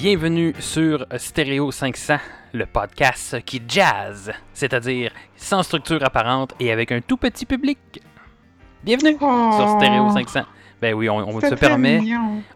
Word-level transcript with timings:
Bienvenue 0.00 0.54
sur 0.60 1.04
Stereo 1.16 1.72
500, 1.72 2.18
le 2.52 2.66
podcast 2.66 3.42
qui 3.44 3.60
jazz, 3.66 4.32
c'est-à-dire 4.54 5.10
sans 5.34 5.64
structure 5.64 6.04
apparente 6.04 6.54
et 6.60 6.70
avec 6.70 6.92
un 6.92 7.00
tout 7.00 7.16
petit 7.16 7.44
public. 7.44 7.80
Bienvenue 8.84 9.18
sur 9.18 9.76
Stereo 9.76 10.08
500. 10.12 10.42
Ben 10.80 10.94
oui, 10.94 11.10
on, 11.10 11.16
on 11.16 11.40
se 11.40 11.52
permet, 11.56 12.00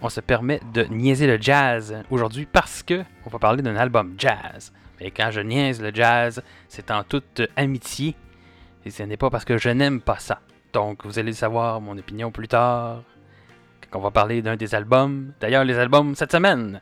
on 0.00 0.08
se 0.08 0.20
permet 0.20 0.60
de 0.72 0.84
niaiser 0.84 1.26
le 1.26 1.36
jazz 1.40 2.04
aujourd'hui 2.12 2.46
parce 2.46 2.84
que 2.84 3.02
on 3.26 3.30
va 3.30 3.40
parler 3.40 3.60
d'un 3.60 3.74
album 3.74 4.14
jazz. 4.16 4.72
Et 5.00 5.10
quand 5.10 5.32
je 5.32 5.40
niaise 5.40 5.82
le 5.82 5.90
jazz, 5.92 6.40
c'est 6.68 6.92
en 6.92 7.02
toute 7.02 7.42
amitié 7.56 8.14
et 8.86 8.90
ce 8.90 9.02
n'est 9.02 9.16
pas 9.16 9.30
parce 9.30 9.44
que 9.44 9.58
je 9.58 9.70
n'aime 9.70 10.00
pas 10.00 10.20
ça. 10.20 10.38
Donc 10.72 11.04
vous 11.04 11.18
allez 11.18 11.32
savoir 11.32 11.80
mon 11.80 11.98
opinion 11.98 12.30
plus 12.30 12.46
tard. 12.46 13.02
Quand 13.90 13.98
on 13.98 14.02
va 14.02 14.12
parler 14.12 14.42
d'un 14.42 14.54
des 14.54 14.76
albums. 14.76 15.32
D'ailleurs, 15.40 15.64
les 15.64 15.76
albums 15.76 16.14
cette 16.14 16.30
semaine. 16.30 16.80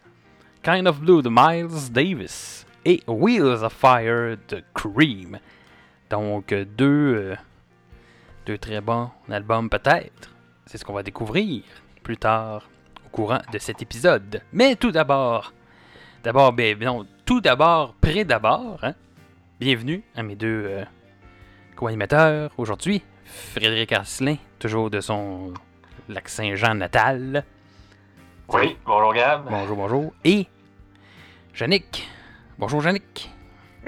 Kind 0.63 0.87
of 0.87 1.01
Blue 1.01 1.23
de 1.23 1.31
Miles 1.31 1.91
Davis 1.91 2.67
et 2.85 3.03
Wheels 3.07 3.65
of 3.65 3.73
Fire 3.73 4.37
de 4.49 4.63
Cream. 4.75 5.39
Donc 6.11 6.53
deux, 6.53 7.15
euh, 7.15 7.37
deux 8.45 8.59
très 8.59 8.83
bons 8.83 9.11
albums 9.31 9.71
peut-être. 9.71 10.31
C'est 10.67 10.77
ce 10.77 10.85
qu'on 10.85 10.93
va 10.93 11.03
découvrir 11.03 11.63
plus 12.03 12.19
tard 12.19 12.69
au 13.07 13.09
courant 13.09 13.41
de 13.51 13.59
cet 13.59 13.81
épisode. 13.81 14.43
Mais 14.53 14.77
tout 14.77 14.91
d'abord, 14.91 15.55
d'abord, 16.23 16.53
ben 16.53 16.79
non, 16.79 17.07
tout 17.25 17.41
d'abord, 17.41 17.95
près 17.95 18.27
d'abord, 18.27 18.81
hein, 18.83 18.95
bienvenue 19.61 20.03
à 20.15 20.23
mes 20.23 20.37
deux 20.37 20.65
euh, 20.67 20.85
co-animateurs 21.75 22.51
aujourd'hui. 22.59 23.03
Frédéric 23.25 23.93
Asselin, 23.93 24.37
toujours 24.59 24.91
de 24.91 25.01
son 25.01 25.55
lac 26.11 26.29
Saint-Jean 26.29 26.75
natal. 26.75 27.45
Oui, 28.53 28.77
bonjour 28.85 29.15
Gab. 29.15 29.49
Bonjour, 29.49 29.77
bonjour. 29.77 30.13
Et 30.25 30.49
Yannick. 31.59 32.09
Bonjour 32.59 32.85
Yannick. 32.85 33.31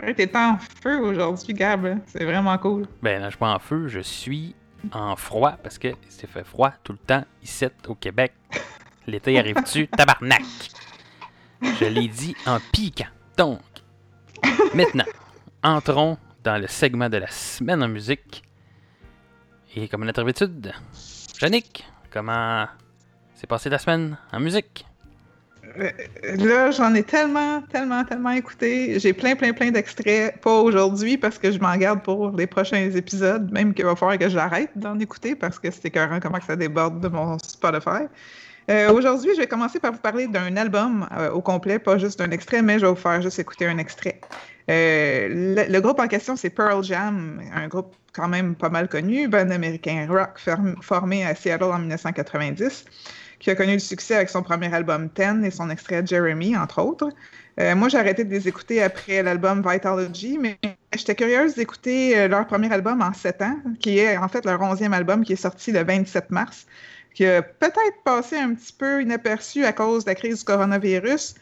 Ouais, 0.01 0.15
T'es 0.15 0.31
en 0.37 0.57
feu 0.57 1.01
aujourd'hui, 1.01 1.53
Gab. 1.53 1.99
C'est 2.07 2.25
vraiment 2.25 2.57
cool. 2.59 2.87
Ben, 3.03 3.21
là, 3.21 3.27
je 3.27 3.31
suis 3.31 3.39
pas 3.39 3.53
en 3.53 3.59
feu, 3.59 3.89
je 3.89 3.99
suis 3.99 4.55
en 4.93 5.17
froid 5.17 5.57
parce 5.61 5.79
que 5.79 5.89
c'est 6.09 6.29
fait 6.29 6.45
froid 6.45 6.73
tout 6.85 6.93
le 6.93 6.99
temps 6.99 7.25
ici 7.43 7.67
au 7.89 7.97
Québec. 7.97 8.35
L'été 9.09 9.37
arrive-tu? 9.37 9.89
Tabarnak! 9.89 10.43
Je 11.61 11.87
l'ai 11.87 12.07
dit 12.07 12.37
en 12.47 12.59
piquant. 12.73 13.11
Donc, 13.37 13.61
maintenant, 14.75 15.07
entrons 15.65 16.19
dans 16.45 16.61
le 16.61 16.69
segment 16.69 17.09
de 17.09 17.17
la 17.17 17.29
semaine 17.29 17.83
en 17.83 17.89
musique. 17.89 18.45
Et 19.75 19.89
comme 19.89 20.05
à 20.05 20.07
notre 20.07 20.23
habitude, 20.23 20.73
Yannick, 21.41 21.85
comment 22.13 22.67
s'est 23.43 23.47
passée 23.49 23.71
ta 23.71 23.79
semaine 23.79 24.17
en 24.33 24.39
musique? 24.39 24.87
Euh, 25.79 25.91
Là, 26.37 26.71
j'en 26.71 26.95
ai 26.95 27.03
tellement, 27.03 27.61
tellement, 27.63 28.05
tellement 28.05 28.31
écouté. 28.31 29.01
J'ai 29.01 29.13
plein, 29.13 29.35
plein, 29.35 29.53
plein 29.53 29.73
d'extraits. 29.73 30.41
Pas 30.41 30.61
aujourd'hui 30.61 31.19
parce 31.19 31.39
que 31.39 31.51
je 31.51 31.59
m'en 31.59 31.77
garde 31.77 32.03
pour 32.03 32.31
les 32.31 32.47
prochains 32.47 32.91
épisodes. 32.91 33.51
Même 33.51 33.75
qu'il 33.75 33.85
va 33.85 33.97
falloir 33.97 34.17
que 34.17 34.29
j'arrête 34.29 34.71
d'en 34.77 34.97
écouter 35.01 35.35
parce 35.35 35.59
que 35.59 35.71
c'est 35.73 35.87
écœurant 35.87 36.21
comment 36.21 36.39
que 36.39 36.45
ça 36.45 36.55
déborde 36.55 37.01
de 37.01 37.09
mon 37.09 37.37
Spotify. 37.39 38.07
Euh, 38.71 38.93
aujourd'hui, 38.93 39.33
je 39.35 39.41
vais 39.41 39.49
commencer 39.49 39.81
par 39.81 39.91
vous 39.93 39.99
parler 39.99 40.29
d'un 40.29 40.57
album 40.57 41.09
euh, 41.17 41.33
au 41.33 41.41
complet, 41.41 41.81
pas 41.81 41.99
juste 41.99 42.21
d'un 42.21 42.31
extrait, 42.31 42.63
mais 42.63 42.79
je 42.79 42.87
vais 42.87 42.93
vous 42.93 42.97
faire 42.97 43.21
juste 43.21 43.41
écouter 43.41 43.67
un 43.67 43.79
extrait. 43.79 44.21
Euh, 44.71 45.57
le, 45.69 45.81
groupe 45.81 45.99
en 45.99 46.07
question, 46.07 46.37
c'est 46.37 46.51
Pearl 46.51 46.85
Jam, 46.85 47.41
un 47.53 47.67
groupe 47.67 47.97
quand 48.13 48.29
même 48.29 48.55
pas 48.55 48.69
mal 48.69 48.89
connu, 48.89 49.27
band 49.27 49.51
américain 49.51 50.07
rock 50.09 50.39
formé 50.81 51.27
à 51.27 51.35
Seattle 51.35 51.65
en 51.65 51.81
1990 51.81 52.85
qui 53.43 53.51
a 53.51 53.57
connu 53.57 53.73
le 53.73 53.81
succès 53.81 54.15
avec 54.15 54.31
son 54.31 54.43
premier 54.43 54.73
album 54.73 55.11
Ten 55.11 55.45
et 55.45 55.51
son 55.51 55.69
extrait 55.69 56.07
Jeremy, 56.07 56.57
entre 56.57 56.81
autres. 56.81 57.11
Euh, 57.61 57.75
moi, 57.75 57.89
j'ai 57.89 57.99
arrêté 57.99 58.23
de 58.25 58.31
les 58.31 58.47
écouter 58.47 58.81
après 58.81 59.21
l'album 59.21 59.69
Vitalogy, 59.69 60.39
mais 60.39 60.57
j'étais 60.95 61.17
curieuse 61.17 61.57
d'écouter 61.57 62.17
euh, 62.17 62.29
leur 62.29 62.47
premier 62.47 62.73
album 62.73 63.03
en 63.03 63.13
sept 63.13 63.43
ans, 63.43 63.59
qui 63.81 63.99
est 63.99 64.17
en 64.17 64.29
fait 64.29 64.45
leur 64.47 64.63
onzième 64.63 64.95
album 64.95 65.25
qui 65.25 65.33
est 65.33 65.37
sorti 65.37 65.73
le 65.73 65.83
27 65.83 66.31
mars, 66.31 66.67
qui 67.15 67.27
a 67.27 67.43
peut-être 67.43 68.03
passé 68.05 68.37
un 68.37 68.55
petit 68.55 68.73
peu 68.73 69.03
inaperçu 69.03 69.65
à 69.65 69.73
cause 69.73 70.05
de 70.05 70.11
la 70.11 70.15
crise 70.15 70.39
du 70.39 70.45
coronavirus, 70.45 71.35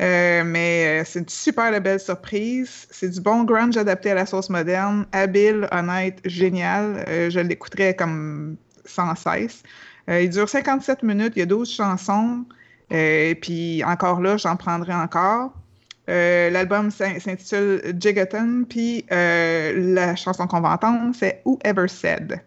euh, 0.00 0.44
mais 0.44 1.02
c'est 1.04 1.18
une 1.18 1.28
super 1.28 1.78
belle 1.80 1.98
surprise. 1.98 2.86
C'est 2.92 3.08
du 3.08 3.20
bon 3.20 3.42
grunge 3.42 3.76
adapté 3.76 4.12
à 4.12 4.14
la 4.14 4.26
sauce 4.26 4.48
moderne, 4.48 5.06
habile, 5.10 5.66
honnête, 5.72 6.20
génial. 6.24 7.04
Je 7.08 7.40
l'écouterai 7.40 7.96
comme 7.96 8.56
sans 8.84 9.16
cesse. 9.16 9.64
Euh, 10.08 10.22
il 10.22 10.30
dure 10.30 10.48
57 10.48 11.02
minutes, 11.02 11.32
il 11.36 11.40
y 11.40 11.42
a 11.42 11.46
12 11.46 11.70
chansons. 11.70 12.44
Euh, 12.92 13.34
puis 13.40 13.82
encore 13.84 14.20
là, 14.20 14.36
j'en 14.36 14.56
prendrai 14.56 14.94
encore. 14.94 15.52
Euh, 16.08 16.48
L'album 16.50 16.90
s'in- 16.90 17.18
s'intitule 17.20 17.94
Gigaton, 18.00 18.64
puis 18.68 19.04
euh, 19.12 19.94
la 19.94 20.16
chanson 20.16 20.46
qu'on 20.46 20.60
va 20.62 20.70
entendre, 20.70 21.14
c'est 21.14 21.42
Whoever 21.44 21.86
Said. 21.88 22.40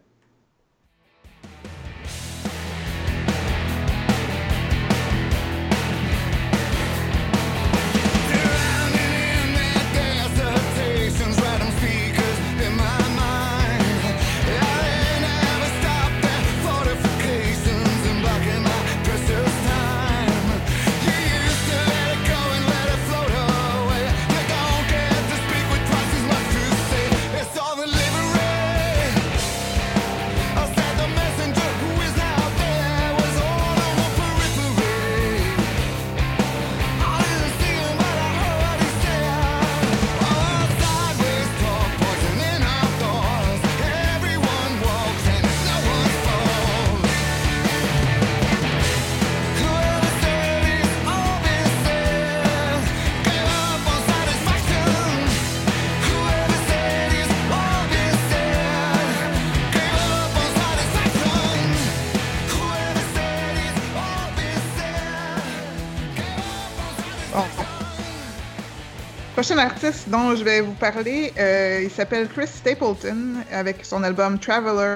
Prochain 69.51 69.65
artiste 69.67 70.07
dont 70.07 70.33
je 70.33 70.45
vais 70.45 70.61
vous 70.61 70.71
parler, 70.71 71.33
euh, 71.37 71.81
il 71.83 71.91
s'appelle 71.91 72.29
Chris 72.29 72.47
Stapleton 72.47 73.43
avec 73.51 73.83
son 73.83 74.01
album 74.01 74.39
Traveler 74.39 74.95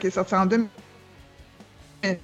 qui 0.00 0.08
est 0.08 0.10
sorti 0.10 0.34
en 0.34 0.44
2015. 0.44 2.18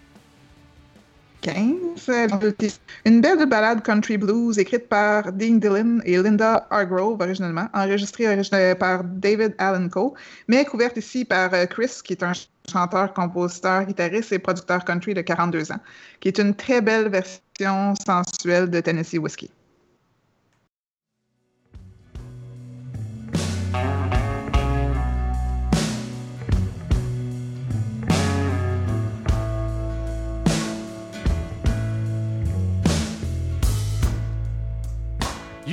Une 3.04 3.20
belle 3.20 3.46
ballade 3.46 3.84
country 3.84 4.16
blues 4.18 4.58
écrite 4.58 4.88
par 4.88 5.30
Dean 5.32 5.58
Dillon 5.58 6.00
et 6.04 6.16
Linda 6.16 6.66
Hargrove 6.68 7.20
originellement, 7.20 7.68
enregistrée 7.74 8.26
origine- 8.26 8.74
par 8.74 9.04
David 9.04 9.54
Allen 9.58 9.88
Coe, 9.88 10.14
mais 10.48 10.64
couverte 10.64 10.96
ici 10.96 11.24
par 11.24 11.54
euh, 11.54 11.66
Chris 11.66 12.00
qui 12.02 12.14
est 12.14 12.24
un 12.24 12.32
chanteur, 12.68 13.14
compositeur, 13.14 13.84
guitariste 13.84 14.32
et 14.32 14.40
producteur 14.40 14.84
country 14.84 15.14
de 15.14 15.20
42 15.20 15.70
ans, 15.70 15.80
qui 16.18 16.26
est 16.26 16.38
une 16.38 16.56
très 16.56 16.80
belle 16.80 17.08
version 17.08 17.94
sensuelle 18.04 18.68
de 18.68 18.80
Tennessee 18.80 19.18
Whiskey. 19.18 19.48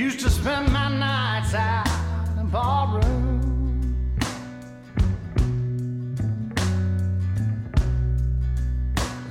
Used 0.04 0.20
to 0.20 0.30
spend 0.30 0.70
my 0.74 0.90
nights 0.90 1.54
out 1.54 1.88
in 2.38 2.50
barroom. 2.50 3.40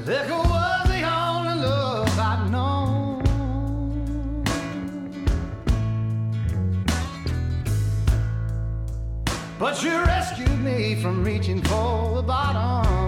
Liquor 0.06 0.42
was 0.54 0.88
the 0.88 1.02
only 1.02 1.56
love 1.62 2.18
I'd 2.18 2.50
known. 2.50 3.22
But 9.58 9.82
you 9.82 9.90
rescued 9.90 10.58
me 10.64 10.94
from 11.02 11.22
reaching 11.22 11.60
for 11.64 12.14
the 12.14 12.22
bottom. 12.22 13.01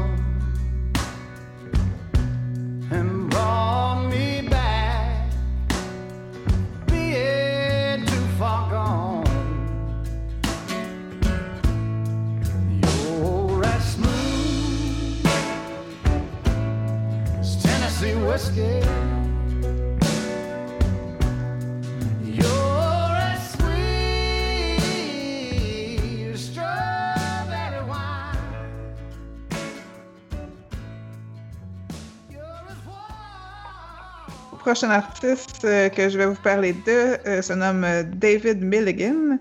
Prochain 34.75 34.91
artiste 34.91 35.65
euh, 35.65 35.88
que 35.88 36.09
je 36.09 36.19
vais 36.19 36.26
vous 36.26 36.43
parler 36.43 36.73
de 36.73 37.17
euh, 37.29 37.41
se 37.41 37.53
nomme 37.53 37.85
euh, 37.85 38.03
David 38.03 38.61
Milligan. 38.61 39.38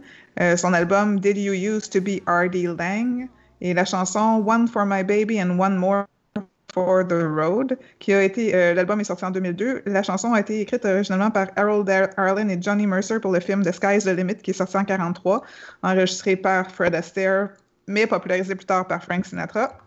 Son 0.57 0.74
album 0.74 1.19
Did 1.19 1.38
You 1.38 1.53
Used 1.53 1.91
to 1.91 2.01
Be 2.01 2.19
R.D. 2.27 2.68
Lang 2.77 3.27
et 3.62 3.74
la 3.74 3.85
chanson 3.85 4.44
One 4.45 4.68
for 4.68 4.83
My 4.85 5.03
Baby 5.03 5.41
and 5.41 5.59
One 5.59 5.75
More 5.77 6.06
for 6.74 7.03
the 7.07 7.24
Road, 7.24 7.77
qui 8.00 8.13
a 8.13 8.24
été, 8.24 8.51
l'album 8.74 9.00
est 9.00 9.03
sorti 9.03 9.25
en 9.25 9.30
2002. 9.30 9.83
La 9.85 10.01
chanson 10.01 10.33
a 10.33 10.39
été 10.39 10.62
écrite 10.62 10.85
originalement 10.85 11.30
par 11.30 11.47
Harold 11.56 11.88
Ar- 11.88 12.09
Arlen 12.18 12.50
et 12.50 12.59
Johnny 12.59 12.88
Mercer 12.88 13.19
pour 13.19 13.31
le 13.31 13.39
film 13.39 13.63
The 13.63 13.71
Sky's 13.71 14.06
the 14.06 14.15
Limit, 14.15 14.38
qui 14.38 14.51
est 14.51 14.56
sorti 14.56 14.75
en 14.75 14.86
43, 14.86 15.44
enregistré 15.83 16.36
par 16.36 16.69
Fred 16.71 16.95
Astaire, 16.95 17.50
mais 17.88 18.07
popularisé 18.07 18.56
plus 18.56 18.65
tard 18.65 18.88
par 18.88 19.03
Frank 19.03 19.25
Sinatra. 19.25 19.77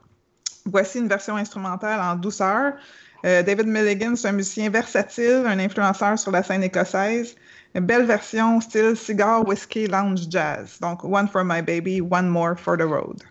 Voici 0.65 0.99
une 0.99 1.09
version 1.09 1.37
instrumentale 1.37 2.01
en 2.01 2.15
douceur. 2.15 2.75
Euh, 3.25 3.43
David 3.43 3.67
Milligan, 3.67 4.15
c'est 4.17 4.29
un 4.29 4.33
musicien 4.33 4.71
versatile, 4.71 5.45
un 5.47 5.59
influenceur 5.59 6.19
sur 6.19 6.31
la 6.31 6.43
scène 6.43 6.63
écossaise. 6.63 7.37
Une 7.75 7.85
belle 7.85 8.05
version 8.05 8.61
style 8.61 8.97
cigar, 8.97 9.47
whisky, 9.47 9.87
lounge, 9.87 10.29
jazz. 10.31 10.79
Donc, 10.81 11.05
One 11.05 11.29
for 11.29 11.45
my 11.45 11.61
baby, 11.61 12.01
one 12.01 12.29
more 12.29 12.57
for 12.57 12.77
the 12.77 12.87
road. 12.87 13.23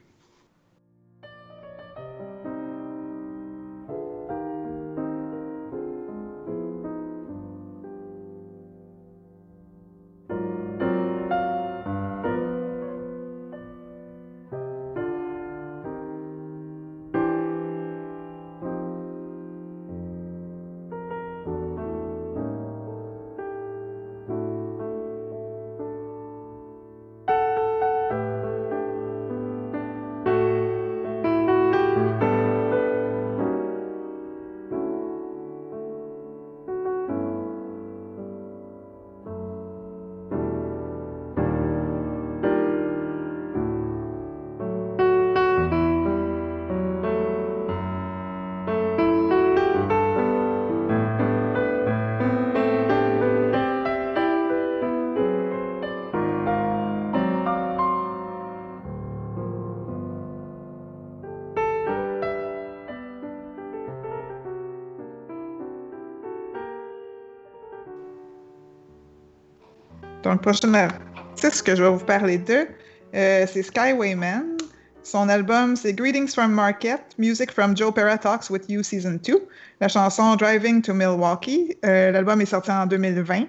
Donc, 70.25 70.41
prochain 70.41 70.73
artiste 70.73 71.61
que 71.61 71.75
je 71.75 71.83
vais 71.83 71.89
vous 71.89 72.03
parler 72.03 72.39
de, 72.39 72.67
euh, 73.13 73.45
c'est 73.45 73.61
Skywayman. 73.61 74.57
Son 75.03 75.29
album, 75.29 75.75
c'est 75.75 75.93
Greetings 75.93 76.29
from 76.29 76.51
Market, 76.51 76.99
Music 77.19 77.51
from 77.51 77.77
Joe 77.77 77.93
Pera 77.93 78.17
Talks 78.17 78.49
with 78.49 78.63
You 78.67 78.81
Season 78.81 79.19
2. 79.23 79.39
La 79.81 79.87
chanson 79.87 80.35
Driving 80.35 80.81
to 80.81 80.95
Milwaukee. 80.95 81.77
Euh, 81.85 82.09
L'album 82.09 82.41
est 82.41 82.47
sorti 82.47 82.71
en 82.71 82.87
2020. 82.87 83.43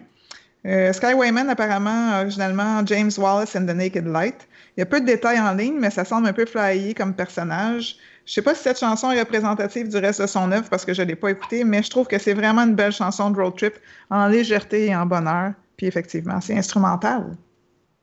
Euh, 0.67 0.93
Skywayman, 0.93 1.49
apparemment, 1.49 2.21
originalement 2.21 2.85
James 2.85 3.13
Wallace 3.17 3.57
and 3.57 3.65
the 3.65 3.75
Naked 3.75 4.07
Light. 4.07 4.47
Il 4.77 4.81
y 4.81 4.83
a 4.83 4.87
peu 4.87 5.01
de 5.01 5.07
détails 5.07 5.41
en 5.41 5.55
ligne, 5.55 5.79
mais 5.81 5.89
ça 5.89 6.05
semble 6.05 6.27
un 6.27 6.35
peu 6.35 6.45
flyé 6.45 6.93
comme 6.93 7.15
personnage. 7.15 7.97
Je 8.27 8.35
sais 8.35 8.43
pas 8.43 8.55
si 8.55 8.65
cette 8.65 8.79
chanson 8.79 9.11
est 9.13 9.21
représentative 9.21 9.89
du 9.89 9.97
reste 9.97 10.21
de 10.21 10.27
son 10.27 10.53
œuvre 10.53 10.69
parce 10.69 10.85
que 10.85 10.93
je 10.93 11.01
l'ai 11.01 11.17
pas 11.17 11.31
écoutée, 11.31 11.65
mais 11.65 11.83
je 11.83 11.89
trouve 11.89 12.07
que 12.07 12.19
c'est 12.19 12.35
vraiment 12.35 12.65
une 12.65 12.75
belle 12.75 12.93
chanson 12.93 13.31
de 13.31 13.41
road 13.41 13.57
trip 13.57 13.75
en 14.11 14.27
légèreté 14.27 14.89
et 14.89 14.95
en 14.95 15.07
bonheur. 15.07 15.53
Puis 15.77 15.87
effectivement, 15.87 16.41
c'est 16.41 16.57
instrumental. 16.57 17.37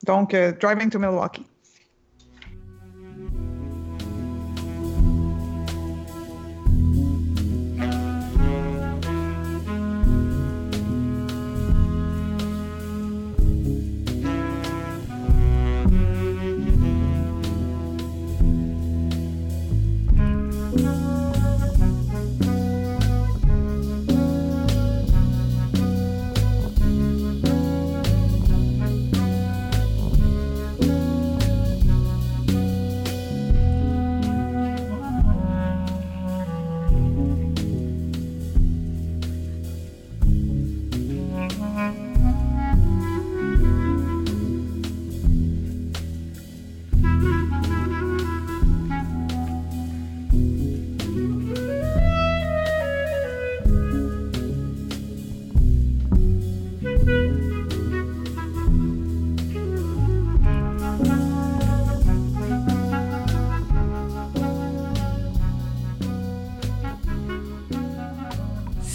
Donc, 0.06 0.34
euh, 0.34 0.52
Driving 0.52 0.90
to 0.90 1.00
Milwaukee. 1.00 1.46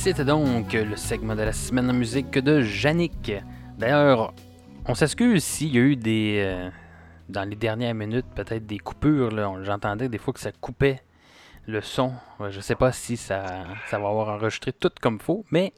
C'était 0.08 0.24
donc 0.24 0.72
le 0.72 0.96
segment 0.96 1.36
de 1.36 1.42
la 1.42 1.52
semaine 1.52 1.90
en 1.90 1.92
musique 1.92 2.30
de 2.30 2.62
Yannick. 2.62 3.30
D'ailleurs, 3.76 4.32
on 4.86 4.94
s'excuse 4.94 5.44
s'il 5.44 5.74
y 5.74 5.78
a 5.78 5.82
eu 5.82 5.96
des. 5.96 6.42
euh, 6.46 6.70
dans 7.28 7.46
les 7.46 7.56
dernières 7.56 7.94
minutes, 7.94 8.24
peut-être 8.34 8.64
des 8.64 8.78
coupures. 8.78 9.30
J'entendais 9.64 10.08
des 10.08 10.16
fois 10.16 10.32
que 10.32 10.40
ça 10.40 10.50
coupait 10.50 11.02
le 11.66 11.82
son. 11.82 12.14
Je 12.48 12.58
sais 12.58 12.74
pas 12.74 12.90
si 12.90 13.18
ça, 13.18 13.66
va 13.90 13.96
avoir 13.98 14.30
enregistré 14.30 14.72
tout 14.72 14.90
comme 14.98 15.20
faut, 15.20 15.44
mais 15.50 15.74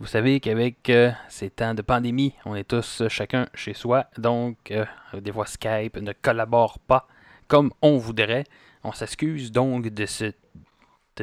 vous 0.00 0.06
savez 0.06 0.38
qu'avec 0.38 0.90
euh, 0.90 1.10
ces 1.30 1.48
temps 1.48 1.72
de 1.72 1.80
pandémie, 1.80 2.34
on 2.44 2.54
est 2.56 2.68
tous 2.68 3.00
euh, 3.00 3.08
chacun 3.08 3.48
chez 3.54 3.72
soi. 3.72 4.04
Donc, 4.18 4.70
des 5.14 5.32
fois, 5.32 5.46
Skype 5.46 5.96
ne 5.96 6.12
collabore 6.12 6.78
pas 6.78 7.08
comme 7.48 7.72
on 7.80 7.96
voudrait. 7.96 8.44
On 8.84 8.92
s'excuse 8.92 9.50
donc 9.50 9.88
de 9.88 10.04
ce 10.04 10.24
de 10.26 10.34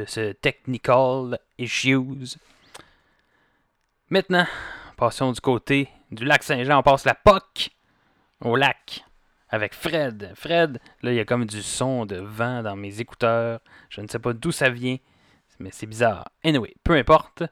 ce 0.06 0.32
technical 0.34 1.40
issues. 1.58 2.38
Maintenant, 4.10 4.46
passons 4.98 5.32
du 5.32 5.42
côté 5.42 5.90
du 6.12 6.26
lac 6.26 6.44
Saint-Jean. 6.44 6.80
On 6.80 6.84
passe 6.84 7.06
la 7.06 7.16
POC 7.16 7.72
au 8.42 8.56
lac 8.56 9.04
avec 9.50 9.74
Fred. 9.74 10.32
Fred, 10.36 10.80
là, 11.02 11.12
il 11.12 11.16
y 11.16 11.20
a 11.20 11.26
comme 11.26 11.46
du 11.46 11.62
son 11.62 12.06
de 12.06 12.18
vent 12.18 12.64
dans 12.64 12.76
mes 12.76 13.00
écouteurs. 13.00 13.60
Je 13.90 14.02
ne 14.02 14.08
sais 14.08 14.20
pas 14.20 14.34
d'où 14.34 14.52
ça 14.52 14.70
vient, 14.70 14.98
mais 15.60 15.70
c'est 15.72 15.86
bizarre. 15.86 16.30
Anyway, 16.44 16.74
peu 16.84 16.94
importe. 16.94 17.44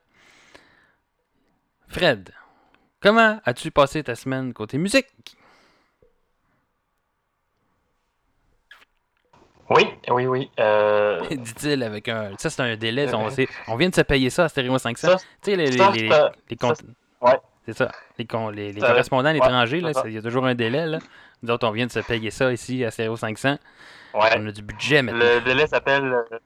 Fred, 1.88 2.34
comment 3.02 3.40
as-tu 3.46 3.70
passé 3.70 4.04
ta 4.04 4.16
semaine 4.16 4.54
côté 4.54 4.78
musique? 4.78 5.38
Oui, 9.74 9.88
oui, 10.10 10.26
oui. 10.28 10.52
Euh... 10.60 11.22
Dit-il 11.32 11.82
avec 11.84 12.08
un. 12.10 12.32
Ça, 12.38 12.50
c'est 12.50 12.62
un 12.62 12.76
délai. 12.76 13.14
On, 13.14 13.30
c'est- 13.30 13.48
on 13.68 13.76
vient 13.76 13.90
de 13.90 13.96
se 13.96 14.02
payer 14.02 14.30
ça 14.30 14.46
à 14.46 14.50
Stéréo 14.50 14.78
500. 14.78 15.08
Ça, 15.08 15.16
tu 15.18 15.24
sais, 15.52 15.56
les, 15.56 15.68
les, 15.68 15.78
ça, 15.78 15.92
les, 15.92 16.02
les 16.04 16.10
ça, 16.10 16.32
con- 16.60 16.74
ouais. 17.22 17.38
C'est 17.66 17.78
ça. 17.78 17.92
Les, 18.18 18.26
con- 18.26 18.50
les, 18.50 18.74
correspondants 18.74 19.30
à 19.30 19.34
l'étranger, 19.34 19.82
il 20.06 20.12
y 20.14 20.18
a 20.18 20.22
toujours 20.22 20.46
un 20.46 20.56
délai. 20.56 20.86
Là. 20.88 21.00
Nous 21.44 21.52
autres, 21.52 21.68
on 21.68 21.72
vient 21.72 21.86
de 21.88 21.92
se 21.92 22.00
payer 22.00 22.32
ça 22.32 22.52
ici 22.52 22.84
à 22.84 22.92
Stéréo 22.92 23.16
500. 23.16 23.58
Ouais. 24.14 24.20
On 24.38 24.48
a 24.48 24.52
du 24.52 24.62
budget 24.62 25.02
maintenant. 25.02 25.20
Le 25.24 25.40
délai 25.42 25.68
s'appelle. 25.68 26.04
euh, 26.04 26.38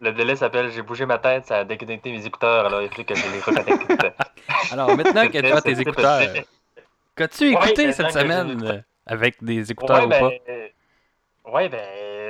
Le 0.00 0.12
délai 0.12 0.36
s'appelle 0.36 0.70
J'ai 0.70 0.82
bougé 0.82 1.06
ma 1.06 1.18
tête, 1.18 1.46
ça 1.46 1.58
a 1.60 1.64
déconnecté 1.64 2.12
mes 2.12 2.26
écouteurs, 2.26 2.66
alors 2.66 2.82
il 2.82 2.88
faut 2.90 3.02
que 3.02 3.14
je 3.14 3.22
les 3.32 3.40
reconnecte. 3.40 4.14
Alors, 4.72 4.94
maintenant 4.96 5.26
que 5.28 5.38
tu 5.38 5.46
as 5.46 5.60
tes 5.62 5.80
écouteurs, 5.80 6.20
qu'as-tu 7.16 7.50
écouté 7.52 7.86
Ouais, 7.86 7.92
cette 7.92 8.12
semaine 8.12 8.62
euh, 8.64 8.78
avec 9.06 9.42
des 9.42 9.70
écouteurs 9.70 10.00
Ouais, 10.00 10.04
ou 10.06 10.08
pas? 10.08 10.28
ben, 10.28 10.38
euh, 10.50 10.68
ouais, 11.52 11.68
ben, 11.68 11.80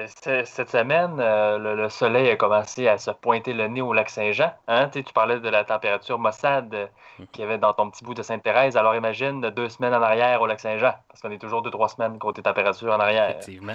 cette 0.06 0.70
semaine, 0.70 1.16
euh, 1.18 1.58
le, 1.58 1.74
le 1.74 1.88
soleil 1.88 2.30
a 2.30 2.36
commencé 2.36 2.88
à 2.88 2.98
se 2.98 3.10
pointer 3.10 3.52
le 3.52 3.68
nez 3.68 3.80
au 3.80 3.92
lac 3.92 4.10
Saint-Jean. 4.10 4.52
Hein? 4.68 4.88
Tu 4.88 5.02
parlais 5.12 5.40
de 5.40 5.48
la 5.48 5.64
température 5.64 6.18
maussade 6.18 6.74
euh, 6.74 6.86
qu'il 7.32 7.42
y 7.42 7.44
avait 7.44 7.58
dans 7.58 7.72
ton 7.72 7.90
petit 7.90 8.04
bout 8.04 8.14
de 8.14 8.22
Sainte-Thérèse. 8.22 8.76
Alors 8.76 8.94
imagine 8.94 9.40
deux 9.40 9.68
semaines 9.68 9.94
en 9.94 10.02
arrière 10.02 10.40
au 10.42 10.46
lac 10.46 10.60
Saint-Jean, 10.60 10.94
parce 11.08 11.20
qu'on 11.20 11.30
est 11.30 11.38
toujours 11.38 11.62
deux, 11.62 11.70
trois 11.70 11.88
semaines 11.88 12.18
côté 12.18 12.42
température 12.42 12.92
en 12.92 13.00
arrière. 13.00 13.30
Effectivement. 13.30 13.74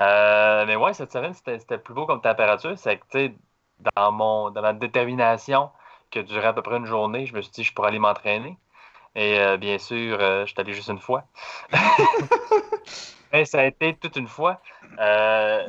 Euh, 0.00 0.64
mais 0.66 0.76
ouais, 0.76 0.94
cette 0.94 1.12
semaine, 1.12 1.34
c'était 1.34 1.78
plus 1.78 1.94
beau 1.94 2.06
comme 2.06 2.20
température. 2.20 2.76
C'est 2.76 2.96
que, 2.96 3.04
tu 3.10 3.18
sais, 3.18 3.34
dans, 3.96 4.12
mon, 4.12 4.50
dans 4.50 4.62
ma 4.62 4.72
détermination, 4.72 5.70
que 6.10 6.20
durait 6.20 6.48
à 6.48 6.52
peu 6.52 6.62
près 6.62 6.76
une 6.76 6.86
journée, 6.86 7.26
je 7.26 7.34
me 7.34 7.42
suis 7.42 7.52
dit, 7.52 7.64
je 7.64 7.72
pourrais 7.72 7.88
aller 7.88 7.98
m'entraîner. 7.98 8.56
Et 9.14 9.40
euh, 9.40 9.56
bien 9.56 9.78
sûr, 9.78 10.18
je 10.20 10.44
suis 10.46 10.60
allé 10.60 10.72
juste 10.72 10.88
une 10.88 11.00
fois. 11.00 11.24
Mais 13.32 13.44
ça 13.44 13.60
a 13.60 13.64
été 13.64 13.94
toute 13.94 14.16
une 14.16 14.26
fois. 14.28 14.60
Euh, 14.98 15.66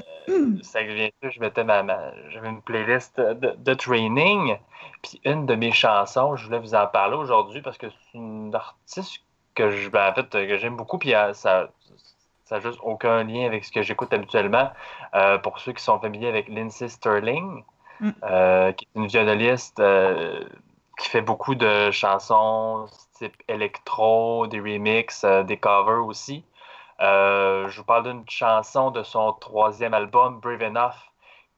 ça 0.63 0.84
que 0.84 0.94
bien 0.94 1.10
sûr, 1.22 1.32
je 1.32 1.39
mettais 1.39 1.63
ma, 1.63 1.84
ma- 1.84 2.12
j'avais 2.30 2.50
une 2.50 2.62
playlist 2.62 3.20
de, 3.20 3.56
de 3.58 3.74
training. 3.74 4.58
Puis 5.03 5.20
une 5.25 5.46
de 5.46 5.56
mes 5.56 5.72
chansons, 5.72 6.36
je 6.36 6.46
voulais 6.46 6.60
vous 6.60 6.75
en 6.75 6.88
parler 6.88 7.15
aujourd'hui 7.15 7.62
parce 7.62 7.77
que 7.77 7.88
c'est 7.89 8.18
une 8.18 8.53
artiste 8.53 9.22
que 9.56 9.70
je, 9.72 9.89
ben, 9.89 10.10
en 10.10 10.13
fait, 10.13 10.30
que 10.30 10.58
j'aime 10.58 10.75
beaucoup. 10.75 10.98
Puis 10.98 11.13
euh, 11.13 11.34
ça, 11.34 11.70
ça 12.46 12.56
n'a 12.56 12.62
juste 12.62 12.80
aucun 12.84 13.24
lien 13.24 13.46
avec 13.46 13.63
ce 13.65 13.72
que 13.72 13.82
j'écoute 13.82 14.12
habituellement. 14.13 14.72
Euh, 15.15 15.38
pour 15.38 15.60
ceux 15.60 15.74
qui 15.74 15.84
sont 15.84 16.00
familiers 16.00 16.30
avec 16.30 16.48
Lindsay 16.50 16.88
Sterling, 16.89 17.63
Mm. 18.00 18.10
euh, 18.24 18.72
qui 18.72 18.86
est 18.86 19.00
une 19.00 19.06
violoniste 19.06 19.80
qui 20.98 21.10
fait 21.10 21.22
beaucoup 21.22 21.53
de 21.53 21.91
chansons 21.91 22.88
type 23.18 23.36
électro, 23.48 24.48
des 24.48 24.60
remixes, 24.60 25.24
des 25.46 25.58
covers 25.58 26.06
aussi. 26.06 26.44
Euh, 27.01 27.67
je 27.70 27.77
vous 27.77 27.84
parle 27.84 28.03
d'une 28.03 28.24
chanson 28.29 28.91
de 28.91 29.03
son 29.03 29.34
troisième 29.34 29.93
album, 29.93 30.39
Brave 30.39 30.62
Enough, 30.62 30.93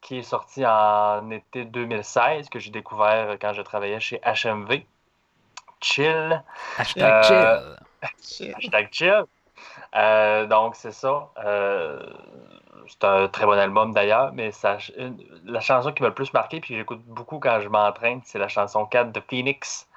qui 0.01 0.19
est 0.19 0.23
sorti 0.23 0.65
en 0.65 1.29
été 1.31 1.65
2016, 1.65 2.49
que 2.49 2.59
j'ai 2.59 2.71
découvert 2.71 3.37
quand 3.39 3.53
je 3.53 3.61
travaillais 3.61 3.99
chez 3.99 4.21
HMV. 4.25 4.85
Chill. 5.81 6.41
Hashtag 6.77 7.25
Euh, 7.31 7.75
chill. 8.21 8.53
Hashtag 8.55 8.87
chill. 8.91 9.23
Euh, 9.95 10.45
donc, 10.45 10.75
c'est 10.75 10.91
ça. 10.93 11.29
Euh, 11.43 12.01
c'est 12.87 13.03
un 13.03 13.27
très 13.27 13.45
bon 13.45 13.57
album 13.57 13.93
d'ailleurs, 13.93 14.31
mais 14.33 14.51
ça, 14.51 14.77
une- 14.97 15.21
la 15.45 15.59
chanson 15.61 15.91
qui 15.91 16.01
m'a 16.03 16.09
le 16.09 16.15
plus 16.15 16.33
marqué, 16.33 16.59
puis 16.59 16.69
que 16.73 16.75
j'écoute 16.79 17.01
beaucoup 17.05 17.39
quand 17.39 17.59
je 17.61 17.69
m'entraîne, 17.69 18.21
c'est 18.23 18.39
la 18.39 18.47
chanson 18.47 18.85
4 18.85 19.11
de 19.11 19.21
Phoenix, 19.29 19.87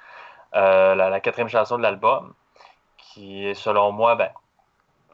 euh, 0.55 0.95
la, 0.95 1.09
la 1.11 1.21
quatrième 1.21 1.49
chanson 1.49 1.79
de 1.79 1.83
l'album, 1.83 2.33
qui 2.99 3.47
est 3.47 3.55
selon 3.55 3.91
moi, 3.93 4.15
ben, 4.15 4.31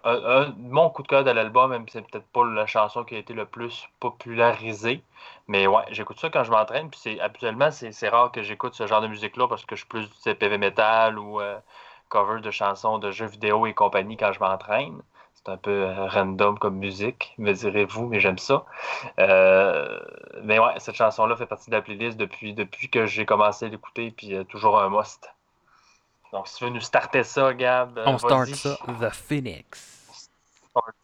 un- 0.05 0.55
mon 0.59 0.91
coup 0.91 1.03
de 1.03 1.09
cœur 1.09 1.25
de 1.25 1.31
l'album, 1.31 1.71
même 1.71 1.87
si 1.89 1.93
c'est 1.93 2.03
peut-être 2.11 2.27
pas 2.29 2.45
la 2.45 2.67
chanson 2.67 3.05
qui 3.05 3.15
a 3.15 3.19
été 3.19 3.35
le 3.35 3.47
plus 3.47 3.89
popularisée. 4.01 5.03
Mais 5.49 5.67
ouais, 5.67 5.83
j'écoute 5.91 6.19
ça 6.19 6.31
quand 6.31 6.45
je 6.45 6.51
m'entraîne. 6.51 6.91
Puis 6.91 7.01
c'est 7.03 7.21
habituellement, 7.21 7.71
c'est 7.71 8.09
rare 8.09 8.33
que 8.33 8.43
j'écoute 8.43 8.75
ce 8.75 8.87
genre 8.87 9.01
de 9.01 9.07
musique-là 9.09 9.49
parce 9.49 9.65
que 9.65 9.77
je 9.77 9.81
suis 9.81 9.89
plus 9.89 10.09
du 10.09 10.17
type 10.23 10.43
heavy 10.43 10.59
metal 10.59 11.19
ou 11.19 11.41
euh, 11.41 11.59
cover 12.09 12.41
de 12.41 12.51
chansons 12.51 12.99
de 12.99 13.11
jeux 13.11 13.27
vidéo 13.27 13.67
et 13.67 13.75
compagnie 13.75 14.17
quand 14.17 14.33
je 14.33 14.41
m'entraîne. 14.41 15.01
C'est 15.35 15.51
un 15.51 15.57
peu 15.57 15.71
euh, 15.89 16.07
random 16.07 16.59
comme 16.59 16.77
musique, 16.77 17.35
me 17.39 17.53
direz-vous, 17.53 18.07
mais 18.07 18.21
j'aime 18.21 18.39
ça. 18.39 18.65
Euh, 19.19 19.99
mais 20.43 20.59
ouais, 20.59 20.75
cette 20.79 20.95
chanson-là 20.95 21.37
fait 21.37 21.47
partie 21.47 21.71
de 21.71 21.75
la 21.77 21.83
playlist 21.83 22.17
depuis, 22.17 22.55
depuis 22.55 22.89
que 22.89 23.07
j'ai 23.07 23.27
commencé 23.27 23.67
à 23.67 23.69
l'écouter, 23.69 24.13
puis 24.17 24.45
toujours 24.47 24.81
un 24.81 24.89
must. 24.89 25.29
Donc, 26.33 26.49
si 26.49 26.57
tu 26.57 26.65
veux 26.65 26.71
nous 26.71 26.81
starter 26.81 27.25
ça, 27.25 27.53
Gab, 27.53 28.01
On 28.07 28.17
start 28.19 28.47
ça. 28.55 28.79
The 29.01 29.11
Phoenix. 29.13 29.92
Start 30.73 30.97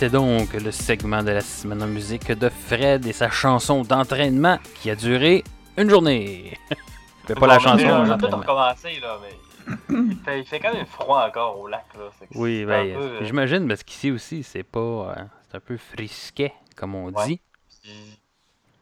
C'était 0.00 0.12
donc 0.16 0.54
le 0.54 0.70
segment 0.70 1.22
de 1.22 1.30
la 1.30 1.42
semaine 1.42 1.82
en 1.82 1.86
musique 1.86 2.32
de 2.32 2.48
Fred 2.48 3.04
et 3.04 3.12
sa 3.12 3.28
chanson 3.28 3.82
d'entraînement 3.82 4.56
qui 4.80 4.88
a 4.88 4.96
duré 4.96 5.44
une 5.76 5.90
journée. 5.90 6.56
Mais 7.28 7.34
pas 7.34 7.46
la 7.46 7.58
chanson, 7.58 7.84
On 7.84 7.86
va 7.86 7.98
l'entraînement. 7.98 8.16
peut-être 8.16 8.38
recommencer, 8.38 8.98
là, 8.98 9.18
mais 9.20 9.76
il 9.90 10.16
fait, 10.24 10.40
il 10.40 10.46
fait 10.46 10.58
quand 10.58 10.72
même 10.72 10.86
froid 10.86 11.26
encore 11.28 11.60
au 11.60 11.66
lac, 11.66 11.84
là. 11.98 12.08
Oui, 12.34 12.64
ben, 12.64 12.94
peu, 12.94 12.98
euh, 13.02 13.24
j'imagine 13.26 13.68
parce 13.68 13.82
qu'ici 13.82 14.10
aussi, 14.10 14.42
c'est 14.42 14.62
pas. 14.62 14.80
euh, 14.80 15.14
c'est 15.50 15.58
un 15.58 15.60
peu 15.60 15.76
frisquet, 15.76 16.54
comme 16.76 16.94
on 16.94 17.10
Ouais. 17.10 17.26
dit. 17.26 17.40
puis, 17.82 18.18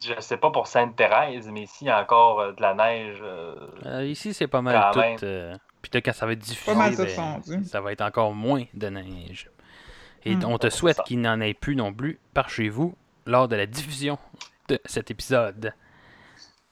Je 0.01 0.21
sais 0.21 0.37
pas 0.37 0.51
pour 0.51 0.67
Sainte-Thérèse, 0.67 1.49
mais 1.51 1.63
ici, 1.63 1.79
il 1.83 1.87
y 1.87 1.89
a 1.89 2.01
encore 2.01 2.39
euh, 2.39 2.51
de 2.53 2.61
la 2.61 2.73
neige. 2.75 3.17
euh, 3.21 3.55
Euh, 3.85 4.05
ici, 4.05 4.33
c'est 4.33 4.47
pas 4.47 4.61
mal 4.61 4.89
tout. 4.93 5.25
euh, 5.25 5.53
Puis 5.81 5.91
là, 5.93 5.99
quand 5.99 6.13
ça 6.13 6.25
va 6.25 6.31
être 6.31 6.39
diffusé, 6.39 6.71
tout 6.95 7.03
ben, 7.03 7.41
ça 7.65 7.81
va 7.81 7.91
être 7.91 8.03
encore 8.03 8.31
moins 8.33 8.63
de 8.73 8.87
neige. 8.87 9.49
Et 10.25 10.35
Hmm. 10.35 10.43
on 10.45 10.57
te 10.57 10.69
c'est 10.69 10.77
souhaite 10.77 10.99
qu'il 11.05 11.21
n'en 11.21 11.39
ait 11.41 11.53
plus 11.53 11.75
non 11.75 11.93
plus 11.93 12.19
par 12.33 12.49
chez 12.49 12.69
vous 12.69 12.95
lors 13.25 13.47
de 13.47 13.55
la 13.55 13.65
diffusion 13.65 14.17
de 14.67 14.79
cet 14.85 15.11
épisode. 15.11 15.73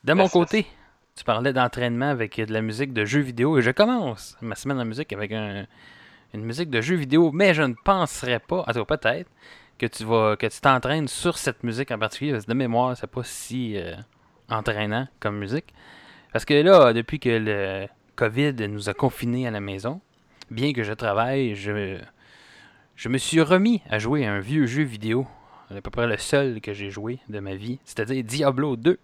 De 0.03 0.13
mon 0.13 0.23
Merci. 0.23 0.33
côté, 0.33 0.67
tu 1.15 1.23
parlais 1.23 1.53
d'entraînement 1.53 2.09
avec 2.09 2.37
de 2.39 2.51
la 2.53 2.61
musique 2.61 2.93
de 2.93 3.05
jeux 3.05 3.21
vidéo 3.21 3.57
et 3.57 3.61
je 3.61 3.71
commence 3.71 4.37
ma 4.41 4.55
semaine 4.55 4.79
en 4.79 4.85
musique 4.85 5.11
avec 5.13 5.31
un- 5.31 5.65
une 6.33 6.43
musique 6.43 6.69
de 6.69 6.81
jeux 6.81 6.95
vidéo, 6.95 7.31
mais 7.31 7.53
je 7.53 7.63
ne 7.63 7.73
penserais 7.73 8.39
pas, 8.39 8.63
tout 8.73 8.85
cas 8.85 8.97
peut-être, 8.97 9.29
que 9.79 9.85
tu 9.85 10.03
vas 10.03 10.35
que 10.35 10.47
tu 10.47 10.59
t'entraînes 10.59 11.07
sur 11.07 11.37
cette 11.37 11.63
musique 11.63 11.91
en 11.91 11.97
particulier, 11.99 12.31
parce 12.33 12.45
que 12.45 12.51
de 12.51 12.57
mémoire, 12.57 12.95
c'est 12.97 13.07
pas 13.07 13.23
si 13.23 13.77
euh, 13.77 13.95
entraînant 14.49 15.07
comme 15.19 15.37
musique. 15.37 15.73
Parce 16.33 16.45
que 16.45 16.53
là, 16.55 16.93
depuis 16.93 17.19
que 17.19 17.29
le 17.29 17.87
COVID 18.15 18.53
nous 18.67 18.89
a 18.89 18.93
confinés 18.93 19.47
à 19.47 19.51
la 19.51 19.59
maison, 19.61 20.01
bien 20.51 20.73
que 20.73 20.83
je 20.83 20.93
travaille, 20.93 21.55
je, 21.55 21.97
je 22.97 23.09
me 23.09 23.19
suis 23.19 23.41
remis 23.41 23.83
à 23.89 23.99
jouer 23.99 24.25
à 24.25 24.33
un 24.33 24.39
vieux 24.39 24.65
jeu 24.65 24.81
vidéo, 24.81 25.27
à 25.69 25.79
peu 25.81 25.91
près 25.91 26.07
le 26.07 26.17
seul 26.17 26.59
que 26.61 26.73
j'ai 26.73 26.89
joué 26.89 27.19
de 27.29 27.39
ma 27.39 27.53
vie, 27.53 27.79
c'est-à-dire 27.85 28.23
Diablo 28.23 28.75
2. 28.75 28.97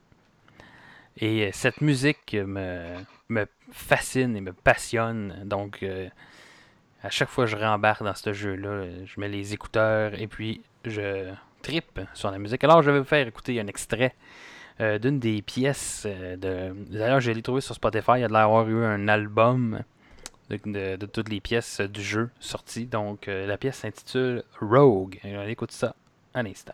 Et 1.17 1.45
euh, 1.45 1.49
cette 1.53 1.79
musique 1.79 2.33
me, 2.33 2.97
me 3.29 3.45
fascine 3.71 4.35
et 4.35 4.41
me 4.41 4.51
passionne. 4.51 5.43
Donc, 5.45 5.83
euh, 5.83 6.09
à 7.03 7.11
chaque 7.11 7.29
fois 7.29 7.45
que 7.45 7.51
je 7.51 7.55
rembarque 7.55 8.03
dans 8.03 8.15
ce 8.15 8.33
jeu-là, 8.33 8.85
je 9.05 9.19
mets 9.19 9.29
les 9.29 9.53
écouteurs 9.53 10.19
et 10.19 10.25
puis 10.25 10.61
je 10.85 11.31
trippe 11.61 12.01
sur 12.15 12.31
la 12.31 12.39
musique. 12.39 12.63
Alors, 12.63 12.81
je 12.81 12.89
vais 12.89 12.97
vous 12.97 13.05
faire 13.05 13.27
écouter 13.27 13.59
un 13.59 13.67
extrait 13.67 14.15
euh, 14.81 14.97
d'une 14.97 15.19
des 15.19 15.43
pièces 15.43 16.07
de. 16.07 16.73
D'ailleurs, 16.89 17.19
je 17.19 17.31
l'ai 17.31 17.43
trouvé 17.43 17.61
sur 17.61 17.75
Spotify. 17.75 18.13
Il 18.15 18.21
y 18.21 18.23
a 18.23 18.27
de 18.27 18.33
l'air 18.33 18.41
d'avoir 18.41 18.67
eu 18.67 18.83
un 18.83 19.07
album 19.07 19.83
de, 20.65 21.05
toutes 21.05 21.29
les 21.29 21.41
pièces 21.41 21.81
du 21.81 22.01
jeu 22.01 22.29
sorties. 22.39 22.85
Donc, 22.85 23.27
euh, 23.27 23.45
la 23.47 23.57
pièce 23.57 23.77
s'intitule 23.77 24.43
Rogue. 24.59 25.19
On 25.23 25.47
écoute 25.47 25.71
ça 25.71 25.95
un 26.33 26.45
instant. 26.45 26.73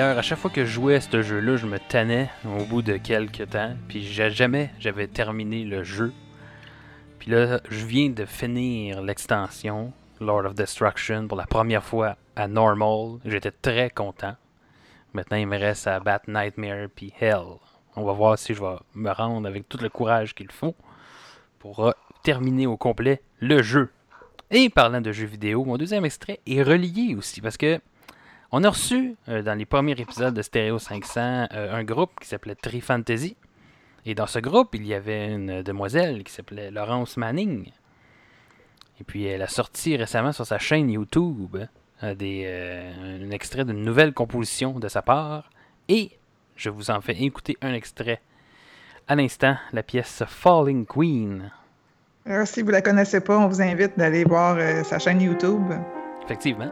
D'ailleurs, 0.00 0.16
à 0.16 0.22
chaque 0.22 0.38
fois 0.38 0.50
que 0.50 0.64
je 0.64 0.70
jouais 0.70 0.94
à 0.94 1.00
ce 1.02 1.20
jeu-là, 1.20 1.58
je 1.58 1.66
me 1.66 1.78
tannais 1.78 2.30
au 2.46 2.64
bout 2.64 2.80
de 2.80 2.96
quelques 2.96 3.50
temps. 3.50 3.74
Puis 3.86 4.02
jamais 4.02 4.70
j'avais 4.78 5.06
terminé 5.06 5.62
le 5.64 5.84
jeu. 5.84 6.14
Puis 7.18 7.30
là, 7.30 7.60
je 7.68 7.84
viens 7.84 8.08
de 8.08 8.24
finir 8.24 9.02
l'extension 9.02 9.92
Lord 10.18 10.46
of 10.46 10.54
Destruction 10.54 11.28
pour 11.28 11.36
la 11.36 11.44
première 11.44 11.84
fois 11.84 12.16
à 12.34 12.48
Normal. 12.48 13.18
J'étais 13.26 13.50
très 13.50 13.90
content. 13.90 14.36
Maintenant, 15.12 15.36
il 15.36 15.46
me 15.46 15.58
reste 15.58 15.86
à 15.86 16.00
battre 16.00 16.30
Nightmare 16.30 16.88
puis 16.96 17.12
Hell. 17.20 17.58
On 17.94 18.02
va 18.02 18.14
voir 18.14 18.38
si 18.38 18.54
je 18.54 18.60
vais 18.62 18.76
me 18.94 19.10
rendre 19.10 19.46
avec 19.46 19.68
tout 19.68 19.76
le 19.82 19.90
courage 19.90 20.34
qu'il 20.34 20.50
faut 20.50 20.74
pour 21.58 21.92
terminer 22.22 22.66
au 22.66 22.78
complet 22.78 23.20
le 23.38 23.60
jeu. 23.60 23.90
Et 24.50 24.70
parlant 24.70 25.02
de 25.02 25.12
jeux 25.12 25.26
vidéo, 25.26 25.62
mon 25.66 25.76
deuxième 25.76 26.06
extrait 26.06 26.40
est 26.46 26.62
relié 26.62 27.14
aussi 27.18 27.42
parce 27.42 27.58
que 27.58 27.82
on 28.52 28.64
a 28.64 28.68
reçu 28.68 29.16
euh, 29.28 29.42
dans 29.42 29.54
les 29.54 29.66
premiers 29.66 29.92
épisodes 29.92 30.34
de 30.34 30.42
Stereo 30.42 30.78
500 30.78 31.20
euh, 31.52 31.74
un 31.74 31.84
groupe 31.84 32.10
qui 32.20 32.28
s'appelait 32.28 32.54
Tri 32.54 32.80
Fantasy. 32.80 33.36
Et 34.06 34.14
dans 34.14 34.26
ce 34.26 34.38
groupe, 34.38 34.74
il 34.74 34.86
y 34.86 34.94
avait 34.94 35.32
une 35.32 35.62
demoiselle 35.62 36.24
qui 36.24 36.32
s'appelait 36.32 36.70
Laurence 36.70 37.16
Manning. 37.16 37.70
Et 39.00 39.04
puis 39.04 39.24
elle 39.24 39.42
a 39.42 39.48
sorti 39.48 39.96
récemment 39.96 40.32
sur 40.32 40.46
sa 40.46 40.58
chaîne 40.58 40.90
YouTube 40.90 41.56
euh, 42.02 42.14
des, 42.14 42.46
un 43.02 43.30
extrait 43.30 43.64
d'une 43.64 43.82
nouvelle 43.82 44.12
composition 44.12 44.78
de 44.78 44.88
sa 44.88 45.02
part. 45.02 45.50
Et 45.88 46.12
je 46.56 46.70
vous 46.70 46.90
en 46.90 47.00
fais 47.00 47.20
écouter 47.22 47.56
un 47.62 47.72
extrait 47.72 48.20
à 49.10 49.16
l'instant, 49.16 49.56
la 49.72 49.82
pièce 49.82 50.22
Falling 50.26 50.86
Queen. 50.86 51.50
Alors, 52.26 52.46
si 52.46 52.62
vous 52.62 52.70
la 52.70 52.80
connaissez 52.80 53.20
pas, 53.20 53.36
on 53.38 53.48
vous 53.48 53.60
invite 53.60 53.98
d'aller 53.98 54.22
voir 54.22 54.56
euh, 54.56 54.84
sa 54.84 55.00
chaîne 55.00 55.20
YouTube. 55.20 55.72
Effectivement. 56.22 56.70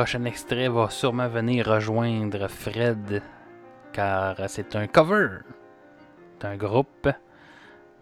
Prochain 0.00 0.24
extrait 0.24 0.68
va 0.68 0.88
sûrement 0.88 1.28
venir 1.28 1.66
rejoindre 1.66 2.48
Fred, 2.48 3.22
car 3.92 4.34
c'est 4.48 4.74
un 4.74 4.86
cover. 4.86 5.40
D'un 6.40 6.56
groupe 6.56 7.06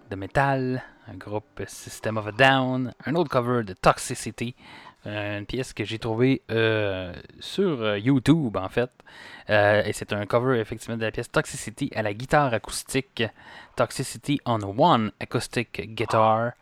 de 0.08 0.14
métal, 0.14 0.80
un 1.08 1.16
groupe 1.16 1.64
System 1.66 2.18
of 2.18 2.28
a 2.28 2.30
Down, 2.30 2.94
un 3.04 3.14
autre 3.16 3.28
cover 3.28 3.64
de 3.64 3.72
Toxicity, 3.72 4.54
une 5.06 5.44
pièce 5.44 5.72
que 5.72 5.82
j'ai 5.82 5.98
trouvée 5.98 6.42
euh, 6.52 7.12
sur 7.40 7.82
euh, 7.82 7.98
YouTube 7.98 8.56
en 8.56 8.68
fait, 8.68 8.92
Euh, 9.50 9.82
et 9.84 9.92
c'est 9.92 10.12
un 10.12 10.24
cover 10.26 10.60
effectivement 10.60 10.98
de 10.98 11.04
la 11.04 11.10
pièce 11.10 11.32
Toxicity 11.32 11.90
à 11.96 12.02
la 12.02 12.14
guitare 12.14 12.54
acoustique, 12.54 13.24
Toxicity 13.74 14.38
on 14.46 14.60
One 14.62 15.10
Acoustic 15.18 15.94
Guitar. 15.96 16.52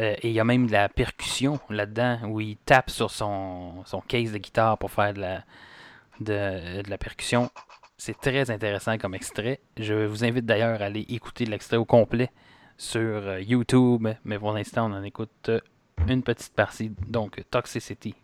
Euh, 0.00 0.14
et 0.22 0.28
il 0.28 0.32
y 0.32 0.40
a 0.40 0.44
même 0.44 0.66
de 0.66 0.72
la 0.72 0.88
percussion 0.88 1.58
là-dedans 1.70 2.20
où 2.28 2.40
il 2.40 2.56
tape 2.58 2.90
sur 2.90 3.10
son, 3.10 3.84
son 3.84 4.00
case 4.00 4.32
de 4.32 4.38
guitare 4.38 4.78
pour 4.78 4.90
faire 4.90 5.14
de 5.14 5.20
la, 5.20 5.44
de, 6.20 6.82
la 6.88 6.98
percussion. 6.98 7.50
C'est 7.96 8.18
très 8.18 8.50
intéressant 8.50 8.98
comme 8.98 9.14
extrait. 9.14 9.60
Je 9.78 9.94
vous 10.06 10.24
invite 10.24 10.44
d'ailleurs 10.44 10.82
à 10.82 10.86
aller 10.86 11.06
écouter 11.08 11.46
l'extrait 11.46 11.78
au 11.78 11.86
complet 11.86 12.30
sur 12.76 13.00
euh, 13.00 13.40
YouTube. 13.40 14.06
Mais 14.24 14.38
pour 14.38 14.52
l'instant, 14.52 14.90
on 14.90 14.94
en 14.94 15.02
écoute 15.02 15.48
euh, 15.48 15.60
une 16.06 16.22
petite 16.22 16.54
partie. 16.54 16.92
Donc, 17.08 17.42
Toxicity. 17.50 18.14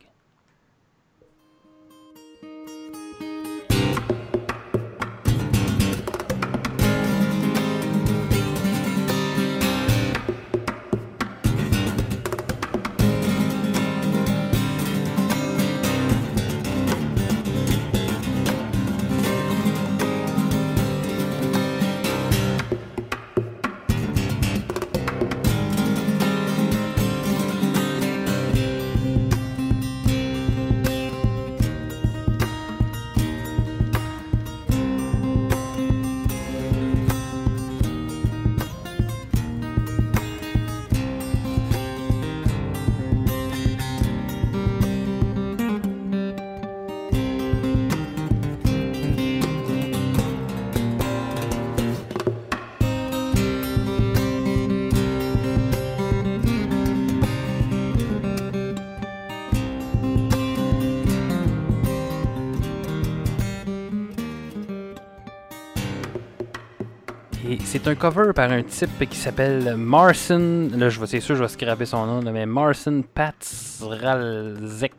C'est 67.73 67.89
un 67.89 67.95
cover 67.95 68.35
par 68.35 68.51
un 68.53 68.63
type 68.63 69.09
qui 69.09 69.17
s'appelle 69.17 69.77
Marcin. 69.77 70.69
Là, 70.77 70.91
je 70.91 71.03
c'est 71.07 71.21
sûr, 71.21 71.37
je 71.37 71.43
vais 71.43 71.49
scraper 71.49 71.87
son 71.87 72.05
nom, 72.05 72.21
mais 72.31 72.45
Marcin 72.45 73.01
Patsralzek. 73.01 74.93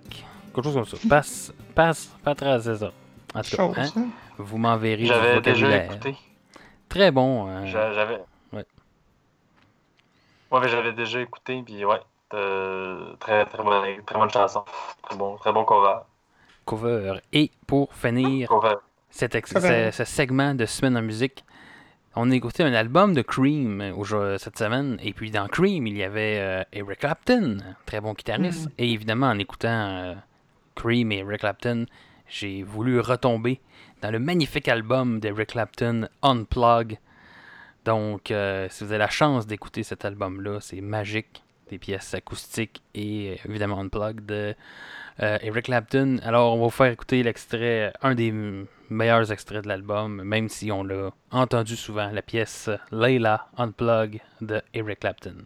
Quelque 0.56 0.64
chose 0.64 0.74
comme 0.74 0.86
ça. 0.86 0.98
Pas, 1.08 1.22
pas, 1.76 1.92
Patralzek. 2.24 2.82
En 3.36 3.42
tout 3.44 3.56
cas, 3.56 3.58
Chose, 3.58 3.78
hein, 3.78 3.92
hein. 3.98 4.06
vous 4.40 4.58
m'enverrez 4.58 5.06
J'avais 5.06 5.40
déjà 5.42 5.86
écouté. 5.86 6.16
Très 6.90 7.12
bon. 7.12 7.48
euh, 7.48 7.64
J'a- 7.68 7.94
J'avais. 7.94 8.20
Ouais. 8.52 8.66
Ouais, 10.50 10.60
mais 10.60 10.68
j'avais 10.70 10.94
déjà 10.94 11.22
écouté, 11.22 11.62
puis 11.64 11.86
ouais. 11.86 12.00
euh, 12.34 13.14
très, 13.20 13.46
très, 13.46 13.62
bonne, 13.64 14.04
très 14.04 14.18
bonne 14.18 14.32
chanson. 14.32 14.66
Très 15.04 15.16
bon, 15.16 15.38
très 15.38 15.54
bon 15.54 15.64
cover. 15.64 16.00
cover. 16.66 17.20
Et 17.34 17.52
pour 17.68 17.94
finir 17.94 18.48
Cover. 18.48 18.76
cet 19.12 19.36
ex- 19.36 19.54
Cover. 19.54 19.92
ce, 19.92 20.04
ce 20.04 20.12
segment 20.12 20.56
de 20.56 20.66
Semaine 20.66 20.98
en 20.98 21.04
musique, 21.04 21.44
on 22.16 22.30
a 22.32 22.36
écouté 22.36 22.64
un 22.64 22.74
album 22.74 23.14
de 23.14 23.22
Cream 23.22 23.82
euh, 23.82 24.38
cette 24.38 24.58
semaine. 24.58 25.00
Et 25.02 25.14
puis 25.14 25.32
dans 25.32 25.48
Cream, 25.48 25.88
il 25.88 25.98
y 25.98 26.04
avait 26.04 26.38
euh, 26.40 26.64
Eric 26.72 27.00
Clapton, 27.00 27.58
très 27.86 28.02
bon 28.02 28.14
guitariste. 28.14 28.70
Et 28.78 28.92
évidemment, 28.92 29.28
en 29.28 29.40
écoutant 29.40 29.70
euh, 29.70 30.14
Cream 30.76 31.12
et 31.12 31.20
Eric 31.20 31.40
Clapton, 31.40 31.86
j'ai 32.28 32.64
voulu 32.64 33.00
retomber 33.00 33.60
dans 34.02 34.12
le 34.12 34.20
magnifique 34.20 34.68
album 34.68 35.20
d'Eric 35.20 35.50
Clapton, 35.50 36.08
Unplug. 36.22 36.98
Donc, 37.86 38.32
euh, 38.32 38.68
si 38.70 38.84
vous 38.84 38.92
avez 38.92 39.00
la 39.00 39.10
chance 39.10 39.48
d'écouter 39.48 39.84
cet 39.84 40.06
album-là, 40.06 40.60
c'est 40.62 40.82
magique. 40.82 41.44
Des 41.70 41.80
pièces 41.80 42.14
acoustiques 42.14 42.84
et 42.94 43.40
évidemment 43.48 43.80
Unplugged 43.80 44.26
de 44.26 44.54
Eric 45.18 45.66
Clapton. 45.66 46.20
Alors, 46.22 46.54
on 46.54 46.58
va 46.58 46.64
vous 46.66 46.70
faire 46.70 46.92
écouter 46.92 47.24
l'extrait, 47.24 47.94
un 48.02 48.14
des 48.14 48.32
meilleurs 48.90 49.32
extraits 49.32 49.64
de 49.64 49.68
l'album, 49.68 50.22
même 50.24 50.50
si 50.50 50.72
on 50.72 50.84
l'a 50.84 51.12
entendu 51.32 51.76
souvent, 51.76 52.10
la 52.12 52.22
pièce 52.22 52.70
Layla 52.92 53.48
Unplug 53.58 54.22
de 54.42 54.62
Eric 54.74 55.00
Clapton. 55.00 55.38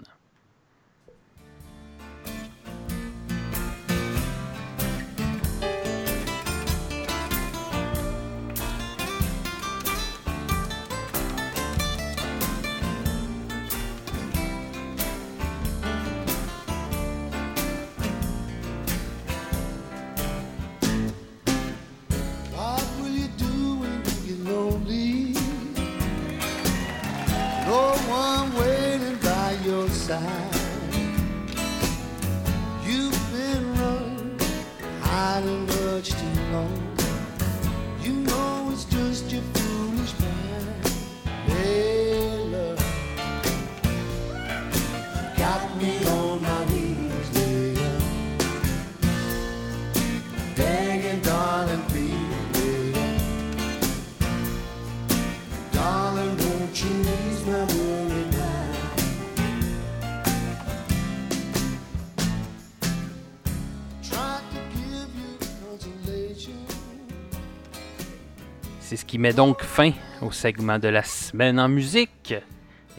Qui 69.18 69.22
met 69.22 69.34
donc 69.34 69.64
fin 69.64 69.94
au 70.22 70.30
segment 70.30 70.78
de 70.78 70.90
la 70.90 71.02
semaine 71.02 71.60
en 71.60 71.68
musique. 71.68 72.36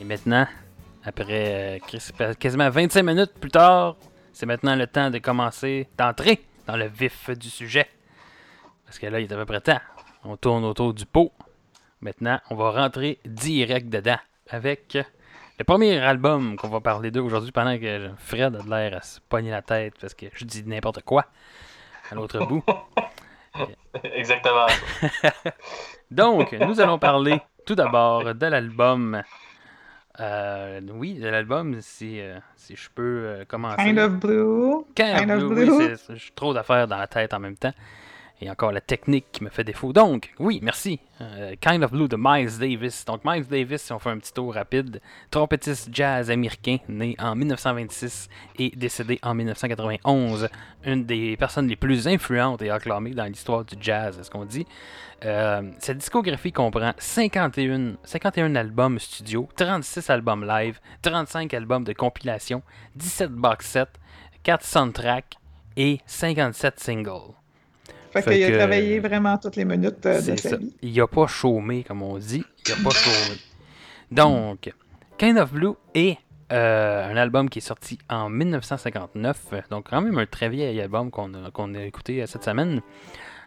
Et 0.00 0.04
maintenant, 0.04 0.48
après 1.04 1.78
euh, 2.20 2.32
quasiment 2.34 2.68
25 2.68 3.04
minutes 3.04 3.34
plus 3.40 3.52
tard, 3.52 3.94
c'est 4.32 4.44
maintenant 4.44 4.74
le 4.74 4.88
temps 4.88 5.10
de 5.10 5.18
commencer, 5.18 5.86
d'entrer 5.96 6.42
dans 6.66 6.76
le 6.76 6.88
vif 6.88 7.30
du 7.30 7.48
sujet. 7.48 7.86
Parce 8.84 8.98
que 8.98 9.06
là, 9.06 9.20
il 9.20 9.30
est 9.30 9.32
à 9.32 9.36
peu 9.36 9.44
près 9.44 9.60
temps. 9.60 9.78
On 10.24 10.36
tourne 10.36 10.64
autour 10.64 10.92
du 10.92 11.06
pot. 11.06 11.30
Maintenant, 12.00 12.40
on 12.50 12.56
va 12.56 12.72
rentrer 12.72 13.20
direct 13.24 13.88
dedans 13.88 14.18
avec 14.50 14.98
le 15.56 15.64
premier 15.64 15.98
album 16.00 16.56
qu'on 16.56 16.68
va 16.68 16.80
parler 16.80 17.12
d'eux 17.12 17.20
aujourd'hui 17.20 17.52
pendant 17.52 17.78
que 17.78 18.10
Fred 18.18 18.56
a 18.56 18.62
de 18.62 18.68
l'air 18.68 18.96
à 18.96 19.02
se 19.02 19.20
pogner 19.20 19.52
la 19.52 19.62
tête 19.62 19.94
parce 20.00 20.14
que 20.14 20.26
je 20.32 20.44
dis 20.44 20.64
n'importe 20.64 21.00
quoi 21.02 21.26
à 22.10 22.16
l'autre 22.16 22.44
bout. 22.44 22.64
Exactement. 24.02 24.66
Donc, 26.10 26.52
nous 26.52 26.80
allons 26.80 26.98
parler 26.98 27.40
tout 27.66 27.74
d'abord 27.74 28.34
de 28.34 28.46
l'album. 28.46 29.22
Euh, 30.20 30.80
oui, 30.92 31.14
de 31.14 31.28
l'album, 31.28 31.76
si, 31.80 32.20
euh, 32.20 32.38
si 32.56 32.74
je 32.74 32.88
peux 32.92 33.02
euh, 33.02 33.44
commencer. 33.44 33.84
Kind 33.84 33.98
of 33.98 34.12
Blue. 34.14 34.84
Kind 34.96 35.14
of 35.14 35.18
Kind 35.20 35.30
of 35.30 35.48
Blue, 35.48 35.66
Blue. 35.66 35.96
oui, 36.08 36.30
trop 36.34 36.52
d'affaires 36.52 36.88
dans 36.88 36.96
la 36.96 37.06
tête 37.06 37.32
en 37.34 37.38
même 37.38 37.56
temps. 37.56 37.72
Et 38.40 38.48
encore 38.48 38.70
la 38.70 38.80
technique 38.80 39.26
qui 39.32 39.42
me 39.42 39.50
fait 39.50 39.64
défaut. 39.64 39.92
Donc, 39.92 40.32
oui, 40.38 40.60
merci. 40.62 41.00
Euh, 41.20 41.56
kind 41.60 41.82
of 41.82 41.90
Blue 41.90 42.06
de 42.06 42.16
Miles 42.16 42.58
Davis. 42.58 43.04
Donc, 43.04 43.24
Miles 43.24 43.46
Davis, 43.46 43.82
si 43.82 43.92
on 43.92 43.98
fait 43.98 44.10
un 44.10 44.18
petit 44.18 44.32
tour 44.32 44.54
rapide, 44.54 45.00
trompettiste 45.30 45.88
jazz 45.92 46.30
américain, 46.30 46.76
né 46.88 47.16
en 47.18 47.34
1926 47.34 48.28
et 48.58 48.70
décédé 48.76 49.18
en 49.22 49.34
1991. 49.34 50.48
Une 50.84 51.04
des 51.04 51.36
personnes 51.36 51.66
les 51.66 51.74
plus 51.74 52.06
influentes 52.06 52.62
et 52.62 52.70
acclamées 52.70 53.10
dans 53.10 53.24
l'histoire 53.24 53.64
du 53.64 53.74
jazz, 53.80 54.14
c'est 54.16 54.24
ce 54.24 54.30
qu'on 54.30 54.44
dit? 54.44 54.66
Euh, 55.24 55.72
cette 55.80 55.98
discographie 55.98 56.52
comprend 56.52 56.92
51, 56.96 57.96
51 58.04 58.54
albums 58.54 59.00
studio, 59.00 59.48
36 59.56 60.10
albums 60.10 60.46
live, 60.46 60.78
35 61.02 61.52
albums 61.54 61.82
de 61.82 61.92
compilation, 61.92 62.62
17 62.94 63.32
box 63.32 63.66
sets, 63.66 63.98
4 64.44 64.64
soundtracks 64.64 65.34
et 65.76 66.00
57 66.06 66.78
singles. 66.78 67.34
Fait, 68.22 68.30
Fait 68.30 68.36
qu'il 68.46 68.54
a 68.54 68.58
travaillé 68.58 68.98
vraiment 69.00 69.36
toutes 69.38 69.56
les 69.56 69.64
minutes 69.64 70.04
euh, 70.06 70.20
de 70.20 70.36
sa 70.36 70.50
ça. 70.50 70.56
vie. 70.56 70.74
Il 70.82 71.00
a 71.00 71.06
pas 71.06 71.26
chômé, 71.26 71.84
comme 71.84 72.02
on 72.02 72.18
dit. 72.18 72.44
Il 72.66 72.72
a 72.72 72.76
pas 72.84 72.90
chômé. 72.90 73.38
Donc, 74.10 74.72
Kind 75.18 75.38
of 75.38 75.52
Blue 75.52 75.74
est 75.94 76.16
euh, 76.52 77.10
un 77.10 77.16
album 77.16 77.50
qui 77.50 77.58
est 77.58 77.62
sorti 77.62 77.98
en 78.08 78.30
1959. 78.30 79.68
Donc, 79.70 79.88
quand 79.90 80.00
même 80.00 80.16
un 80.18 80.26
très 80.26 80.48
vieil 80.48 80.80
album 80.80 81.10
qu'on 81.10 81.32
a, 81.34 81.50
qu'on 81.50 81.74
a 81.74 81.82
écouté 81.82 82.22
euh, 82.22 82.26
cette 82.26 82.44
semaine. 82.44 82.80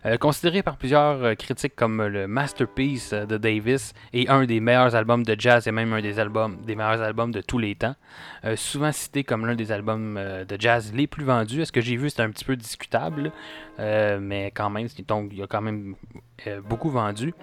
Euh, 0.05 0.17
considéré 0.17 0.63
par 0.63 0.77
plusieurs 0.77 1.23
euh, 1.23 1.35
critiques 1.35 1.75
comme 1.75 2.03
le 2.03 2.27
masterpiece 2.27 3.13
euh, 3.13 3.25
de 3.25 3.37
Davis 3.37 3.93
et 4.13 4.27
un 4.29 4.45
des 4.45 4.59
meilleurs 4.59 4.95
albums 4.95 5.23
de 5.23 5.35
jazz 5.37 5.67
et 5.67 5.71
même 5.71 5.93
un 5.93 6.01
des 6.01 6.17
albums 6.17 6.57
des 6.65 6.75
meilleurs 6.75 7.01
albums 7.01 7.31
de 7.31 7.41
tous 7.41 7.59
les 7.59 7.75
temps. 7.75 7.95
Euh, 8.43 8.55
souvent 8.55 8.91
cité 8.91 9.23
comme 9.23 9.45
l'un 9.45 9.55
des 9.55 9.71
albums 9.71 10.17
euh, 10.17 10.43
de 10.43 10.59
jazz 10.59 10.91
les 10.95 11.05
plus 11.05 11.23
vendus. 11.23 11.61
Est-ce 11.61 11.71
que 11.71 11.81
j'ai 11.81 11.97
vu 11.97 12.09
c'est 12.09 12.21
un 12.21 12.31
petit 12.31 12.45
peu 12.45 12.55
discutable. 12.55 13.31
Euh, 13.79 14.19
mais 14.19 14.51
quand 14.51 14.69
même, 14.69 14.87
donc 15.07 15.31
il 15.33 15.41
a 15.41 15.47
quand 15.47 15.61
même 15.61 15.95
euh, 16.47 16.61
beaucoup 16.61 16.89
vendu. 16.89 17.33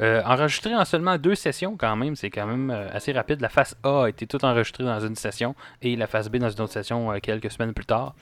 Euh, 0.00 0.22
enregistré 0.24 0.74
en 0.74 0.84
seulement 0.84 1.18
deux 1.18 1.34
sessions 1.34 1.76
quand 1.76 1.96
même, 1.96 2.14
c'est 2.14 2.30
quand 2.30 2.46
même 2.46 2.70
euh, 2.70 2.88
assez 2.92 3.12
rapide. 3.12 3.40
La 3.40 3.48
face 3.48 3.76
A 3.82 4.04
a 4.04 4.08
été 4.08 4.26
toute 4.26 4.44
enregistrée 4.44 4.84
dans 4.84 5.00
une 5.00 5.16
session 5.16 5.54
et 5.82 5.96
la 5.96 6.06
face 6.06 6.28
B 6.28 6.36
dans 6.36 6.50
une 6.50 6.60
autre 6.60 6.72
session 6.72 7.12
euh, 7.12 7.18
quelques 7.20 7.50
semaines 7.50 7.72
plus 7.74 7.86
tard. 7.86 8.14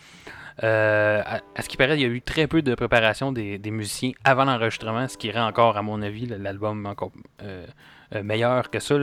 Euh, 0.64 1.22
à, 1.24 1.62
ce 1.62 1.68
qui 1.68 1.76
paraît, 1.76 1.96
il 1.96 2.02
y 2.02 2.04
a 2.04 2.08
eu 2.08 2.22
très 2.22 2.46
peu 2.46 2.62
de 2.62 2.74
préparation 2.74 3.32
des, 3.32 3.58
musiciens 3.70 4.12
avant 4.24 4.44
l'enregistrement, 4.44 5.06
ce 5.08 5.18
qui 5.18 5.30
rend 5.30 5.46
encore, 5.46 5.76
à 5.76 5.82
mon 5.82 6.00
avis, 6.02 6.26
l'album 6.26 6.86
encore 6.86 7.12
euh, 7.42 7.66
euh, 8.14 8.22
meilleur 8.22 8.70
que 8.70 8.78
ça. 8.80 8.94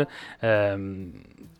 Euh, 0.43 1.05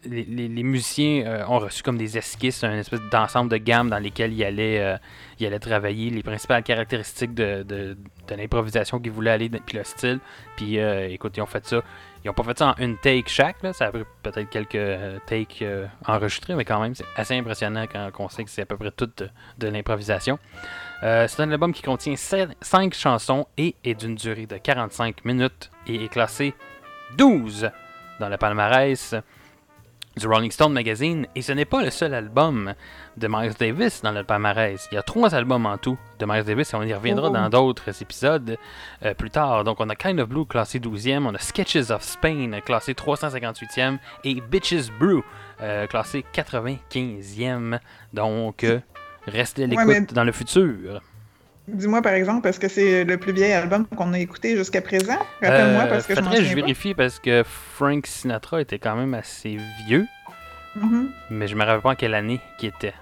les, 0.06 0.64
musiciens 0.64 1.46
ont 1.48 1.60
reçu 1.60 1.84
comme 1.84 1.98
des 1.98 2.18
esquisses, 2.18 2.64
un 2.64 2.78
espèce 2.78 3.02
d'ensemble 3.12 3.52
de 3.52 3.58
gammes 3.58 3.90
dans 3.90 4.00
lesquelles 4.00 4.34
ils 4.34 4.44
allaient, 4.44 4.98
ils 5.40 5.46
allaient 5.46 5.60
travailler 5.60 6.10
les 6.10 6.24
principales 6.24 6.64
caractéristiques 6.64 7.34
de, 7.34 7.64
de- 7.64 7.98
l'improvisation 8.36 9.00
qu'ils 9.00 9.12
voulaient 9.12 9.32
aller, 9.32 9.50
puis 9.50 9.78
le 9.78 9.84
style. 9.84 10.20
Puis 10.58 10.78
écoute, 10.78 11.38
ils 11.38 11.42
ont 11.42 11.46
fait 11.46 11.66
ça. 11.66 11.82
Ils 12.24 12.30
ont 12.30 12.34
pas 12.34 12.44
fait 12.44 12.58
ça 12.58 12.70
en 12.70 12.76
une 12.82 12.98
take 12.98 13.28
chaque, 13.28 13.62
là. 13.64 13.74
ça 13.74 13.88
a 13.88 13.92
pris 13.92 14.04
peut-être 14.22 14.50
quelques 14.50 14.76
euh, 14.76 15.20
takes 15.26 15.62
euh, 15.62 15.88
enregistrés, 16.06 16.56
mais 16.56 16.64
quand 16.64 16.80
même, 16.80 16.96
c'est 16.96 17.06
assez 17.18 17.36
impressionnant 17.36 17.86
quand 17.92 18.12
on 18.20 18.30
sait 18.30 18.46
que 18.46 18.50
c'est 18.50 18.62
à 18.62 18.66
peu 18.66 18.78
près 18.78 18.92
tout 18.92 19.10
de, 19.18 19.30
de 19.58 19.68
l'improvisation. 19.68 20.40
Euh, 21.04 21.28
c'est 21.28 21.42
un 21.42 21.52
album 21.52 21.74
qui 21.74 21.82
contient 21.82 22.16
5 22.16 22.94
chansons 22.94 23.46
et 23.58 23.76
est 23.84 23.96
d'une 23.96 24.16
durée 24.16 24.46
de 24.46 24.56
45 24.56 25.26
minutes 25.26 25.70
et 25.86 26.06
est 26.06 26.08
classé 26.08 26.54
12 27.18 27.70
dans 28.22 28.30
le 28.30 28.38
palmarès. 28.38 29.16
Du 30.16 30.28
Rolling 30.28 30.52
Stone 30.52 30.74
Magazine, 30.74 31.26
et 31.36 31.42
ce 31.42 31.52
n'est 31.54 31.66
pas 31.66 31.82
le 31.84 31.90
seul 31.90 32.14
album 32.14 32.74
de 33.18 33.28
Miles 33.28 33.54
Davis 33.60 34.02
dans 34.04 34.12
le 34.12 34.24
palmarès. 34.24 34.88
Il 34.92 34.96
y 34.96 34.98
a 34.98 35.02
trois 35.02 35.34
albums 35.34 35.66
en 35.66 35.78
tout 35.80 35.98
de 36.20 36.26
Miles 36.28 36.44
Davis, 36.44 36.72
et 36.74 36.76
on 36.78 36.84
y 36.84 36.94
reviendra 36.94 37.30
Oh. 37.30 37.34
dans 37.34 37.50
d'autres 37.50 38.02
épisodes 38.02 38.58
euh, 39.04 39.14
plus 39.16 39.32
tard. 39.32 39.64
Donc 39.64 39.78
on 39.80 39.90
a 39.90 39.96
Kind 39.96 40.20
of 40.20 40.30
Blue 40.30 40.46
classé 40.46 40.80
12e, 40.80 41.26
on 41.26 41.34
a 41.34 41.40
Sketches 41.40 41.90
of 41.90 42.04
Spain 42.04 42.60
classé 42.64 42.94
358e, 42.94 43.98
et 44.24 44.40
Bitches 44.40 44.92
Brew 45.00 45.24
euh, 45.62 45.88
classé 45.88 46.24
95e. 46.34 47.80
Donc 48.14 48.64
euh, 48.64 48.80
restez 49.26 49.64
à 49.64 49.68
l'écoute 49.68 49.86
mais- 49.88 50.02
dans 50.02 50.24
le 50.24 50.32
futur. 50.32 51.02
Dis-moi 51.68 52.02
par 52.02 52.14
exemple, 52.14 52.48
est-ce 52.48 52.60
que 52.60 52.68
c'est 52.68 53.06
le 53.06 53.18
plus 53.18 53.32
vieil 53.32 53.54
album 53.54 53.86
qu'on 53.96 54.12
a 54.14 54.20
écouté 54.20 54.58
jusqu'à 54.58 54.82
présent? 54.82 55.18
Rappelle-moi 55.42 55.84
Euh, 55.84 55.88
parce 55.90 56.06
que 56.08 56.16
je 56.16 56.20
m'en 56.20 56.26
faudrait 56.26 56.40
que 56.44 56.50
je 56.50 56.56
vérifie 56.56 56.94
parce 56.94 57.20
que 57.20 57.44
Frank 57.46 58.06
Sinatra 58.06 58.62
était 58.62 58.80
quand 58.80 58.96
même 58.98 59.14
assez 59.14 59.58
vieux, 59.88 60.06
Mhm. 60.76 61.10
mais 61.30 61.48
je 61.48 61.56
me 61.56 61.64
rappelle 61.64 61.82
pas 61.82 61.92
en 61.92 61.96
quelle 61.96 62.16
année 62.16 62.42
qu'il 62.58 62.70
était. 62.70 62.94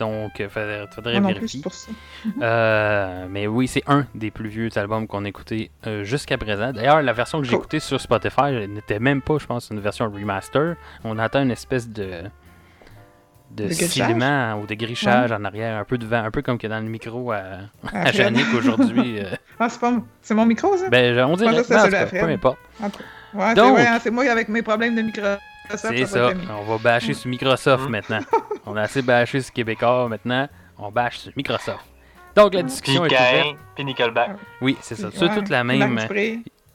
Donc, 0.00 0.38
il 0.38 0.48
faudrait, 0.48 0.86
faudrait 0.94 1.20
vérifier. 1.20 1.48
c'est 1.48 1.62
pour 1.62 1.74
ça. 1.74 1.90
Euh, 2.40 3.26
mais 3.30 3.46
oui, 3.48 3.66
c'est 3.66 3.82
un 3.88 4.06
des 4.14 4.30
plus 4.30 4.48
vieux 4.48 4.68
albums 4.76 5.06
qu'on 5.08 5.24
a 5.24 5.28
écouté 5.28 5.70
euh, 5.86 6.04
jusqu'à 6.04 6.38
présent. 6.38 6.72
D'ailleurs, 6.72 7.02
la 7.02 7.12
version 7.12 7.38
que 7.40 7.44
j'ai 7.46 7.50
Cool. 7.50 7.58
écoutée 7.60 7.80
sur 7.80 8.00
Spotify 8.00 8.66
n'était 8.68 9.00
même 9.00 9.22
pas, 9.22 9.38
je 9.38 9.46
pense, 9.46 9.70
une 9.70 9.80
version 9.80 10.08
remaster. 10.10 10.76
On 11.04 11.18
entend 11.18 11.42
une 11.42 11.50
espèce 11.50 11.88
de 11.88 12.22
de, 13.50 13.68
silement 13.70 14.54
ou 14.60 14.66
de 14.66 14.74
grichage 14.74 15.32
en 15.32 15.44
arrière, 15.44 15.78
un 15.78 15.84
peu 15.84 15.98
de 15.98 16.06
vent, 16.06 16.24
un 16.24 16.30
peu 16.30 16.42
comme 16.42 16.58
que 16.58 16.66
dans 16.66 16.78
le 16.80 16.88
micro 16.88 17.32
à, 17.32 17.38
À 17.92 18.10
aujourd'hui. 18.56 19.18
euh. 19.24 19.34
Ah, 19.58 19.68
c'est 19.68 19.80
pas... 19.80 19.92
c'est 20.22 20.34
mon 20.34 20.46
micro, 20.46 20.76
ça? 20.76 20.88
ben, 20.88 21.18
on 21.24 21.36
dirait, 21.36 21.56
que 21.56 21.62
Fred. 21.64 22.10
peu 22.10 22.30
importe. 22.30 22.58
Ouais, 23.34 23.54
Donc- 23.54 23.78
c'est 23.78 23.86
hein, 23.86 23.98
c'est 24.02 24.10
moi 24.10 24.24
avec 24.30 24.48
mes 24.48 24.62
problèmes 24.62 24.94
de 24.94 25.02
Microsoft. 25.02 25.40
C'est 25.70 26.06
ça. 26.06 26.30
On 26.58 26.64
va 26.64 26.78
bâcher 26.78 27.12
sur 27.14 27.28
Microsoft 27.28 27.88
Mm. 27.88 27.90
maintenant. 27.90 28.20
On 28.64 28.76
a 28.76 28.82
assez 28.82 29.02
bâché 29.02 29.40
sur 29.40 29.52
Québécois 29.52 30.08
maintenant. 30.08 30.48
On 30.78 30.90
bâche 30.90 31.18
sur 31.18 31.32
Microsoft. 31.36 31.84
Donc 32.36 32.54
la 32.54 32.60
Puis 32.60 32.70
discussion 32.70 33.04
est 33.04 33.08
ouverte. 33.14 33.56
Puis 33.74 33.84
Nickelback. 33.84 34.30
Oui, 34.60 34.76
c'est 34.80 34.94
ça. 34.94 35.08
C'est 35.12 35.28
Ouais, 35.28 35.34
toute 35.34 35.48
la 35.48 35.64
même. 35.64 35.98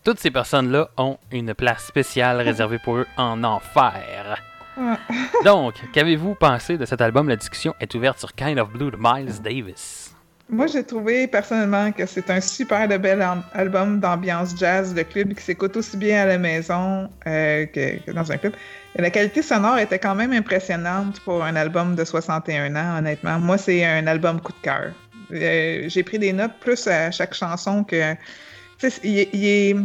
Toutes 0.03 0.19
ces 0.19 0.31
personnes-là 0.31 0.89
ont 0.97 1.17
une 1.31 1.53
place 1.53 1.85
spéciale 1.85 2.41
réservée 2.41 2.77
pour 2.77 2.97
eux 2.97 3.07
en 3.15 3.41
enfer. 3.45 4.41
Donc, 5.45 5.75
qu'avez-vous 5.93 6.35
pensé 6.35 6.77
de 6.77 6.85
cet 6.85 7.01
album 7.01 7.29
La 7.29 7.35
discussion 7.35 7.73
est 7.79 7.93
ouverte 7.95 8.19
sur 8.19 8.33
Kind 8.33 8.59
of 8.59 8.71
Blue 8.71 8.91
de 8.91 8.97
Miles 8.99 9.41
Davis? 9.41 10.13
Moi, 10.49 10.67
j'ai 10.67 10.83
trouvé 10.83 11.27
personnellement 11.27 11.91
que 11.91 12.05
c'est 12.05 12.29
un 12.29 12.41
super 12.41 12.87
bel 12.99 13.21
al- 13.21 13.43
album 13.53 13.99
d'ambiance 13.99 14.53
jazz 14.57 14.93
de 14.93 15.01
club 15.03 15.33
qui 15.33 15.41
s'écoute 15.41 15.75
aussi 15.77 15.95
bien 15.97 16.23
à 16.23 16.25
la 16.25 16.37
maison 16.37 17.09
euh, 17.25 17.65
que, 17.67 18.11
dans 18.11 18.29
un 18.31 18.37
club. 18.37 18.53
La 18.95 19.09
qualité 19.09 19.41
sonore 19.41 19.79
était 19.79 19.97
quand 19.99 20.13
même 20.15 20.33
impressionnante 20.33 21.19
pour 21.21 21.43
un 21.43 21.55
album 21.55 21.95
de 21.95 22.03
61 22.03 22.75
ans, 22.75 22.97
honnêtement. 22.99 23.39
Moi, 23.39 23.57
c'est 23.57 23.83
un 23.85 24.05
album 24.05 24.41
coup 24.41 24.51
de 24.51 24.61
cœur. 24.61 24.91
Euh, 25.33 25.85
j'ai 25.87 26.03
pris 26.03 26.19
des 26.19 26.33
notes 26.33 26.59
plus 26.59 26.87
à 26.87 27.09
chaque 27.09 27.33
chanson 27.33 27.83
que. 27.83 28.15
Est 28.83 29.75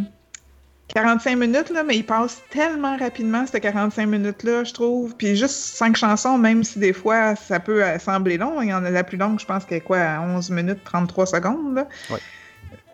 45 0.95 1.37
minutes, 1.37 1.71
là, 1.71 1.83
mais 1.85 1.97
il 1.97 2.05
passe 2.05 2.41
tellement 2.51 2.97
rapidement, 2.97 3.47
ces 3.47 3.61
45 3.61 4.07
minutes-là, 4.07 4.65
je 4.65 4.73
trouve. 4.73 5.15
Puis 5.17 5.37
juste 5.37 5.51
cinq 5.55 5.97
chansons, 5.97 6.39
même 6.39 6.65
si 6.65 6.79
des 6.79 6.93
fois 6.93 7.37
ça 7.37 7.61
peut 7.61 7.85
euh, 7.85 7.99
sembler 7.99 8.39
long, 8.39 8.63
il 8.63 8.69
y 8.71 8.75
en 8.75 8.85
a 8.85 8.91
la 8.91 9.05
plus 9.05 9.19
longue, 9.19 9.39
je 9.39 9.45
pense 9.47 9.65
qu'elle 9.65 9.79
est 9.79 9.83
quoi, 9.83 9.99
à 10.01 10.21
11 10.21 10.51
minutes 10.51 10.83
33 10.85 11.27
secondes. 11.27 11.85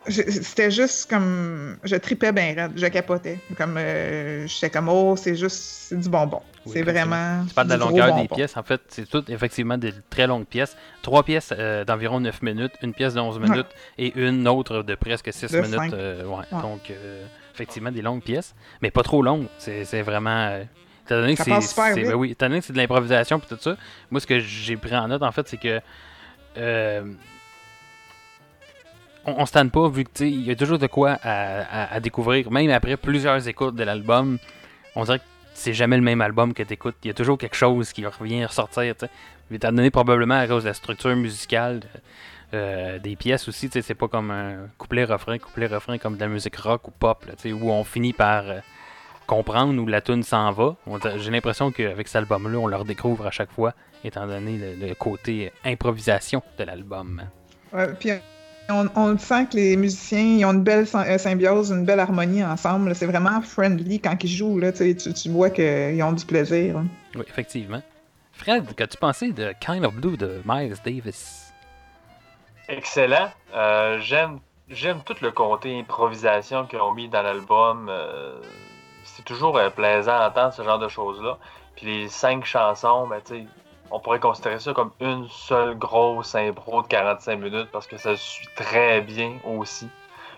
Je- 0.06 0.20
C'était 0.28 0.70
juste 0.70 1.08
comme. 1.08 1.78
Je 1.82 1.96
tripais 1.96 2.30
bien 2.30 2.52
raide, 2.54 2.72
je 2.76 2.86
capotais. 2.88 3.38
Comme. 3.56 3.76
Euh, 3.78 4.46
J'étais 4.46 4.68
comme, 4.68 4.90
oh, 4.90 5.16
c'est 5.16 5.34
juste. 5.34 5.56
C'est 5.88 5.98
du 5.98 6.10
bonbon. 6.10 6.42
Oui, 6.66 6.72
c'est 6.74 6.82
vraiment. 6.82 7.42
Tu 7.48 7.54
parles 7.54 7.68
de 7.68 7.72
la 7.72 7.78
longueur 7.78 8.14
des 8.14 8.28
pièces. 8.28 8.54
En 8.58 8.62
fait, 8.62 8.82
c'est 8.88 9.08
toutes 9.08 9.30
effectivement 9.30 9.78
des 9.78 9.94
très 10.10 10.26
longues 10.26 10.44
pièces. 10.44 10.76
Trois 11.00 11.22
pièces 11.22 11.54
euh, 11.58 11.86
d'environ 11.86 12.20
9 12.20 12.42
minutes, 12.42 12.72
une 12.82 12.92
pièce 12.92 13.14
de 13.14 13.20
11 13.20 13.38
Ouais. 13.38 13.48
minutes 13.48 13.68
et 13.96 14.12
une 14.16 14.46
autre 14.46 14.82
de 14.82 14.94
presque 14.94 15.32
6 15.32 15.50
De 15.50 15.60
minutes. 15.60 15.94
euh, 15.94 16.24
ouais. 16.26 16.36
Ouais. 16.52 16.60
Donc, 16.60 16.90
euh, 16.90 17.24
effectivement, 17.54 17.90
des 17.92 18.02
longues 18.02 18.22
pièces, 18.22 18.54
mais 18.82 18.90
pas 18.90 19.02
trop 19.02 19.22
longues. 19.22 19.46
C'est 19.58 19.84
c'est 19.84 20.02
vraiment. 20.02 20.58
étant 21.06 21.16
donné 21.20 21.34
que 21.36 21.42
c'est- 21.44 21.50
ben 22.04 22.14
oui, 22.14 22.30
étant 22.32 22.46
donné 22.48 22.60
que 22.60 22.66
c'est 22.66 22.72
de 22.72 22.78
l'improvisation 22.78 23.38
et 23.38 23.46
tout 23.46 23.56
ça, 23.60 23.76
moi, 24.10 24.20
ce 24.20 24.26
que 24.26 24.38
j'ai 24.40 24.76
pris 24.76 24.96
en 24.96 25.08
note, 25.08 25.22
en 25.22 25.32
fait, 25.32 25.46
c'est 25.48 25.56
que. 25.58 25.80
euh, 26.58 27.02
on, 29.26 29.32
on 29.38 29.46
se 29.46 29.52
tanne 29.52 29.70
pas, 29.70 29.88
vu 29.88 30.04
que 30.04 30.24
il 30.24 30.42
y 30.42 30.50
a 30.50 30.56
toujours 30.56 30.78
de 30.78 30.86
quoi 30.86 31.12
à, 31.22 31.60
à- 31.84 31.94
à 31.94 32.00
découvrir, 32.00 32.50
même 32.50 32.70
après 32.70 32.96
plusieurs 32.96 33.46
écoutes 33.48 33.74
de 33.76 33.84
l'album. 33.84 34.38
On 34.96 35.04
dirait 35.04 35.18
que 35.18 35.24
c'est 35.54 35.72
jamais 35.74 35.96
le 35.96 36.02
même 36.02 36.20
album 36.20 36.52
que 36.54 36.62
tu 36.62 36.72
écoutes. 36.74 36.96
Il 37.04 37.08
y 37.08 37.10
a 37.10 37.14
toujours 37.14 37.38
quelque 37.38 37.56
chose 37.56 37.92
qui 37.92 38.04
revient 38.06 38.44
ressortir. 38.44 38.94
tu 38.96 39.06
sais. 39.06 39.10
Étant 39.54 39.72
donné 39.72 39.90
probablement 39.90 40.34
à 40.38 40.46
cause 40.46 40.64
de 40.64 40.68
la 40.68 40.74
structure 40.74 41.14
musicale 41.16 41.80
euh, 42.54 42.98
des 42.98 43.16
pièces 43.16 43.48
aussi, 43.48 43.68
tu 43.68 43.74
sais, 43.74 43.82
c'est 43.82 43.94
pas 43.94 44.08
comme 44.08 44.30
un 44.30 44.68
couplet-refrain, 44.78 45.38
couplet-refrain 45.38 45.98
comme 45.98 46.14
de 46.16 46.20
la 46.20 46.28
musique 46.28 46.56
rock 46.56 46.88
ou 46.88 46.90
pop, 46.90 47.24
là, 47.26 47.34
tu 47.36 47.42
sais, 47.48 47.52
où 47.52 47.70
on 47.70 47.84
finit 47.84 48.12
par 48.12 48.48
euh, 48.48 48.60
comprendre 49.26 49.78
où 49.80 49.86
la 49.86 50.00
tune 50.00 50.22
s'en 50.22 50.52
va. 50.52 50.76
J'ai 51.16 51.30
l'impression 51.30 51.70
qu'avec 51.72 52.08
cet 52.08 52.16
album-là, 52.16 52.58
on 52.58 52.66
le 52.66 52.76
redécouvre 52.76 53.26
à 53.26 53.30
chaque 53.30 53.50
fois, 53.50 53.74
étant 54.04 54.26
donné 54.26 54.58
le, 54.58 54.86
le 54.88 54.94
côté 54.94 55.52
improvisation 55.64 56.42
de 56.58 56.64
l'album. 56.64 57.22
Ouais, 57.72 57.88
puis 57.98 58.10
on, 58.70 58.88
on 58.94 59.18
sent 59.18 59.46
que 59.50 59.56
les 59.56 59.76
musiciens 59.76 60.20
ils 60.38 60.44
ont 60.44 60.52
une 60.52 60.62
belle 60.62 60.86
euh, 60.94 61.18
symbiose, 61.18 61.70
une 61.70 61.84
belle 61.84 62.00
harmonie 62.00 62.44
ensemble. 62.44 62.94
C'est 62.94 63.06
vraiment 63.06 63.40
friendly 63.42 64.00
quand 64.00 64.16
ils 64.22 64.28
jouent. 64.28 64.58
Là, 64.58 64.72
tu, 64.72 64.94
tu 64.94 65.28
vois 65.30 65.50
qu'ils 65.50 66.02
ont 66.02 66.12
du 66.12 66.24
plaisir. 66.24 66.78
hein. 66.78 66.86
Oui, 67.14 67.24
effectivement. 67.28 67.82
Fred, 68.32 68.64
qu'as-tu 68.74 68.96
pensé 68.98 69.32
de 69.32 69.52
Kind 69.60 69.84
of 69.84 69.94
Blue 69.94 70.16
de 70.16 70.40
Miles 70.44 70.74
Davis? 70.84 71.43
Excellent. 72.68 73.30
Euh, 73.54 74.00
j'aime, 74.00 74.40
j'aime 74.68 75.02
tout 75.02 75.16
le 75.20 75.30
côté 75.30 75.78
improvisation 75.78 76.66
qu'ils 76.66 76.80
ont 76.80 76.94
mis 76.94 77.08
dans 77.08 77.22
l'album. 77.22 77.88
Euh, 77.90 78.40
c'est 79.04 79.24
toujours 79.24 79.56
euh, 79.58 79.70
plaisant 79.70 80.14
à 80.16 80.28
entendre 80.28 80.52
ce 80.54 80.62
genre 80.62 80.78
de 80.78 80.88
choses-là. 80.88 81.38
Puis 81.76 81.86
les 81.86 82.08
cinq 82.08 82.44
chansons, 82.44 83.06
ben, 83.06 83.20
on 83.90 84.00
pourrait 84.00 84.20
considérer 84.20 84.58
ça 84.58 84.72
comme 84.72 84.92
une 85.00 85.28
seule 85.28 85.76
grosse 85.76 86.34
impro 86.34 86.82
de 86.82 86.86
45 86.88 87.36
minutes 87.36 87.68
parce 87.70 87.86
que 87.86 87.98
ça 87.98 88.16
suit 88.16 88.48
très 88.56 89.00
bien 89.02 89.38
aussi. 89.44 89.88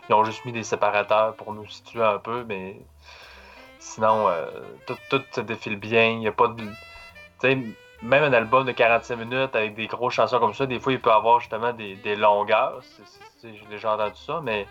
Ils 0.08 0.14
ont 0.14 0.24
juste 0.24 0.44
mis 0.44 0.52
des 0.52 0.62
séparateurs 0.62 1.34
pour 1.34 1.52
nous 1.52 1.66
situer 1.68 2.02
un 2.02 2.18
peu, 2.18 2.44
mais 2.48 2.76
sinon, 3.78 4.28
euh, 4.28 4.46
tout, 4.86 4.96
tout 5.10 5.22
se 5.32 5.40
défile 5.40 5.76
bien. 5.76 6.18
Il 6.20 6.26
a 6.28 6.32
pas 6.32 6.48
de. 6.48 6.62
Tu 6.62 6.70
sais, 7.40 7.58
même 8.02 8.22
un 8.24 8.32
album 8.32 8.66
de 8.66 8.72
45 8.72 9.16
minutes 9.16 9.56
avec 9.56 9.74
des 9.74 9.86
grosses 9.86 10.14
chansons 10.14 10.38
comme 10.38 10.54
ça, 10.54 10.66
des 10.66 10.78
fois, 10.80 10.92
il 10.92 11.00
peut 11.00 11.10
avoir 11.12 11.40
justement 11.40 11.72
des, 11.72 11.96
des 11.96 12.16
longueurs. 12.16 12.82
J'ai 13.42 13.58
déjà 13.70 13.94
entendu 13.94 14.16
ça, 14.16 14.40
mais 14.42 14.66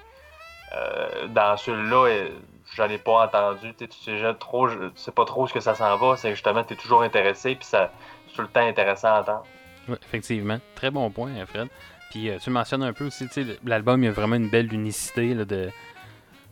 euh, 0.75 1.27
dans 1.27 1.55
celui-là, 1.57 2.07
euh, 2.07 2.29
j'en 2.75 2.89
ai 2.89 2.97
pas 2.97 3.25
entendu. 3.25 3.73
Tu 3.75 3.85
sais, 3.85 3.87
tu 4.33 4.37
trop, 4.39 4.67
je- 4.67 4.77
tu 4.89 4.91
sais 4.95 5.11
pas 5.11 5.25
trop 5.25 5.47
ce 5.47 5.53
que 5.53 5.59
ça 5.59 5.75
s'en 5.75 5.95
va. 5.97 6.15
C'est 6.17 6.31
justement, 6.31 6.63
tu 6.63 6.73
es 6.73 6.77
toujours 6.77 7.01
intéressé, 7.03 7.55
puis 7.55 7.65
ça, 7.65 7.91
c'est 8.27 8.33
tout 8.35 8.41
le 8.41 8.47
temps 8.47 8.65
intéressant 8.67 9.09
à 9.15 9.21
entendre. 9.21 9.43
Oui, 9.87 9.95
effectivement. 10.03 10.59
Très 10.75 10.89
bon 10.91 11.09
point, 11.11 11.31
Fred. 11.45 11.67
Puis 12.11 12.29
euh, 12.29 12.37
tu 12.39 12.49
mentionnes 12.49 12.83
un 12.83 12.93
peu 12.93 13.05
aussi, 13.07 13.27
tu 13.27 13.43
sais, 13.45 13.57
l'album, 13.63 14.01
il 14.03 14.05
y 14.07 14.09
a 14.09 14.11
vraiment 14.11 14.35
une 14.35 14.49
belle 14.49 14.73
unicité 14.73 15.33
là, 15.33 15.45
de. 15.45 15.69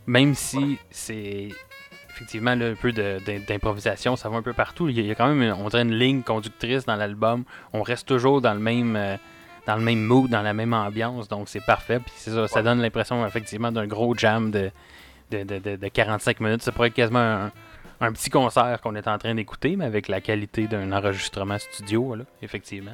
Même 0.06 0.34
si 0.34 0.78
c'est 0.90 1.48
effectivement 2.14 2.54
là, 2.54 2.66
un 2.66 2.74
peu 2.74 2.92
d'improvisation, 2.92 4.16
ça 4.16 4.28
va 4.28 4.36
un 4.36 4.42
peu 4.42 4.52
partout. 4.52 4.88
Il 4.88 4.96
y 4.96 5.00
a, 5.00 5.02
il 5.02 5.08
y 5.08 5.10
a 5.10 5.14
quand 5.14 5.26
même, 5.28 5.42
une- 5.42 5.52
on 5.52 5.68
dirait 5.68 5.82
une 5.82 5.94
ligne 5.98 6.22
conductrice 6.22 6.84
dans 6.86 6.96
l'album. 6.96 7.44
On 7.72 7.82
reste 7.82 8.06
toujours 8.08 8.40
dans 8.40 8.54
le 8.54 8.60
même. 8.60 8.96
euh, 8.96 9.16
dans 9.66 9.76
le 9.76 9.82
même 9.82 10.02
mood, 10.02 10.28
dans 10.30 10.42
la 10.42 10.52
même 10.52 10.74
ambiance, 10.74 11.26
donc 11.26 11.48
c'est 11.48 11.64
parfait. 11.64 11.98
Puis 11.98 12.12
c'est 12.16 12.30
ça, 12.32 12.46
ça 12.48 12.62
donne 12.62 12.82
l'impression 12.82 13.26
effectivement 13.26 13.72
d'un 13.72 13.86
gros 13.86 14.14
jam 14.14 14.50
de, 14.50 14.70
de, 15.30 15.42
de, 15.42 15.58
de- 15.58 15.76
de 15.76 15.88
45 15.88 16.38
minutes. 16.40 16.60
Ça 16.60 16.70
pourrait 16.70 16.88
être 16.88 16.94
quasiment 16.94 17.18
un, 17.18 17.50
un 18.02 18.12
petit 18.12 18.28
concert 18.28 18.78
qu'on 18.82 18.94
est 18.94 19.08
en 19.08 19.16
train 19.16 19.34
d'écouter, 19.34 19.76
mais 19.76 19.86
avec 19.86 20.08
la 20.08 20.20
qualité 20.20 20.66
d'un 20.66 20.92
enregistrement 20.92 21.56
studio, 21.58 22.14
là, 22.14 22.24
effectivement. 22.42 22.92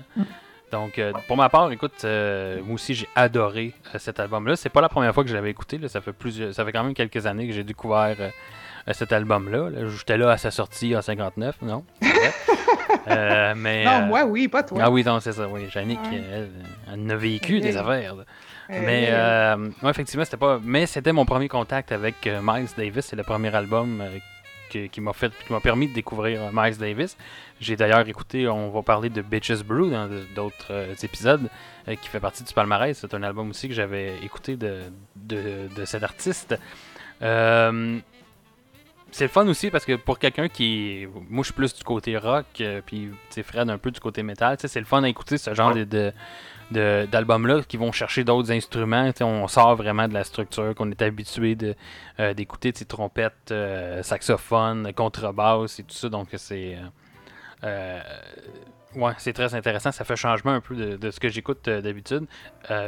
Donc, 0.70 1.00
euh, 1.00 1.12
pour 1.26 1.36
ma 1.36 1.48
part, 1.48 1.72
écoute, 1.72 2.04
euh, 2.04 2.60
moi 2.64 2.74
aussi 2.76 2.94
j'ai 2.94 3.08
adoré 3.16 3.74
euh, 3.92 3.98
cet 3.98 4.20
album-là. 4.20 4.54
C'est 4.54 4.68
pas 4.68 4.80
la 4.80 4.88
première 4.88 5.12
fois 5.12 5.24
que 5.24 5.30
je 5.30 5.34
l'avais 5.34 5.50
écouté. 5.50 5.76
là. 5.76 5.88
Ça 5.88 6.00
fait 6.00 6.12
plusieurs, 6.12 6.54
ça 6.54 6.64
fait 6.64 6.70
quand 6.70 6.84
même 6.84 6.94
quelques 6.94 7.26
années 7.26 7.48
que 7.48 7.52
j'ai 7.52 7.64
découvert 7.64 8.14
cet 8.92 9.12
album-là. 9.12 9.70
là. 9.70 9.88
J'étais 9.88 10.16
là 10.16 10.30
à 10.30 10.36
sa 10.38 10.50
sortie 10.50 10.94
en 10.96 11.02
59, 11.02 11.56
non? 11.62 11.84
Euh, 13.08 13.54
mais, 13.56 13.84
Non, 13.84 14.02
euh, 14.02 14.06
moi, 14.06 14.24
oui, 14.24 14.48
pas 14.48 14.62
toi. 14.62 14.78
Ah 14.82 14.90
oui, 14.90 15.02
non, 15.04 15.20
c'est 15.20 15.32
ça. 15.32 15.48
Oui, 15.48 15.62
Jannick, 15.70 16.00
Ouais. 16.10 16.22
elle, 16.32 16.50
elle 16.92 17.10
a 17.10 17.16
vécu 17.16 17.60
des 17.60 17.76
affaires. 17.76 18.14
Euh, 18.14 18.80
Mais 18.84 19.08
euh, 19.10 19.68
ouais, 19.82 19.90
effectivement, 19.90 20.24
c'était 20.24 20.36
pas. 20.36 20.60
Mais 20.62 20.86
c'était 20.86 21.12
mon 21.12 21.24
premier 21.24 21.48
contact 21.48 21.92
avec 21.92 22.26
euh, 22.26 22.40
Miles 22.42 22.68
Davis. 22.76 23.06
C'est 23.06 23.16
le 23.16 23.22
premier 23.22 23.54
album 23.54 24.00
euh, 24.00 24.18
qui 24.88 25.00
m'a 25.00 25.12
fait, 25.12 25.32
qui 25.46 25.52
m'a 25.52 25.60
permis 25.60 25.88
de 25.88 25.94
découvrir 25.94 26.40
Miles 26.52 26.76
Davis. 26.78 27.16
J'ai 27.60 27.76
d'ailleurs 27.76 28.06
écouté, 28.08 28.46
on 28.48 28.70
va 28.70 28.82
parler 28.82 29.08
de 29.08 29.22
Bitches 29.22 29.62
Brew 29.64 29.90
dans 29.90 30.08
d'autres 30.34 30.68
euh, 30.70 30.94
épisodes, 31.02 31.48
euh, 31.88 31.94
qui 31.96 32.08
fait 32.08 32.20
partie 32.20 32.44
du 32.44 32.52
palmarès. 32.52 32.96
C'est 32.98 33.14
un 33.14 33.22
album 33.22 33.50
aussi 33.50 33.68
que 33.68 33.74
j'avais 33.74 34.14
écouté 34.22 34.56
de, 34.56 34.80
de, 35.16 35.68
de 35.74 35.84
cet 35.84 36.02
artiste. 36.02 36.56
Euh, 37.22 37.98
c'est 39.12 39.24
le 39.24 39.30
fun 39.30 39.46
aussi 39.48 39.70
parce 39.70 39.84
que 39.84 39.96
pour 39.96 40.18
quelqu'un 40.18 40.48
qui. 40.48 41.06
Moi, 41.28 41.42
je 41.42 41.46
suis 41.46 41.54
plus 41.54 41.74
du 41.74 41.82
côté 41.84 42.16
rock, 42.16 42.46
euh, 42.60 42.80
puis 42.84 43.10
Fred 43.44 43.68
un 43.70 43.78
peu 43.78 43.90
du 43.90 44.00
côté 44.00 44.22
métal. 44.22 44.56
tu 44.56 44.62
sais, 44.62 44.68
C'est 44.68 44.80
le 44.80 44.86
fun 44.86 45.02
à 45.02 45.08
écouter 45.08 45.38
ce 45.38 45.52
genre 45.54 45.74
de- 45.74 45.84
de, 45.84 46.12
de- 46.70 47.06
d'albums-là 47.10 47.62
qui 47.66 47.76
vont 47.76 47.92
chercher 47.92 48.24
d'autres 48.24 48.50
instruments. 48.52 49.10
On 49.20 49.48
sort 49.48 49.76
vraiment 49.76 50.08
de 50.08 50.14
la 50.14 50.24
structure 50.24 50.74
qu'on 50.74 50.90
est 50.90 51.02
habitué 51.02 51.54
de, 51.54 51.74
euh, 52.20 52.34
d'écouter, 52.34 52.72
trompettes, 52.72 53.50
euh, 53.50 54.02
saxophone, 54.02 54.92
contrebasse 54.94 55.78
et 55.80 55.82
tout 55.84 55.94
ça. 55.94 56.08
Donc, 56.08 56.28
c'est. 56.36 56.78
euh, 57.64 58.00
ouais, 58.94 59.12
c'est 59.18 59.32
très 59.32 59.54
intéressant. 59.54 59.92
Ça 59.92 60.04
fait 60.04 60.16
changement 60.16 60.52
un 60.52 60.60
peu 60.60 60.74
de, 60.76 60.96
de 60.96 61.10
ce 61.10 61.20
que 61.20 61.28
j'écoute 61.28 61.68
d'habitude. 61.68 62.26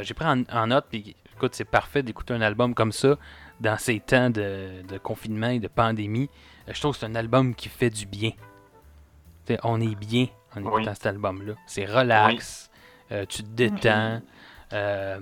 J'ai 0.01 0.13
pris 0.13 0.25
en, 0.25 0.43
en 0.51 0.67
note, 0.67 0.85
puis 0.89 1.15
écoute, 1.35 1.55
c'est 1.55 1.65
parfait 1.65 2.03
d'écouter 2.03 2.33
un 2.33 2.41
album 2.41 2.73
comme 2.73 2.91
ça 2.91 3.17
dans 3.59 3.77
ces 3.77 3.99
temps 3.99 4.29
de, 4.29 4.81
de 4.87 4.97
confinement 4.97 5.47
et 5.49 5.59
de 5.59 5.67
pandémie. 5.67 6.29
Euh, 6.67 6.71
Je 6.73 6.79
trouve 6.79 6.93
que 6.93 6.99
c'est 6.99 7.05
un 7.05 7.15
album 7.15 7.55
qui 7.55 7.69
fait 7.69 7.89
du 7.89 8.05
bien. 8.05 8.31
T'sais, 9.45 9.59
on 9.63 9.79
est 9.81 9.95
bien 9.95 10.27
en 10.55 10.61
écoutant 10.61 10.75
Oui. 10.77 10.85
cet 10.93 11.05
album-là. 11.05 11.53
C'est 11.67 11.85
relax, 11.85 12.69
euh, 13.11 13.25
tu 13.27 13.43
te 13.43 13.49
détends. 13.49 14.21
Euh, 14.73 15.19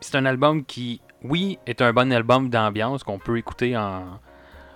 c'est 0.00 0.16
un 0.16 0.26
album 0.26 0.64
qui, 0.64 1.00
oui, 1.22 1.58
est 1.66 1.80
un 1.82 1.92
bon 1.92 2.12
album 2.12 2.50
d'ambiance 2.50 3.02
qu'on 3.02 3.18
peut 3.18 3.38
écouter 3.38 3.76
en, 3.76 4.20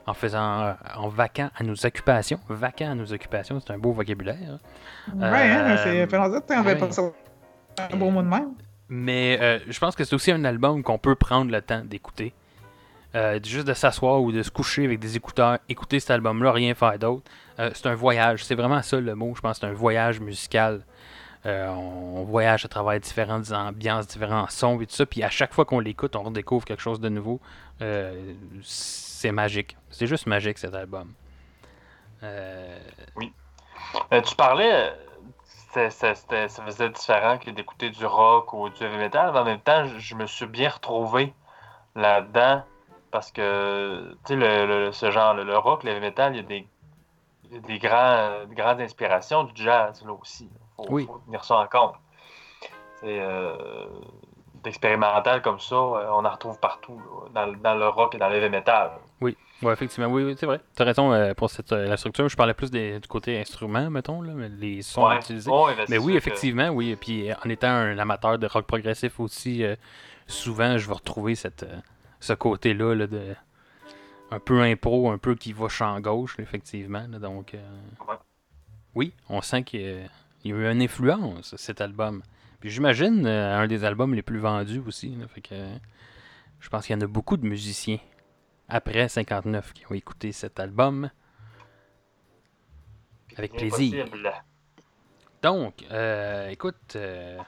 en 0.07 0.15
faisant 0.15 0.75
en 0.97 1.09
vacant 1.09 1.51
à 1.57 1.63
nos 1.65 1.75
occupations. 1.85 2.41
Vacant 2.49 2.91
à 2.91 2.95
nos 2.95 3.13
occupations, 3.13 3.61
c'est 3.61 3.73
un 3.73 3.79
beau 3.79 3.93
vocabulaire. 3.93 4.59
Ouais, 5.15 5.25
hein, 5.25 5.67
Euh, 5.71 5.77
c'est 5.85 5.91
ouais. 6.65 6.77
pas 6.77 6.91
ça. 6.93 7.03
Un 7.93 7.97
beau 7.97 8.11
mot 8.11 8.23
de 8.23 8.27
même. 8.29 8.55
Mais 8.89 9.39
euh, 9.41 9.59
je 9.69 9.79
pense 9.79 9.95
que 9.95 10.03
c'est 10.05 10.15
aussi 10.15 10.33
un 10.33 10.45
album 10.45 10.83
qu'on 10.83 10.99
peut 10.99 11.15
prendre 11.15 11.51
le 11.53 11.61
temps 11.61 11.83
d'écouter. 11.85 12.33
Euh, 13.15 13.41
juste 13.43 13.67
de 13.67 13.73
s'asseoir 13.73 14.21
ou 14.21 14.33
de 14.33 14.43
se 14.43 14.51
coucher 14.51 14.85
avec 14.85 14.99
des 14.99 15.17
écouteurs, 15.17 15.59
écouter 15.69 15.99
cet 15.99 16.11
album-là, 16.11 16.53
rien 16.53 16.75
faire 16.75 16.99
d'autre. 16.99 17.31
Euh, 17.59 17.71
c'est 17.73 17.87
un 17.87 17.95
voyage, 17.95 18.45
c'est 18.45 18.55
vraiment 18.55 18.83
ça 18.83 19.01
le 19.01 19.15
mot, 19.15 19.35
je 19.35 19.41
pense, 19.41 19.61
c'est 19.61 19.67
un 19.67 19.73
voyage 19.73 20.21
musical. 20.21 20.85
Euh, 21.47 21.69
on, 21.69 22.25
voyage 22.25 22.67
à 22.67 22.69
travers 22.69 23.01
différentes 23.01 23.51
ambiances, 23.51 24.09
différents 24.09 24.49
sons 24.49 24.79
et 24.81 24.87
tout 24.87 24.95
ça, 24.95 25.07
puis 25.07 25.23
à 25.23 25.31
chaque 25.31 25.55
fois 25.55 25.65
qu'on 25.65 25.81
l'écoute, 25.81 26.17
on 26.17 26.23
redécouvre 26.25 26.67
quelque 26.67 26.83
chose 26.83 27.01
de 27.01 27.09
nouveau. 27.09 27.41
C'est 28.63 29.33
magique, 29.33 29.77
c'est 29.89 30.07
juste 30.07 30.27
magique 30.27 30.59
cet 30.59 30.75
album. 30.75 31.15
Euh, 32.23 32.79
tu 34.23 34.35
parlais, 34.37 34.93
ça 35.73 36.13
faisait 36.13 36.91
différent 36.91 37.39
que 37.39 37.51
d'écouter 37.51 37.89
du 37.89 38.05
rock 38.05 38.53
ou 38.53 38.69
du 38.69 38.83
heavy 38.83 38.99
metal, 38.99 39.31
mais 39.33 39.39
en 39.39 39.45
même 39.45 39.61
temps, 39.61 39.87
je 39.97 40.15
me 40.15 40.27
suis 40.27 40.47
bien 40.47 40.69
retrouvé 40.69 41.33
là-dedans 41.95 42.65
parce 43.11 43.31
que, 43.33 44.11
tu 44.27 44.35
sais, 44.35 44.37
le, 44.37 44.67
le- 44.87 44.93
ce 44.93 45.11
genre, 45.11 45.35
le, 45.35 45.45
le 45.45 45.57
rock, 45.59 45.85
le 45.85 45.99
metal, 46.01 46.35
il 46.35 46.37
y 46.37 46.41
a 46.41 46.43
des, 46.43 46.69
des, 47.61 47.79
grands, 47.79 48.45
des 48.49 48.55
grandes 48.55 48.81
inspirations 48.81 49.45
du 49.45 49.53
jazz, 49.63 50.03
là 50.05 50.13
aussi. 50.13 50.49
Faut, 50.77 50.87
Oui. 50.91 51.07
faut 51.07 51.21
tenir 51.27 51.45
ça 51.45 51.57
en 51.57 51.67
compte. 51.67 51.95
C'est 53.01 53.21
euh, 53.21 53.87
d'expérimental 54.65 55.41
comme 55.43 55.59
ça, 55.61 55.75
euh, 55.77 56.09
on 56.11 56.25
en 56.25 56.31
retrouve 56.31 56.59
partout, 56.59 57.01
là, 57.35 57.45
dans, 57.45 57.51
le- 57.53 57.59
dans 57.59 57.75
le 57.75 57.89
rock 57.89 58.15
et 58.15 58.19
dans 58.19 58.29
le 58.29 58.37
heavy 58.37 58.51
metal. 58.51 58.91
Oui, 59.21 59.37
ouais, 59.63 59.73
effectivement, 59.73 60.09
oui, 60.13 60.25
oui, 60.25 60.37
c'est 60.39 60.47
vrai. 60.47 60.61
T'as 60.75 60.85
raison 60.85 61.13
euh, 61.13 61.33
pour 61.35 61.49
cette, 61.51 61.73
euh, 61.73 61.87
la 61.89 61.97
structure. 61.97 62.29
Je 62.29 62.37
parlais 62.37 62.55
plus 62.55 62.71
des- 62.71 62.99
du 63.01 63.09
côté 63.09 63.41
instrument, 63.41 63.89
mettons, 63.91 64.21
là, 64.21 64.33
les 64.49 64.83
sons 64.83 65.07
Ouais. 65.09 65.17
utilisés. 65.17 65.51
Ouais, 65.51 65.75
ben, 65.77 65.87
Mais 65.89 65.99
oui, 65.99 66.05
sûr 66.05 66.13
que- 66.13 66.17
effectivement, 66.19 66.69
oui. 66.69 66.97
Puis 66.97 67.31
en 67.33 67.49
étant 67.49 67.69
un 67.69 67.99
amateur 67.99 68.39
de 68.39 68.47
rock 68.47 68.67
progressif 68.67 69.19
aussi, 69.21 69.65
souvent 70.27 70.77
je 70.77 70.87
vais 70.89 70.95
retrouver 70.95 71.35
cette, 71.37 71.65
ce 72.21 72.33
côté-là 72.33 72.95
là, 72.95 73.07
de 73.07 73.35
un 74.31 74.41
peu 74.41 74.61
impro, 74.63 75.11
un 75.11 75.19
peu 75.19 75.35
qui 75.35 75.53
va 75.53 75.69
champ 75.69 75.99
gauche, 76.01 76.39
effectivement. 76.39 77.07
là. 77.09 77.19
donc, 77.19 77.55
euh, 77.55 77.79
oui, 78.95 79.13
on 79.29 79.41
sent 79.41 79.63
qu'il 79.65 79.81
y, 79.81 79.89
a- 79.89 80.07
il 80.45 80.51
y 80.51 80.53
a 80.53 80.57
eu 80.57 80.67
une 80.71 80.83
influence, 80.83 81.57
cet 81.57 81.81
album. 81.81 82.23
Puis 82.61 82.71
j'imagine 82.71 83.25
euh, 83.27 83.57
un 83.59 83.67
des 83.67 83.85
albums 83.85 84.15
les 84.15 84.23
plus 84.23 84.39
vendus 84.39 84.83
aussi. 84.87 85.15
là, 85.17 85.27
fait 85.29 85.41
que, 85.41 85.55
euh, 85.55 85.77
je 86.61 86.69
pense 86.69 86.87
qu'il 86.87 86.95
y 86.95 86.99
en 86.99 87.03
a 87.03 87.07
beaucoup 87.07 87.37
de 87.37 87.47
musiciens 87.47 87.99
après 88.69 89.09
59 89.09 89.73
qui 89.73 89.87
ont 89.91 89.95
écouté 89.95 90.33
cet 90.33 90.61
album. 90.61 91.11
Avec 93.37 93.53
plaisir. 93.53 94.05
possible. 94.11 94.33
Donc, 95.43 95.85
euh, 95.93 96.49
écoute, 96.49 96.97
euh, 96.97 97.39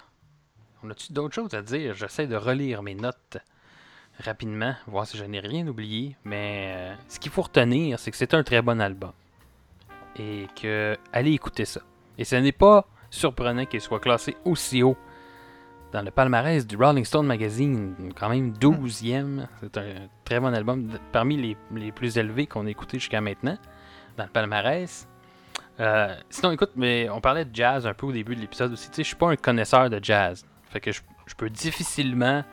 on 0.83 0.91
a-tu 0.91 1.13
d'autres 1.13 1.35
choses 1.35 1.53
à 1.55 1.63
dire? 1.63 1.95
J'essaie 1.95 2.27
de 2.29 2.37
relire 2.37 2.83
mes 2.83 2.95
notes 2.95 3.39
rapidement, 4.25 4.75
voir 4.87 5.07
si 5.07 5.17
je 5.17 5.25
n'ai 5.25 5.41
rien 5.41 5.67
oublié. 5.67 6.17
Mais 6.25 6.73
euh, 6.77 6.95
ce 7.09 7.19
qu'il 7.19 7.33
faut 7.33 7.43
retenir, 7.43 7.99
c'est 7.99 8.11
que 8.11 8.17
c'est 8.17 8.35
un 8.35 8.43
très 8.43 8.63
bon 8.63 8.81
album. 8.81 9.13
Et 10.17 10.47
que, 10.61 10.97
allez 11.13 11.33
écouter 11.33 11.65
ça. 11.65 11.81
Et 12.19 12.25
ce 12.25 12.37
n'est 12.37 12.53
pas 12.53 12.87
surprenant 13.11 13.65
qu'il 13.65 13.81
soit 13.81 14.01
classé 14.01 14.37
aussi 14.45 14.83
haut 14.83 14.97
dans 15.93 16.03
le 16.03 16.11
palmarès 16.11 16.67
du 16.67 16.77
Rolling 16.77 17.05
Stone 17.05 17.27
Magazine, 17.27 18.13
quand 18.19 18.29
même 18.29 18.53
12e. 18.53 19.47
C'est 19.61 19.77
un 19.79 20.09
très 20.25 20.39
bon 20.39 20.55
album, 20.55 20.89
parmi 21.11 21.57
les, 21.73 21.93
plus 21.93 22.17
élevés 22.19 22.47
qu'on 22.47 22.67
a 22.67 22.71
écouté 22.71 22.99
jusqu'à 22.99 23.21
maintenant 23.21 23.59
dans 24.17 24.25
le 24.25 24.31
palmarès. 24.31 25.09
Euh, 25.81 26.15
sinon, 26.29 26.53
écoute, 26.53 26.73
mais 26.77 27.09
on 27.09 27.21
parlait 27.21 27.45
de 27.45 27.55
jazz 27.55 27.87
un 27.87 27.95
peu 27.95 28.07
au 28.07 28.13
début 28.13 28.37
de 28.37 28.41
l'épisode 28.41 28.73
aussi. 28.73 28.89
Tu 28.91 28.97
sais, 28.97 29.03
je 29.03 29.09
suis 29.09 29.17
pas 29.17 29.31
un 29.31 29.37
connaisseur 29.37 29.89
de 29.89 29.99
jazz. 30.03 30.45
Fait 30.69 30.81
que 30.81 30.93
je 30.93 31.01
peux 31.37 31.51
difficilement 31.51 32.45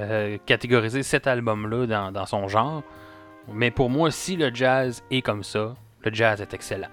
euh, 0.00 0.38
catégoriser 0.46 1.02
cet 1.02 1.26
album-là 1.26 1.86
dans, 1.86 2.12
dans 2.12 2.26
son 2.26 2.48
genre. 2.48 2.82
Mais 3.52 3.70
pour 3.70 3.90
moi, 3.90 4.10
si 4.10 4.36
le 4.36 4.54
jazz 4.54 5.02
est 5.10 5.22
comme 5.22 5.42
ça, 5.42 5.74
le 6.02 6.14
jazz 6.14 6.40
est 6.40 6.54
excellent. 6.54 6.88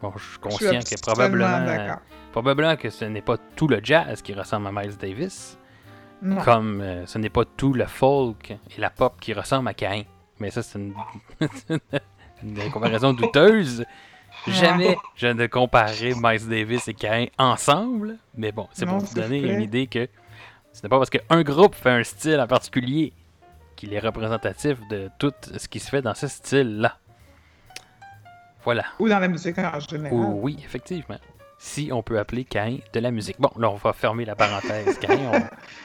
Bon, 0.00 0.12
je 0.16 0.18
suis 0.22 0.26
Je 0.28 0.30
suis 0.32 0.38
conscient 0.40 0.80
que 0.80 1.00
probablement, 1.00 1.96
probablement 2.32 2.76
que 2.76 2.90
ce 2.90 3.04
n'est 3.04 3.22
pas 3.22 3.36
tout 3.56 3.68
le 3.68 3.80
jazz 3.82 4.20
qui 4.22 4.34
ressemble 4.34 4.66
à 4.66 4.72
Miles 4.72 4.96
Davis, 4.96 5.58
Non. 6.20 6.40
comme 6.42 6.80
euh, 6.80 7.06
ce 7.06 7.18
n'est 7.18 7.30
pas 7.30 7.44
tout 7.44 7.72
le 7.72 7.86
folk 7.86 8.50
et 8.50 8.80
la 8.80 8.90
pop 8.90 9.14
qui 9.20 9.32
ressemble 9.32 9.68
à 9.68 9.74
Cain. 9.74 10.02
Mais 10.40 10.50
ça, 10.50 10.62
c'est 10.62 10.78
une, 10.78 10.94
une 12.42 12.70
comparaison 12.72 13.12
douteuse. 13.12 13.84
Jamais 14.48 14.96
je 15.14 15.28
ne 15.28 15.46
comparerai 15.46 16.14
Miles 16.16 16.48
Davis 16.48 16.88
et 16.88 16.94
Cain 16.94 17.26
ensemble. 17.38 18.16
Mais 18.34 18.50
bon, 18.50 18.66
c'est 18.72 18.86
pour 18.86 18.98
vous 18.98 19.14
donner 19.14 19.38
une 19.38 19.62
idée 19.62 19.86
que 19.86 20.08
ce 20.72 20.82
n'est 20.82 20.88
pas 20.88 20.98
parce 20.98 21.10
qu'un 21.10 21.42
groupe 21.42 21.74
fait 21.74 21.90
un 21.90 22.04
style 22.04 22.40
en 22.40 22.46
particulier 22.46 23.12
qu'il 23.76 23.92
est 23.94 23.98
représentatif 23.98 24.78
de 24.88 25.10
tout 25.18 25.32
ce 25.56 25.68
qui 25.68 25.80
se 25.80 25.88
fait 25.90 26.02
dans 26.02 26.14
ce 26.14 26.28
style-là. 26.28 26.96
Voilà. 28.64 28.84
Ou 29.00 29.08
dans 29.08 29.18
la 29.18 29.28
musique 29.28 29.58
en 29.58 29.80
général. 29.80 30.12
Oh, 30.12 30.38
oui, 30.42 30.56
effectivement. 30.64 31.16
Si 31.58 31.90
on 31.92 32.02
peut 32.02 32.18
appeler 32.18 32.44
Cain 32.44 32.78
de 32.92 33.00
la 33.00 33.10
musique. 33.10 33.36
Bon, 33.40 33.50
là, 33.56 33.70
on 33.70 33.76
va 33.76 33.92
fermer 33.92 34.24
la 34.24 34.34
parenthèse. 34.34 34.98
Cain, 34.98 35.16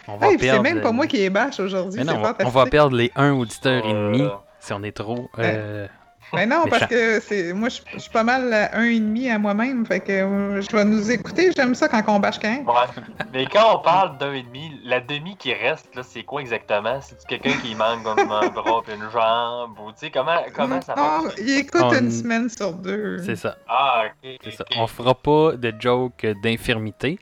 on, 0.07 0.13
on 0.13 0.17
va 0.17 0.27
Hey, 0.31 0.37
puis 0.37 0.45
c'est 0.47 0.51
perdre. 0.53 0.63
même 0.63 0.81
pas 0.81 0.91
moi 0.91 1.05
qui 1.07 1.21
est 1.21 1.29
bâche 1.29 1.59
aujourd'hui. 1.59 2.01
On 2.01 2.05
va- 2.05 2.13
on 2.13 2.23
fantastique. 2.23 2.53
va 2.53 2.65
perdre 2.65 2.95
les 2.95 3.11
1 3.15 3.31
auditeurs 3.33 3.85
et 3.85 3.93
Euh, 3.93 4.11
demi 4.11 4.27
si 4.59 4.73
on 4.73 4.83
est 4.83 4.95
trop. 4.95 5.29
euh, 5.39 5.87
Mais 6.33 6.45
non, 6.45 6.65
parce 6.69 6.85
que 6.87 7.19
c'est 7.21 7.53
moi, 7.53 7.69
je 7.69 7.79
je 7.93 7.99
suis 7.99 8.09
pas 8.11 8.23
mal 8.23 8.51
à 8.53 8.77
un 8.77 8.83
et 8.83 8.99
demi 8.99 9.29
à 9.29 9.39
moi-même. 9.39 9.85
Fait 9.85 9.99
que 10.01 10.11
euh, 10.11 10.61
je 10.61 10.75
vais 10.75 10.83
nous 10.83 11.09
écouter. 11.09 11.51
J'aime 11.55 11.73
ça 11.73 11.87
quand 11.87 12.03
on 12.07 12.19
bâche 12.19 12.37
quand 12.39 12.63
Ouais. 12.65 13.03
Mais 13.33 13.45
quand 13.45 13.75
on 13.77 13.79
parle 13.79 14.17
d'un 14.17 14.33
et 14.33 14.43
demi, 14.43 14.71
la 14.83 14.99
demi 14.99 15.37
qui 15.37 15.53
reste, 15.53 15.93
là, 15.95 16.03
c'est 16.03 16.23
quoi 16.23 16.41
exactement? 16.41 16.99
C'est 17.01 17.25
quelqu'un 17.27 17.53
qui 17.61 17.75
manque 17.75 18.03
comme 18.03 18.31
un 18.31 18.47
bras 18.49 18.81
et 18.89 18.93
une 18.95 19.09
jambe? 19.09 19.79
Ou 19.79 19.91
tu 19.91 19.99
sais, 19.99 20.11
comment, 20.11 20.41
comment 20.53 20.81
ça 20.81 20.95
Non, 20.95 21.23
marche? 21.23 21.35
il 21.37 21.59
écoute 21.59 21.81
On- 21.83 21.93
une 21.93 22.11
semaine 22.11 22.49
sur 22.49 22.73
deux. 22.73 23.19
c'est 23.23 23.35
ça. 23.37 23.55
Ah, 23.67 24.03
ok. 24.23 24.37
C'est 24.43 24.51
ça. 24.51 24.65
On 24.75 24.87
fera 24.87 25.15
pas 25.15 25.53
de 25.53 25.73
joke 25.79 26.25
d'infirmité. 26.43 27.19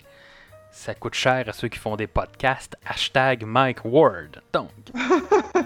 Ça 0.72 0.94
coûte 0.94 1.14
cher 1.14 1.46
à 1.48 1.54
ceux 1.54 1.70
qui 1.70 1.80
font 1.80 1.96
des 1.96 2.08
podcasts. 2.08 2.76
Hashtag 2.86 3.44
Mike 3.46 3.86
Ward. 3.86 4.42
Donc. 4.52 4.70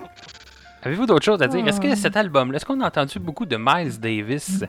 Avez-vous 0.84 1.06
d'autres 1.06 1.26
choses 1.26 1.42
à 1.42 1.48
dire? 1.48 1.68
Est-ce 1.68 1.82
que 1.82 1.94
cet 1.96 2.16
album-là, 2.16 2.56
est-ce 2.58 2.66
qu'on 2.66 2.80
a 2.82 2.88
entendu 2.88 3.20
beaucoup 3.20 3.46
de 3.46 3.58
Miles 3.60 4.00
Davis 4.00 4.64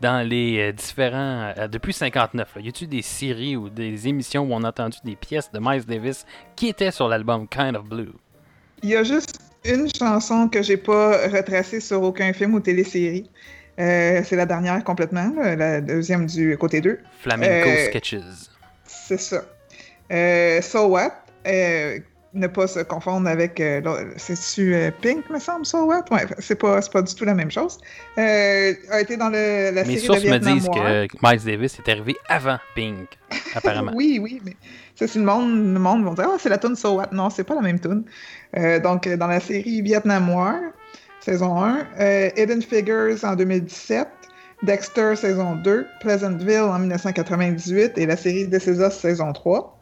dans 0.00 0.26
les 0.28 0.58
euh, 0.58 0.72
différents. 0.72 1.52
euh, 1.56 1.68
depuis 1.68 1.92
59? 1.92 2.56
Là? 2.56 2.60
Y 2.62 2.68
a-t-il 2.68 2.88
des 2.88 3.02
séries 3.02 3.56
ou 3.56 3.68
des 3.70 4.08
émissions 4.08 4.42
où 4.42 4.52
on 4.52 4.64
a 4.64 4.68
entendu 4.68 4.98
des 5.04 5.14
pièces 5.16 5.50
de 5.52 5.58
Miles 5.60 5.84
Davis 5.84 6.26
qui 6.56 6.68
étaient 6.68 6.90
sur 6.90 7.08
l'album 7.08 7.46
Kind 7.46 7.76
of 7.76 7.84
Blue? 7.84 8.12
Il 8.82 8.90
y 8.90 8.96
a 8.96 9.04
juste 9.04 9.38
une 9.64 9.88
chanson 9.96 10.48
que 10.48 10.60
j'ai 10.62 10.76
pas 10.76 11.28
retracée 11.28 11.80
sur 11.80 12.02
aucun 12.02 12.32
film 12.32 12.54
ou 12.54 12.60
télésérie. 12.60 13.30
Euh, 13.78 14.20
c'est 14.24 14.36
la 14.36 14.46
dernière 14.46 14.82
complètement, 14.84 15.32
là, 15.36 15.56
la 15.56 15.80
deuxième 15.80 16.26
du 16.26 16.56
côté 16.58 16.80
2. 16.80 16.98
Flamenco 17.20 17.68
Euh, 17.68 17.86
Sketches. 17.86 18.16
C'est 18.84 19.18
ça. 19.20 19.42
So 20.62 20.88
What? 20.88 21.12
Ne 22.34 22.48
pas 22.48 22.66
se 22.66 22.80
confondre 22.80 23.28
avec. 23.28 23.60
euh, 23.60 23.80
C'est-tu 24.16 24.74
euh, 24.74 24.90
Pink, 25.00 25.30
me 25.30 25.38
semble, 25.38 25.64
So 25.64 25.84
What? 25.84 26.04
Ouais, 26.10 26.26
c'est 26.40 26.56
pas, 26.56 26.80
pas 26.80 27.02
du 27.02 27.14
tout 27.14 27.24
la 27.24 27.34
même 27.34 27.50
chose. 27.50 27.78
Euh, 28.18 28.72
a 28.90 29.00
été 29.00 29.16
dans 29.16 29.28
le, 29.28 29.70
la 29.72 29.84
Mes 29.84 29.94
série 29.96 30.00
sources 30.00 30.22
de 30.22 30.30
me 30.30 30.38
disent 30.38 30.66
War. 30.66 30.74
que 30.74 31.06
Miles 31.22 31.44
Davis 31.44 31.78
est 31.78 31.88
arrivé 31.90 32.16
avant 32.28 32.58
Pink, 32.74 33.08
apparemment. 33.54 33.92
Oui, 33.94 34.18
oui, 34.20 34.42
mais 34.44 34.56
ça, 34.96 35.06
c'est 35.06 35.20
le 35.20 35.24
monde, 35.24 35.74
le 35.74 35.78
monde 35.78 36.04
va 36.04 36.14
dire 36.14 36.30
Ah, 36.34 36.36
c'est 36.40 36.48
la 36.48 36.58
tune 36.58 36.74
So 36.74 36.96
What. 36.96 37.10
Non, 37.12 37.30
c'est 37.30 37.44
pas 37.44 37.54
la 37.54 37.60
même 37.62 37.78
tune. 37.78 38.02
Euh, 38.56 38.80
donc, 38.80 39.08
dans 39.08 39.28
la 39.28 39.38
série 39.40 39.80
Vietnam 39.82 40.28
War, 40.28 40.56
saison 41.20 41.62
1. 41.62 41.86
Euh, 42.00 42.30
Hidden 42.36 42.62
Figures 42.62 43.16
en 43.24 43.36
2017. 43.36 44.08
Dexter, 44.64 45.14
saison 45.14 45.56
2. 45.56 45.86
Pleasantville 46.00 46.60
en 46.62 46.78
1998. 46.80 47.96
Et 47.98 48.06
la 48.06 48.16
série 48.16 48.48
This 48.50 48.66
Is 48.66 48.80
Us, 48.80 48.94
saison 48.94 49.32
3. 49.32 49.73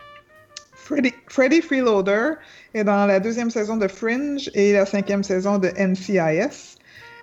Freddy, 0.82 1.60
Freeloader 1.62 2.34
est 2.74 2.84
dans 2.84 3.06
la 3.06 3.20
deuxième 3.20 3.50
saison 3.50 3.76
de 3.76 3.88
Fringe 3.88 4.50
et 4.54 4.72
la 4.72 4.84
cinquième 4.84 5.22
saison 5.22 5.58
de 5.58 5.68
NCIS. 5.78 6.76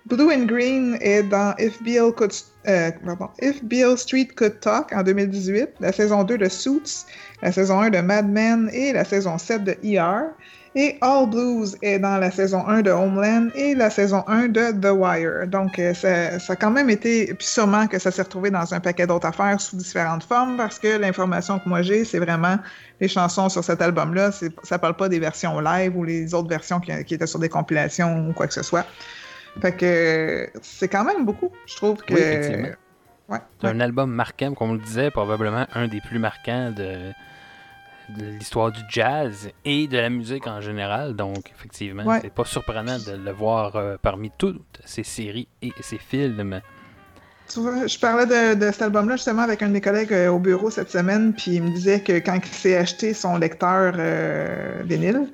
Blue 0.06 0.32
and 0.34 0.46
Green 0.46 0.98
est 1.02 1.24
dans 1.24 1.54
If 1.60 1.78
Could, 2.16 2.32
euh, 2.68 3.96
Street 3.98 4.30
Could 4.36 4.60
Talk 4.62 4.92
en 4.94 5.04
2018, 5.04 5.70
la 5.82 5.92
saison 5.92 6.24
2 6.24 6.38
de 6.38 6.50
Suits, 6.50 7.06
la 7.42 7.52
saison 7.52 7.82
1 7.82 7.90
de 7.90 8.00
Mad 8.00 8.30
Men 8.30 8.70
et 8.74 8.94
la 8.94 9.04
saison 9.04 9.38
7 9.38 9.64
de 9.64 9.76
ER. 9.84 10.30
Et 10.76 10.98
All 11.02 11.28
Blues 11.28 11.78
est 11.82 11.98
dans 11.98 12.18
la 12.18 12.30
saison 12.30 12.68
1 12.68 12.84
de 12.84 12.92
Homeland 12.92 13.48
et 13.56 13.74
la 13.74 13.90
saison 13.90 14.24
1 14.28 14.50
de 14.50 14.72
The 14.80 14.92
Wire. 14.92 15.48
Donc, 15.48 15.80
euh, 15.80 15.94
ça, 15.94 16.40
ça 16.40 16.54
a 16.54 16.56
quand 16.56 16.70
même 16.70 16.90
été, 16.90 17.34
puis 17.34 17.48
sûrement 17.48 17.88
que 17.88 17.98
ça 17.98 18.12
s'est 18.12 18.22
retrouvé 18.22 18.52
dans 18.52 18.74
un 18.74 18.80
paquet 18.80 19.08
d'autres 19.08 19.28
affaires 19.28 19.60
sous 19.60 19.76
différentes 19.78 20.24
formes 20.24 20.58
parce 20.58 20.78
que 20.78 20.98
l'information 20.98 21.58
que 21.58 21.68
moi 21.68 21.82
j'ai, 21.82 22.06
c'est 22.06 22.20
vraiment 22.20 22.58
les 23.02 23.08
chansons 23.08 23.50
sur 23.50 23.64
cet 23.64 23.82
album-là. 23.82 24.32
Ça 24.64 24.78
parle 24.78 24.96
pas 24.96 25.10
des 25.10 25.20
versions 25.20 25.60
live 25.60 25.98
ou 25.98 26.04
les 26.04 26.34
autres 26.34 26.50
versions 26.50 26.80
qui, 26.80 26.92
qui 27.04 27.16
étaient 27.16 27.28
sur 27.28 27.40
des 27.40 27.50
compilations 27.50 28.30
ou 28.30 28.34
quoi 28.34 28.46
que 28.46 28.54
ce 28.54 28.64
soit. 28.64 28.86
Fait 29.62 29.72
que 29.72 30.50
c'est 30.62 30.88
quand 30.88 31.04
même 31.04 31.26
beaucoup. 31.26 31.52
Je 31.66 31.76
trouve 31.76 31.98
que. 32.04 32.14
Oui, 32.14 32.20
effectivement. 32.20 32.70
Ouais, 33.28 33.40
C'est 33.60 33.68
ouais. 33.68 33.74
un 33.74 33.80
album 33.80 34.12
marquant, 34.12 34.54
comme 34.54 34.72
on 34.72 34.74
le 34.74 34.80
disait, 34.80 35.12
probablement 35.12 35.66
un 35.74 35.88
des 35.88 36.02
plus 36.02 36.20
marquants 36.20 36.72
de, 36.72 37.12
de 38.18 38.26
l'histoire 38.38 38.72
du 38.72 38.80
jazz 38.90 39.50
et 39.66 39.88
de 39.88 39.98
la 39.98 40.10
musique 40.10 40.48
en 40.48 40.62
général. 40.62 41.16
Donc, 41.16 41.52
effectivement, 41.56 42.04
Ouais. 42.06 42.20
c'est 42.22 42.34
pas 42.34 42.46
surprenant 42.46 42.98
de 42.98 43.12
le 43.24 43.32
voir 43.32 43.76
euh, 43.76 43.98
parmi 44.02 44.32
toutes 44.38 44.80
ces 44.86 45.04
séries 45.04 45.48
et 45.62 45.72
ces 45.82 45.98
films. 45.98 46.62
Tu 47.52 47.60
vois, 47.62 47.88
je 47.88 47.98
parlais 47.98 48.26
de, 48.28 48.54
de 48.60 48.72
cet 48.72 48.84
album-là 48.84 49.16
justement 49.16 49.42
avec 49.42 49.62
un 49.64 49.68
de 49.68 49.74
mes 49.74 49.82
collègues 49.82 50.14
euh, 50.14 50.30
au 50.30 50.40
bureau 50.40 50.70
cette 50.70 50.92
semaine, 50.92 51.34
puis 51.34 51.56
il 51.56 51.64
me 51.64 51.70
disait 51.72 52.00
que 52.02 52.14
quand 52.20 52.36
il 52.38 52.54
s'est 52.54 52.78
acheté 52.78 53.14
son 53.14 53.38
lecteur 53.38 53.94
euh, 53.98 54.82
vinyle, 54.86 55.32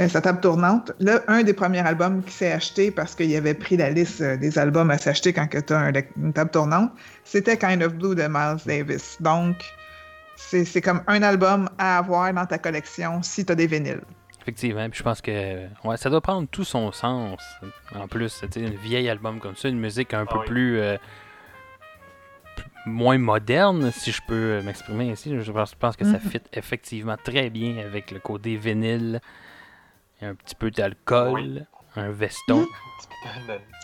euh, 0.00 0.08
sa 0.08 0.20
table 0.20 0.40
tournante, 0.40 0.90
là, 0.98 1.20
un 1.28 1.42
des 1.44 1.52
premiers 1.52 1.80
albums 1.86 2.22
qu'il 2.22 2.32
s'est 2.32 2.50
acheté 2.50 2.90
parce 2.90 3.14
qu'il 3.14 3.34
avait 3.36 3.54
pris 3.54 3.76
la 3.76 3.90
liste 3.90 4.22
des 4.22 4.58
albums 4.58 4.90
à 4.90 4.98
s'acheter 4.98 5.32
quand 5.32 5.46
tu 5.48 5.72
as 5.72 5.78
un 5.78 5.92
une 6.16 6.32
table 6.32 6.50
tournante, 6.50 6.90
c'était 7.24 7.56
Kind 7.56 7.82
of 7.82 7.94
Blue 7.94 8.14
de 8.16 8.26
Miles 8.26 8.56
Davis. 8.66 9.18
Donc, 9.20 9.56
c'est 10.36 10.64
c'est 10.64 10.80
comme 10.80 11.02
un 11.06 11.22
album 11.22 11.68
à 11.78 11.98
avoir 11.98 12.32
dans 12.32 12.46
ta 12.46 12.58
collection 12.58 13.22
si 13.22 13.44
tu 13.46 13.52
as 13.52 13.54
des 13.54 13.66
vinyles. 13.66 14.02
Effectivement, 14.40 14.88
puis 14.90 14.98
je 14.98 15.02
pense 15.04 15.20
que 15.20 15.66
ouais, 15.84 15.96
ça 15.96 16.10
doit 16.10 16.20
prendre 16.20 16.48
tout 16.48 16.64
son 16.64 16.90
sens. 16.90 17.40
En 17.94 18.08
plus, 18.08 18.42
un 18.56 18.70
vieil 18.70 19.08
album 19.08 19.38
comme 19.38 19.54
ça, 19.54 19.68
une 19.68 19.78
musique 19.78 20.14
un 20.14 20.24
Ah 20.28 20.32
peu 20.32 20.38
oui. 20.40 20.46
plus, 20.46 20.80
euh, 20.80 20.96
p- 22.56 22.62
moins 22.86 23.18
moderne, 23.18 23.92
si 23.92 24.10
je 24.10 24.20
peux 24.26 24.34
euh, 24.34 24.62
m'exprimer 24.62 25.12
ainsi. 25.12 25.32
Je 25.40 25.52
pense, 25.52 25.70
je 25.70 25.76
pense 25.76 25.96
que 25.96 26.04
ça 26.04 26.14
Mhm. 26.14 26.20
fit 26.30 26.42
effectivement 26.54 27.16
très 27.22 27.50
bien 27.50 27.78
avec 27.86 28.10
le 28.10 28.18
côté 28.18 28.56
vinyle, 28.56 29.20
et 30.20 30.26
un 30.26 30.34
petit 30.34 30.56
peu 30.56 30.72
d'alcool, 30.72 31.32
Oui. 31.34 31.62
un 31.94 32.10
veston. 32.10 32.66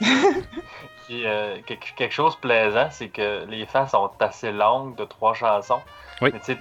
Puis, 1.06 1.24
euh, 1.26 1.56
quelque, 1.66 1.94
quelque 1.96 2.12
chose 2.12 2.34
de 2.36 2.40
plaisant, 2.40 2.88
c'est 2.90 3.08
que 3.08 3.44
les 3.46 3.64
fans 3.66 3.86
sont 3.86 4.10
assez 4.20 4.50
longues 4.52 4.96
de 4.96 5.04
trois 5.04 5.34
chansons. 5.34 5.80
Oui. 6.20 6.30
Mais 6.32 6.40
tu 6.40 6.56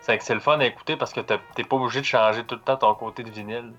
sais, 0.00 0.18
c'est 0.20 0.34
le 0.34 0.40
fun 0.40 0.58
à 0.58 0.64
écouter 0.66 0.96
parce 0.96 1.12
que 1.12 1.20
t'es 1.20 1.64
pas 1.64 1.76
obligé 1.76 2.00
de 2.00 2.04
changer 2.06 2.42
tout 2.44 2.56
le 2.56 2.60
temps 2.60 2.76
ton 2.76 2.94
côté 2.94 3.22
de 3.22 3.30
vinyle. 3.30 3.72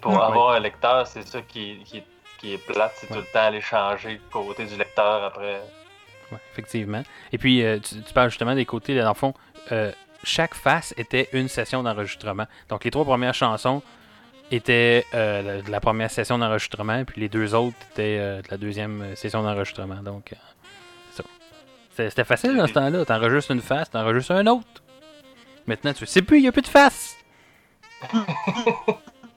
Pour 0.00 0.22
avoir 0.22 0.50
un 0.54 0.60
lecteur, 0.60 1.06
c'est 1.06 1.26
ça 1.26 1.42
qui, 1.42 1.82
qui, 1.84 2.02
qui 2.38 2.54
est 2.54 2.58
plate, 2.58 2.92
c'est 2.96 3.10
Ouais. 3.10 3.16
tout 3.16 3.22
le 3.22 3.32
temps 3.32 3.46
aller 3.46 3.60
changer 3.60 4.12
le 4.14 4.20
côté 4.30 4.64
du 4.64 4.76
lecteur 4.76 5.24
après. 5.24 5.60
Ouais, 6.32 6.38
effectivement. 6.52 7.02
Et 7.32 7.38
puis, 7.38 7.62
euh, 7.62 7.78
tu, 7.78 8.02
tu 8.02 8.12
parles 8.14 8.30
justement 8.30 8.54
des 8.54 8.64
côtés, 8.66 8.94
là, 8.94 9.02
dans 9.02 9.10
le 9.10 9.14
fond, 9.14 9.34
euh, 9.72 9.92
chaque 10.24 10.54
face 10.54 10.94
était 10.96 11.28
une 11.32 11.48
session 11.48 11.82
d'enregistrement. 11.82 12.46
Donc, 12.70 12.84
les 12.84 12.90
trois 12.90 13.04
premières 13.04 13.34
chansons 13.34 13.82
étaient 14.50 15.04
euh, 15.14 15.42
la, 15.42 15.62
de 15.62 15.70
la 15.70 15.80
première 15.80 16.10
session 16.10 16.38
d'enregistrement, 16.38 17.04
puis 17.04 17.20
les 17.20 17.28
deux 17.28 17.54
autres 17.54 17.76
étaient 17.92 18.16
euh, 18.18 18.40
de 18.42 18.48
la 18.50 18.56
deuxième 18.56 19.14
session 19.16 19.42
d'enregistrement. 19.42 19.96
Donc. 20.02 20.32
C'était- 22.08 22.24
facile 22.24 22.56
dans 22.56 22.66
ce 22.66 22.72
temps-là. 22.74 23.04
T'enregistres 23.04 23.50
une 23.50 23.60
face, 23.60 23.90
t'enregistres 23.90 24.32
un 24.32 24.46
autre. 24.46 24.82
Maintenant, 25.66 25.92
tu 25.92 26.06
sais 26.06 26.22
plus, 26.22 26.38
il 26.38 26.42
n'y 26.42 26.48
a 26.48 26.52
plus 26.52 26.62
de 26.62 26.66
face. 26.68 27.16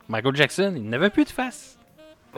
Michael 0.08 0.36
Jackson, 0.36 0.74
il 0.76 0.88
n'avait 0.90 1.10
plus 1.10 1.26
de 1.26 1.30
face. 1.30 1.78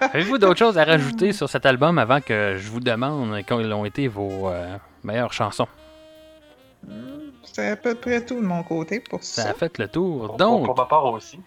Avez-vous 0.00 0.38
d'autres 0.38 0.58
choses 0.58 0.78
à 0.78 0.84
rajouter 0.84 1.32
sur 1.32 1.48
cet 1.48 1.66
album 1.66 1.98
avant 1.98 2.20
que 2.20 2.56
je 2.58 2.70
vous 2.70 2.80
demande 2.80 3.42
quelles 3.46 3.72
ont 3.72 3.84
été 3.84 4.08
vos 4.08 4.48
euh, 4.48 4.76
meilleures 5.02 5.32
chansons? 5.32 5.68
C'est 7.44 7.68
à 7.70 7.76
peu 7.76 7.94
près 7.94 8.24
tout 8.24 8.36
de 8.40 8.46
mon 8.46 8.62
côté 8.62 9.00
pour 9.00 9.22
Ça 9.22 9.42
ça. 9.42 9.50
a 9.50 9.54
fait 9.54 9.78
le 9.78 9.88
tour. 9.88 10.26
pour, 10.28 10.36
Donc, 10.36 10.66
pour 10.66 10.76
ma 10.76 10.84
part 10.86 11.06
aussi. 11.06 11.40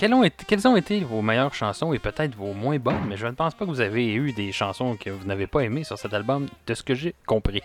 Quelles 0.00 0.66
ont, 0.66 0.76
été, 0.76 1.00
vos 1.04 1.20
meilleures 1.20 1.52
chansons 1.52 1.92
et 1.92 1.98
peut-être 1.98 2.34
vos 2.34 2.54
moins 2.54 2.78
bonnes? 2.78 3.04
Mais 3.06 3.18
je 3.18 3.26
ne 3.26 3.32
pense 3.32 3.52
pas 3.54 3.66
que 3.66 3.70
vous 3.70 3.82
avez 3.82 4.14
eu 4.14 4.32
des 4.32 4.50
chansons 4.50 4.96
que 4.96 5.10
vous 5.10 5.26
n'avez 5.26 5.46
pas 5.46 5.60
aimées 5.60 5.84
sur 5.84 5.98
cet 5.98 6.14
album, 6.14 6.46
de 6.66 6.72
ce 6.72 6.82
que 6.82 6.94
j'ai 6.94 7.14
compris. 7.26 7.60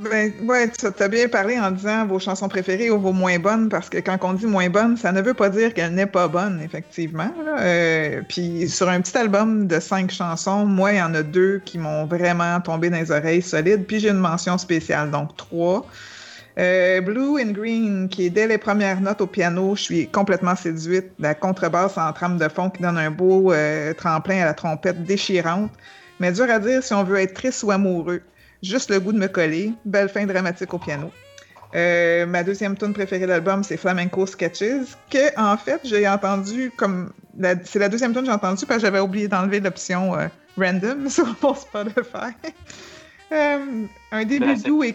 Ben, 0.00 0.32
ouais, 0.44 0.70
tu 0.70 0.86
as 0.86 1.08
bien 1.08 1.28
parlé 1.28 1.60
en 1.60 1.70
disant 1.70 2.06
vos 2.06 2.18
chansons 2.18 2.48
préférées 2.48 2.90
ou 2.90 2.98
vos 2.98 3.12
moins 3.12 3.38
bonnes, 3.38 3.68
parce 3.68 3.90
que 3.90 3.98
quand 3.98 4.16
on 4.22 4.32
dit 4.32 4.46
moins 4.46 4.70
bonne, 4.70 4.96
ça 4.96 5.12
ne 5.12 5.20
veut 5.20 5.34
pas 5.34 5.50
dire 5.50 5.74
qu'elle 5.74 5.92
n'est 5.92 6.06
pas 6.06 6.26
bonne, 6.26 6.58
effectivement. 6.64 7.30
Euh, 7.60 8.22
puis 8.30 8.66
sur 8.68 8.88
un 8.88 9.02
petit 9.02 9.16
album 9.18 9.66
de 9.66 9.78
cinq 9.78 10.10
chansons, 10.10 10.64
moi, 10.64 10.92
il 10.92 10.98
y 10.98 11.02
en 11.02 11.14
a 11.14 11.22
deux 11.22 11.60
qui 11.66 11.76
m'ont 11.76 12.06
vraiment 12.06 12.62
tombé 12.62 12.88
dans 12.88 12.96
les 12.96 13.10
oreilles 13.10 13.42
solides, 13.42 13.84
puis 13.86 14.00
j'ai 14.00 14.08
une 14.08 14.16
mention 14.16 14.56
spéciale, 14.56 15.10
donc 15.10 15.36
trois. 15.36 15.86
Euh, 16.56 17.00
Blue 17.00 17.40
and 17.40 17.50
Green, 17.50 18.08
qui 18.08 18.26
est 18.26 18.30
dès 18.30 18.46
les 18.46 18.58
premières 18.58 19.00
notes 19.00 19.20
au 19.20 19.26
piano, 19.26 19.74
je 19.74 19.82
suis 19.82 20.08
complètement 20.08 20.54
séduite. 20.54 21.06
La 21.18 21.34
contrebasse 21.34 21.98
en 21.98 22.12
trame 22.12 22.38
de 22.38 22.48
fond 22.48 22.70
qui 22.70 22.82
donne 22.82 22.98
un 22.98 23.10
beau 23.10 23.52
euh, 23.52 23.92
tremplin 23.94 24.42
à 24.42 24.44
la 24.44 24.54
trompette 24.54 25.02
déchirante. 25.04 25.72
Mais 26.20 26.30
dur 26.30 26.48
à 26.48 26.60
dire 26.60 26.82
si 26.82 26.94
on 26.94 27.02
veut 27.02 27.18
être 27.18 27.34
triste 27.34 27.64
ou 27.64 27.72
amoureux. 27.72 28.22
Juste 28.62 28.90
le 28.90 29.00
goût 29.00 29.12
de 29.12 29.18
me 29.18 29.26
coller. 29.26 29.72
Belle 29.84 30.08
fin 30.08 30.26
dramatique 30.26 30.72
au 30.72 30.78
piano. 30.78 31.10
Euh, 31.74 32.24
ma 32.24 32.44
deuxième 32.44 32.76
tune 32.76 32.92
préférée 32.92 33.22
de 33.22 33.30
l'album, 33.30 33.64
c'est 33.64 33.76
Flamenco 33.76 34.24
Sketches, 34.26 34.94
que 35.10 35.36
en 35.36 35.56
fait 35.56 35.80
j'ai 35.82 36.06
entendu 36.06 36.70
comme 36.76 37.12
c'est 37.64 37.80
la 37.80 37.88
deuxième 37.88 38.12
tune 38.12 38.20
que 38.20 38.26
j'ai 38.26 38.32
entendue 38.32 38.64
parce 38.64 38.78
que 38.78 38.86
j'avais 38.86 39.00
oublié 39.00 39.26
d'enlever 39.26 39.58
l'option 39.58 40.12
random 40.56 41.08
sur 41.10 41.26
mon 41.42 41.54
Spotify. 41.54 42.30
Euh, 43.32 43.86
un 44.12 44.24
début 44.24 44.54
doux 44.56 44.84
et 44.84 44.94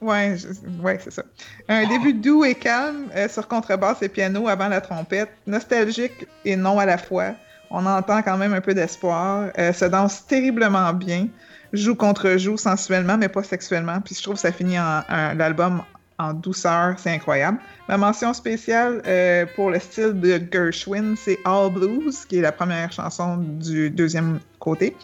ouais, 0.00 0.36
ouais 0.82 0.98
c'est 1.02 1.12
ça. 1.12 1.22
Un 1.68 1.86
début 1.86 2.12
doux 2.12 2.44
et 2.44 2.54
calme 2.54 3.08
euh, 3.14 3.28
sur 3.28 3.46
contrebasse 3.48 4.02
et 4.02 4.08
piano 4.08 4.48
avant 4.48 4.68
la 4.68 4.80
trompette, 4.80 5.30
nostalgique 5.46 6.26
et 6.44 6.56
non 6.56 6.78
à 6.78 6.86
la 6.86 6.98
fois. 6.98 7.32
On 7.70 7.86
entend 7.86 8.22
quand 8.22 8.36
même 8.36 8.52
un 8.52 8.60
peu 8.60 8.74
d'espoir. 8.74 9.50
Euh, 9.58 9.72
se 9.72 9.84
danse 9.84 10.26
terriblement 10.26 10.92
bien 10.92 11.28
joue 11.72 11.94
contre 11.94 12.36
joue 12.36 12.56
sensuellement, 12.56 13.16
mais 13.16 13.28
pas 13.28 13.44
sexuellement. 13.44 14.00
Puis 14.00 14.16
je 14.16 14.22
trouve 14.22 14.34
que 14.34 14.40
ça 14.40 14.52
finit 14.52 14.74
l'album 14.74 15.82
en 16.20 16.34
douceur, 16.34 16.94
c'est 16.98 17.10
incroyable. 17.10 17.58
Ma 17.88 17.96
mention 17.96 18.34
spéciale 18.34 19.02
euh, 19.06 19.46
pour 19.56 19.70
le 19.70 19.78
style 19.78 20.20
de 20.20 20.40
Gershwin, 20.52 21.14
c'est 21.16 21.38
All 21.44 21.72
Blues, 21.72 22.24
qui 22.26 22.38
est 22.38 22.42
la 22.42 22.52
première 22.52 22.92
chanson 22.92 23.38
du 23.38 23.90
deuxième 23.90 24.38
côté. 24.58 24.94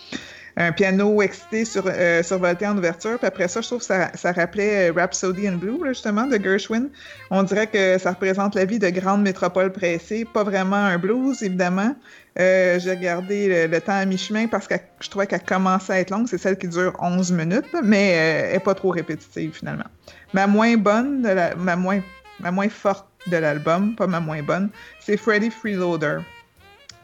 Un 0.56 0.72
piano 0.72 1.20
excité 1.20 1.64
sur, 1.64 1.84
euh, 1.86 2.22
survolté 2.22 2.66
en 2.66 2.76
ouverture. 2.78 3.18
Puis 3.18 3.26
après 3.26 3.48
ça, 3.48 3.60
je 3.60 3.66
trouve 3.66 3.80
que 3.80 3.84
ça, 3.84 4.10
ça 4.14 4.32
rappelait 4.32 4.90
euh, 4.90 4.92
Rhapsody 4.92 5.46
in 5.46 5.56
Blue, 5.56 5.84
là, 5.84 5.92
justement, 5.92 6.26
de 6.26 6.42
Gershwin. 6.42 6.88
On 7.30 7.42
dirait 7.42 7.66
que 7.66 7.98
ça 7.98 8.12
représente 8.12 8.54
la 8.54 8.64
vie 8.64 8.78
de 8.78 8.88
grandes 8.88 9.22
métropoles 9.22 9.72
pressées. 9.72 10.24
Pas 10.24 10.44
vraiment 10.44 10.76
un 10.76 10.98
blues, 10.98 11.42
évidemment. 11.42 11.94
Euh, 12.38 12.78
j'ai 12.78 12.90
regardé 12.90 13.66
le, 13.66 13.80
temps 13.80 13.94
à 13.94 14.04
mi-chemin 14.04 14.46
parce 14.46 14.66
que 14.66 14.74
je 15.00 15.08
trouvais 15.08 15.26
qu'elle 15.26 15.42
commençait 15.42 15.92
à 15.94 16.00
être 16.00 16.10
longue. 16.10 16.26
C'est 16.28 16.38
celle 16.38 16.58
qui 16.58 16.68
dure 16.68 16.92
11 17.00 17.32
minutes, 17.32 17.64
mais 17.82 18.12
euh, 18.12 18.46
elle 18.46 18.52
n'est 18.54 18.60
pas 18.60 18.74
trop 18.74 18.90
répétitive 18.90 19.52
finalement. 19.54 19.86
Ma 20.34 20.46
moins 20.46 20.76
bonne, 20.76 21.22
de 21.22 21.28
la, 21.28 21.54
ma, 21.54 21.76
moins, 21.76 22.00
ma 22.40 22.50
moins 22.50 22.68
forte 22.68 23.06
de 23.28 23.38
l'album, 23.38 23.96
pas 23.96 24.06
ma 24.06 24.20
moins 24.20 24.42
bonne, 24.42 24.68
c'est 25.00 25.16
Freddy 25.16 25.50
Freeloader. 25.50 26.18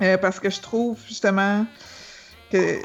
Euh, 0.02 0.18
parce 0.18 0.38
que 0.38 0.50
je 0.50 0.60
trouve 0.60 0.98
justement 1.06 1.64
que 2.50 2.78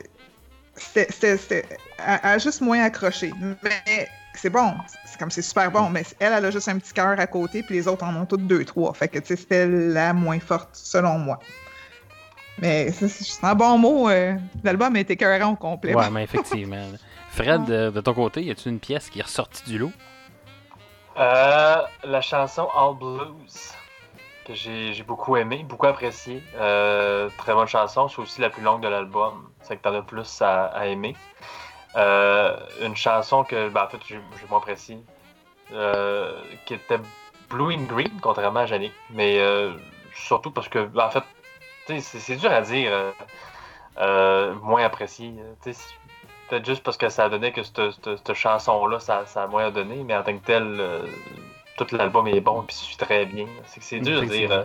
c'était, 0.78 1.66
a 2.00 2.38
juste 2.38 2.62
moins 2.62 2.84
accroché. 2.84 3.34
Mais 3.64 4.08
c'est 4.34 4.50
bon, 4.50 4.74
c'est 5.06 5.18
comme 5.20 5.32
c'est 5.32 5.42
super 5.42 5.72
bon, 5.72 5.90
mais 5.90 6.04
elle, 6.20 6.34
elle 6.34 6.46
a 6.46 6.52
juste 6.52 6.68
un 6.70 6.78
petit 6.78 6.94
cœur 6.94 7.20
à 7.20 7.28
côté, 7.28 7.64
puis 7.64 7.76
les 7.76 7.88
autres 7.88 8.04
en 8.06 8.16
ont 8.16 8.26
toutes 8.26 8.46
deux, 8.48 8.64
trois. 8.64 8.94
Fait 8.94 9.08
que 9.08 9.20
tu 9.20 9.28
sais, 9.28 9.36
c'était 9.36 9.68
la 9.68 10.14
moins 10.14 10.40
forte 10.40 10.70
selon 10.74 11.18
moi. 11.18 11.40
Mais 12.60 12.92
c'est 12.92 13.44
un 13.44 13.54
bon 13.56 13.78
mot. 13.78 14.10
euh, 14.10 14.34
L'album 14.64 14.96
a 14.96 15.00
été 15.00 15.14
écœurant 15.14 15.52
au 15.52 15.56
complet. 15.56 15.94
Ouais, 15.94 16.10
mais 16.10 16.24
effectivement. 16.24 16.88
Fred, 17.30 17.66
de, 17.66 17.92
de 17.92 18.02
ton 18.02 18.14
côté, 18.16 18.42
y 18.42 18.50
a-tu 18.50 18.70
une 18.70 18.80
pièce 18.80 19.10
qui 19.10 19.20
est 19.20 19.24
ressortie 19.24 19.64
du 19.70 19.78
lot? 19.78 19.92
Euh, 21.18 21.76
la 22.04 22.22
chanson 22.22 22.68
All 22.76 22.96
Blues. 22.98 23.72
J'ai 24.54 25.04
beaucoup 25.04 25.36
aimé, 25.38 25.66
beaucoup 25.68 25.88
apprécié. 25.88 26.44
Euh, 26.56 27.30
très 27.38 27.54
bonne 27.54 27.68
chanson. 27.68 28.08
C'est 28.08 28.20
aussi 28.20 28.42
la 28.42 28.50
plus 28.50 28.62
longue 28.62 28.82
de 28.82 28.88
l'album. 28.88 29.50
C'est 29.62 29.78
que 29.78 29.82
t'en 29.82 29.94
as 29.94 30.02
plus 30.02 30.42
à, 30.42 30.88
aimer. 30.88 31.16
Euh, 31.96 32.56
une 32.82 32.96
chanson 32.96 33.44
que, 33.44 33.70
ben, 33.70 33.84
en 33.84 33.88
fait, 33.88 34.00
j'ai 34.08 34.20
moins 34.50 34.60
apprécié. 34.60 35.00
euh, 35.74 36.42
qui 36.66 36.76
était 36.76 37.00
Blue 37.50 37.74
and 37.74 37.84
Green, 37.84 38.12
contrairement 38.22 38.62
à 38.62 38.66
Yannick. 38.66 38.94
Mais 39.10 39.42
surtout 40.14 40.52
parce 40.52 40.70
que, 40.70 40.86
ben, 40.86 41.06
en 41.06 41.10
fait, 41.10 42.02
c'est 42.02 42.36
dur 42.38 42.52
à 42.52 42.62
dire. 42.62 42.92
moins 44.62 44.84
apprécié. 44.84 45.34
Peut-être 46.50 46.66
juste 46.66 46.84
parce 46.84 46.96
que 46.96 47.10
ça 47.10 47.26
a 47.26 47.30
donné 47.30 47.52
que 47.52 47.62
cette, 47.64 48.34
chanson-là, 48.34 49.00
ça, 49.02 49.26
ça 49.26 49.44
a 49.44 49.48
moins 49.48 49.70
donné, 49.70 50.04
mais 50.04 50.16
en 50.16 50.24
tant 50.24 50.38
que 50.38 50.46
tel, 50.46 50.82
tout 51.78 51.96
l'album 51.96 52.28
est 52.28 52.42
bon 52.42 52.62
et 52.64 52.66
puis 52.66 52.76
suit 52.76 52.98
très 52.98 53.26
bien. 53.26 53.46
C'est 53.66 53.80
que 53.80 53.86
c'est 53.86 54.00
dur 54.00 54.22
de 54.22 54.26
dire. 54.28 54.52
euh, 54.52 54.64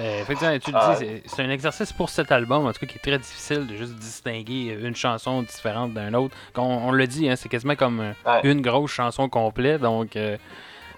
Euh, 0.00 0.22
effectivement, 0.22 0.58
tu 0.58 0.72
le 0.72 0.78
dis, 0.78 0.98
c'est- 0.98 1.22
c'est 1.26 1.42
un 1.42 1.50
exercice 1.50 1.92
pour 1.92 2.10
cet 2.10 2.32
album, 2.32 2.66
en 2.66 2.72
tout 2.72 2.80
cas, 2.80 2.86
qui 2.86 2.96
est 2.98 3.00
très 3.10 3.18
difficile 3.18 3.66
de 3.66 3.76
juste 3.76 3.94
distinguer 3.94 4.76
une 4.82 4.96
chanson 4.96 5.42
différente 5.42 5.92
d'un 5.94 6.12
autre. 6.14 6.34
On, 6.56 6.62
on 6.62 6.90
le 6.90 7.06
dit, 7.06 7.28
hein, 7.28 7.36
c'est 7.36 7.48
quasiment 7.48 7.76
comme 7.76 8.00
euh, 8.00 8.12
Ouais. 8.26 8.40
une 8.42 8.60
grosse 8.60 8.90
chanson 8.90 9.28
complète, 9.28 9.82
donc 9.82 10.16
euh, 10.16 10.36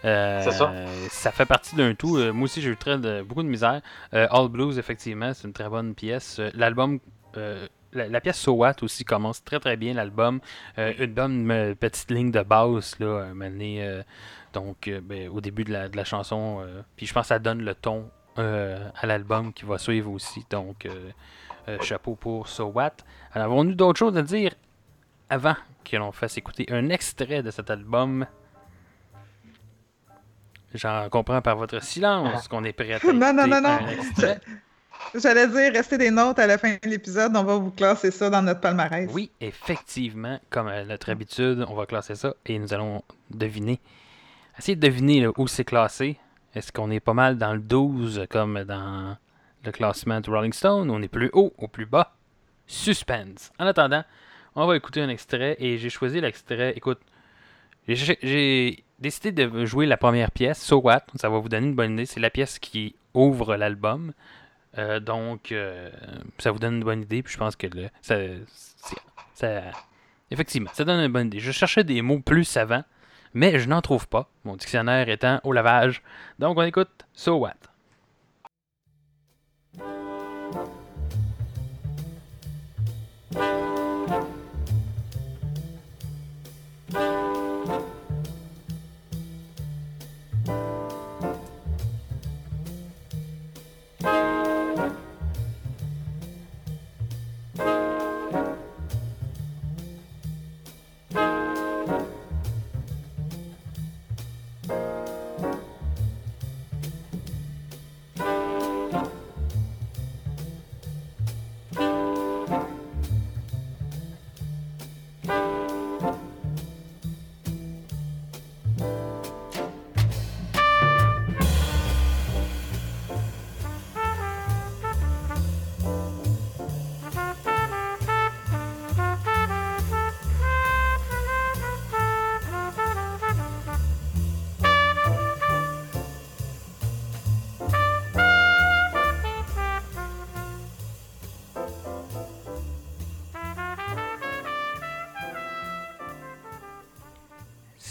euh, 0.04 0.40
ça. 0.50 0.72
ça 1.10 1.30
fait 1.32 1.44
partie 1.46 1.76
d'un 1.76 1.94
tout. 1.94 2.16
Euh, 2.16 2.32
moi 2.32 2.44
aussi, 2.44 2.62
j'ai 2.62 2.70
eu 2.70 2.76
très 2.76 2.96
de, 2.98 3.22
beaucoup 3.22 3.42
de 3.42 3.48
misère. 3.48 3.80
Euh, 4.14 4.26
All 4.30 4.48
Blues, 4.48 4.78
effectivement, 4.78 5.32
c'est 5.34 5.46
une 5.46 5.52
très 5.52 5.68
bonne 5.68 5.94
pièce. 5.94 6.38
Euh, 6.38 6.50
L'album. 6.54 6.98
euh, 7.36 7.66
la, 7.92 8.08
la 8.08 8.20
pièce 8.20 8.38
So 8.38 8.52
What 8.52 8.74
aussi 8.82 9.04
commence 9.04 9.42
très 9.44 9.58
très 9.60 9.76
bien 9.76 9.94
l'album. 9.94 10.40
Euh, 10.78 10.92
une 10.98 11.12
bonne 11.14 11.50
euh, 11.50 11.74
petite 11.74 12.10
ligne 12.10 12.30
de 12.30 12.42
basse 12.42 12.98
là, 12.98 13.06
euh, 13.06 14.02
donc 14.56 14.88
euh, 14.88 15.00
ben, 15.02 15.28
au 15.28 15.42
début 15.42 15.64
de 15.64 15.72
la, 15.72 15.90
de 15.90 15.96
la 15.98 16.04
chanson. 16.04 16.62
euh, 16.62 16.80
puis 16.96 17.04
je 17.04 17.12
pense 17.12 17.24
que 17.24 17.28
ça 17.28 17.38
donne 17.38 17.62
le 17.62 17.74
ton 17.74 18.08
euh, 18.38 18.88
à 18.98 19.06
l'album 19.06 19.52
qui 19.52 19.66
va 19.66 19.76
suivre 19.76 20.10
aussi. 20.10 20.46
Donc 20.48 20.88
chapeau 21.82 22.14
pour 22.14 22.48
So 22.48 22.64
What. 22.66 22.96
Alors 23.32 23.52
avons-nous 23.52 23.74
d'autres 23.74 23.98
choses 23.98 24.16
à 24.16 24.22
dire 24.22 24.54
avant 25.28 25.56
que 25.84 25.96
l'on 25.96 26.10
fasse 26.12 26.38
écouter 26.38 26.64
un 26.70 26.88
extrait 26.88 27.42
de 27.42 27.50
cet 27.50 27.70
album? 27.70 28.24
J'en 30.72 31.08
comprends 31.10 31.42
par 31.42 31.56
votre 31.56 31.82
silence 31.82 32.48
qu'on 32.48 32.64
est 32.64 32.72
prêt 32.72 32.94
à 32.94 32.98
Non, 33.12 33.32
non, 33.34 33.46
non, 33.46 33.60
non. 33.60 33.78
J'allais 35.14 35.48
dire, 35.48 35.72
restez 35.72 35.98
des 35.98 36.10
notes 36.10 36.38
à 36.38 36.46
la 36.46 36.56
fin 36.56 36.76
de 36.82 36.88
l'épisode, 36.88 37.36
on 37.36 37.44
va 37.44 37.56
vous 37.56 37.70
classer 37.70 38.10
ça 38.10 38.30
dans 38.30 38.40
notre 38.42 38.60
palmarès. 38.60 39.08
Oui, 39.12 39.30
effectivement, 39.40 40.40
comme 40.48 40.68
à 40.68 40.82
notre 40.84 41.10
habitude, 41.10 41.64
on 41.68 41.74
va 41.74 41.84
classer 41.84 42.14
ça 42.14 42.34
et 42.46 42.58
nous 42.58 42.72
allons 42.72 43.02
deviner. 43.30 43.80
Essayez 44.58 44.76
de 44.76 44.80
deviner 44.86 45.26
où 45.36 45.46
c'est 45.46 45.64
classé. 45.64 46.18
Est-ce 46.54 46.72
qu'on 46.72 46.90
est 46.90 47.00
pas 47.00 47.12
mal 47.14 47.36
dans 47.36 47.52
le 47.52 47.60
12 47.60 48.26
comme 48.30 48.64
dans 48.64 49.16
le 49.64 49.72
classement 49.72 50.20
de 50.20 50.30
Rolling 50.30 50.52
Stone? 50.52 50.90
On 50.90 51.02
est 51.02 51.08
plus 51.08 51.30
haut 51.32 51.52
ou 51.58 51.68
plus 51.68 51.86
bas? 51.86 52.14
Suspense. 52.66 53.52
En 53.58 53.66
attendant, 53.66 54.02
on 54.54 54.66
va 54.66 54.76
écouter 54.76 55.02
un 55.02 55.08
extrait 55.08 55.56
et 55.58 55.76
j'ai 55.78 55.90
choisi 55.90 56.20
l'extrait. 56.20 56.72
Écoute, 56.76 57.00
j'ai- 57.86 58.82
décidé 58.98 59.30
de 59.30 59.66
jouer 59.66 59.84
la 59.84 59.98
première 59.98 60.30
pièce, 60.30 60.58
So 60.62 60.80
What? 60.80 61.02
Ça 61.16 61.28
va 61.28 61.38
vous 61.38 61.50
donner 61.50 61.66
une 61.66 61.74
bonne 61.74 61.92
idée. 61.92 62.06
C'est 62.06 62.18
la 62.20 62.30
pièce 62.30 62.58
qui 62.58 62.96
ouvre 63.12 63.54
l'album. 63.56 64.14
Euh, 64.78 65.00
donc, 65.00 65.52
euh, 65.52 65.90
ça 66.38 66.50
vous 66.50 66.58
donne 66.58 66.76
une 66.76 66.84
bonne 66.84 67.02
idée. 67.02 67.22
Puis 67.22 67.34
je 67.34 67.38
pense 67.38 67.56
que 67.56 67.66
le- 67.66 67.90
ça- 69.34 69.60
effectivement, 70.30 70.70
ça 70.72 70.84
donne 70.84 71.00
une 71.00 71.12
bonne 71.12 71.26
idée. 71.26 71.40
Je 71.40 71.52
cherchais 71.52 71.84
des 71.84 72.00
mots 72.00 72.20
plus 72.20 72.44
savants, 72.44 72.84
mais 73.36 73.58
je 73.58 73.68
n'en 73.68 73.82
trouve 73.82 74.08
pas. 74.08 74.30
Mon 74.46 74.56
dictionnaire 74.56 75.10
étant 75.10 75.40
au 75.44 75.52
lavage. 75.52 76.02
Donc, 76.38 76.56
on 76.56 76.62
écoute 76.62 77.06
So 77.12 77.36
What? 77.36 77.52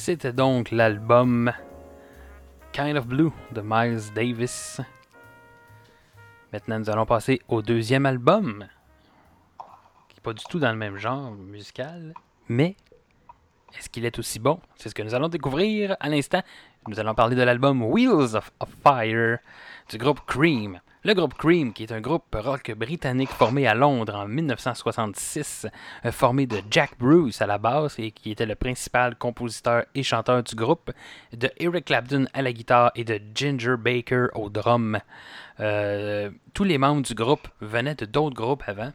C'était 0.06 0.34
donc 0.34 0.70
l'album 0.70 1.52
Kind 2.74 2.96
of 2.96 3.08
Blue 3.08 3.32
de 3.54 3.62
Miles 3.66 4.14
Davis. 4.14 4.80
Maintenant, 6.54 6.78
nous 6.78 6.92
allons 6.92 7.08
passer 7.08 7.42
au 7.48 7.64
deuxième 7.64 8.06
album, 8.06 8.68
qui 10.08 10.16
n'est 10.16 10.22
pas 10.22 10.34
du 10.34 10.44
tout 10.44 10.60
dans 10.60 10.70
le 10.70 10.78
même 10.78 10.96
genre 10.98 11.32
musical, 11.32 12.14
mais 12.48 12.76
est-ce 13.76 13.90
qu'il 13.90 14.06
est 14.06 14.20
aussi 14.20 14.38
bon? 14.38 14.60
C'est 14.76 14.90
ce 14.90 14.94
que 14.94 15.02
nous 15.02 15.16
allons 15.16 15.28
découvrir 15.28 15.98
à 16.00 16.08
l'instant. 16.08 16.44
Nous 16.88 17.00
allons 17.00 17.16
parler 17.16 17.36
de 17.36 17.42
l'album 17.42 17.82
Wheels 17.82 18.36
of, 18.36 18.52
Fire 18.84 19.40
du 19.90 19.98
groupe 19.98 20.20
Cream. 20.28 20.82
Le 21.06 21.14
groupe 21.14 21.36
Cream, 21.36 21.72
qui 21.72 21.84
est 21.84 21.92
un 21.92 22.02
groupe 22.02 22.34
rock 22.34 22.72
britannique 22.76 23.30
formé 23.30 23.68
à 23.68 23.76
Londres 23.76 24.16
en 24.16 24.28
1966, 24.28 25.68
euh, 26.04 26.12
formé 26.12 26.48
de 26.48 26.58
Jack 26.72 26.94
Bruce 26.98 27.44
à 27.44 27.46
la 27.46 27.60
basse 27.60 28.00
et 28.00 28.10
qui 28.10 28.32
était 28.32 28.48
le 28.48 28.56
principal 28.56 29.16
compositeur 29.16 29.86
et 29.94 30.02
chanteur 30.02 30.42
du 30.42 30.56
groupe, 30.56 30.92
de 31.32 31.52
Eric 31.58 31.86
Clapton 31.86 32.26
à 32.34 32.42
la 32.42 32.52
guitare 32.52 32.92
et 32.96 33.04
de 33.04 33.22
Ginger 33.36 33.76
Baker 33.78 34.30
au 34.34 34.50
drum. 34.50 34.98
Euh, 35.60 36.32
tous 36.56 36.64
les 36.64 36.80
membres 36.80 37.04
du 37.04 37.14
groupe 37.14 37.48
venaient 37.62 37.94
de 37.94 38.06
d'autres 38.06 38.36
groupes 38.36 38.64
avant. 38.66 38.92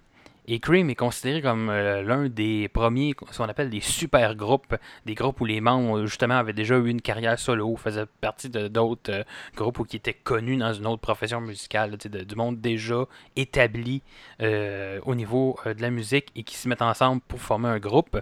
Et 0.53 0.59
Cream 0.59 0.90
est 0.90 0.96
considéré 0.96 1.42
comme 1.42 1.70
euh, 1.70 2.03
l'un 2.03 2.28
des 2.28 2.66
premiers, 2.66 3.14
ce 3.30 3.38
qu'on 3.38 3.44
appelle 3.44 3.70
des 3.70 3.80
super 3.80 4.34
groupes, 4.34 4.74
des 5.07 5.14
groupes 5.14 5.40
où 5.40 5.44
les 5.44 5.61
membres 5.61 6.07
justement 6.07 6.38
avaient 6.38 6.53
déjà 6.53 6.76
eu 6.76 6.88
une 6.88 7.01
carrière 7.01 7.38
solo, 7.38 7.76
faisaient 7.76 8.07
partie 8.20 8.51
d'autres 8.51 9.12
euh, 9.12 9.22
groupes 9.55 9.78
ou 9.78 9.84
qui 9.84 9.94
étaient 9.94 10.12
connus 10.12 10.57
dans 10.57 10.72
une 10.72 10.88
autre 10.88 11.03
profession 11.03 11.40
musicale, 11.40 11.96
du 11.96 12.34
monde 12.34 12.61
déjà 12.61 13.05
établi 13.36 14.03
euh, 14.42 14.98
au 15.05 15.14
niveau 15.14 15.57
de 15.64 15.80
la 15.80 15.90
musique 15.90 16.32
et 16.34 16.42
qui 16.42 16.57
se 16.57 16.68
mettent 16.68 16.82
ensemble 16.82 17.22
pour 17.28 17.40
former 17.40 17.68
un 17.68 17.78
groupe. 17.78 18.20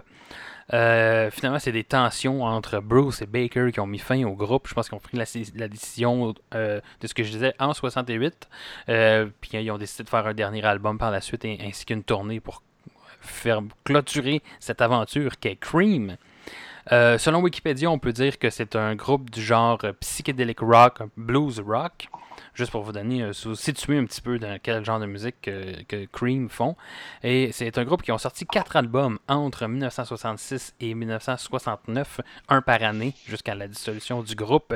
Euh, 0.73 1.31
finalement, 1.31 1.59
c'est 1.59 1.71
des 1.71 1.83
tensions 1.83 2.43
entre 2.43 2.79
Bruce 2.79 3.21
et 3.21 3.25
Baker 3.25 3.71
qui 3.71 3.79
ont 3.79 3.87
mis 3.87 3.99
fin 3.99 4.23
au 4.23 4.33
groupe. 4.33 4.67
Je 4.67 4.73
pense 4.73 4.89
qu'ils 4.89 4.95
ont 4.95 5.01
pris 5.01 5.17
la, 5.17 5.67
décision 5.67 6.33
euh, 6.53 6.79
de 7.01 7.07
ce 7.07 7.13
que 7.13 7.23
je 7.23 7.31
disais 7.31 7.53
en 7.59 7.73
68. 7.73 8.47
Euh, 8.89 9.27
puis 9.41 9.51
ils 9.53 9.71
ont 9.71 9.77
décidé 9.77 10.03
de 10.03 10.09
faire 10.09 10.27
un 10.27 10.33
dernier 10.33 10.63
album 10.63 10.97
par 10.97 11.11
la 11.11 11.21
suite 11.21 11.45
ainsi 11.45 11.85
qu'une 11.85 12.03
tournée 12.03 12.39
pour 12.39 12.61
faire 13.21 13.61
clôturer 13.83 14.41
cette 14.59 14.81
aventure 14.81 15.39
qu'est 15.39 15.57
Cream. 15.57 16.17
Selon 16.89 17.41
Wikipédia, 17.41 17.91
on 17.91 17.99
peut 17.99 18.13
dire 18.13 18.39
que 18.39 18.49
c'est 18.49 18.75
un 18.75 18.95
groupe 18.95 19.29
du 19.29 19.43
genre 19.43 19.79
psychedelic 19.99 20.59
rock, 20.59 21.03
blues 21.17 21.59
rock. 21.59 22.09
Juste 22.53 22.71
pour 22.71 22.83
vous 22.83 22.91
donner, 22.91 23.23
euh, 23.23 23.33
situer 23.33 23.97
un 23.97 24.05
petit 24.05 24.21
peu 24.21 24.39
dans 24.39 24.57
quel 24.61 24.83
genre 24.83 24.99
de 24.99 25.05
musique 25.05 25.35
que, 25.41 25.83
que 25.83 26.05
Cream 26.05 26.49
font. 26.49 26.75
Et 27.23 27.51
c'est 27.51 27.77
un 27.77 27.83
groupe 27.83 28.01
qui 28.01 28.11
ont 28.11 28.17
sorti 28.17 28.45
quatre 28.45 28.75
albums 28.75 29.19
entre 29.27 29.67
1966 29.67 30.75
et 30.79 30.93
1969, 30.93 32.21
un 32.49 32.61
par 32.61 32.83
année, 32.83 33.13
jusqu'à 33.25 33.55
la 33.55 33.67
dissolution 33.67 34.23
du 34.23 34.35
groupe. 34.35 34.75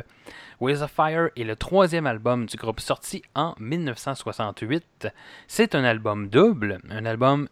Ways 0.59 0.81
of 0.81 0.91
Fire 0.91 1.29
est 1.35 1.43
le 1.43 1.55
troisième 1.55 2.07
album 2.07 2.45
du 2.45 2.57
groupe 2.57 2.79
sorti 2.79 3.23
en 3.35 3.55
1968. 3.59 5.07
C'est 5.47 5.75
un 5.75 5.83
album 5.83 6.29
double, 6.29 6.79
un 6.89 7.05
album 7.05 7.47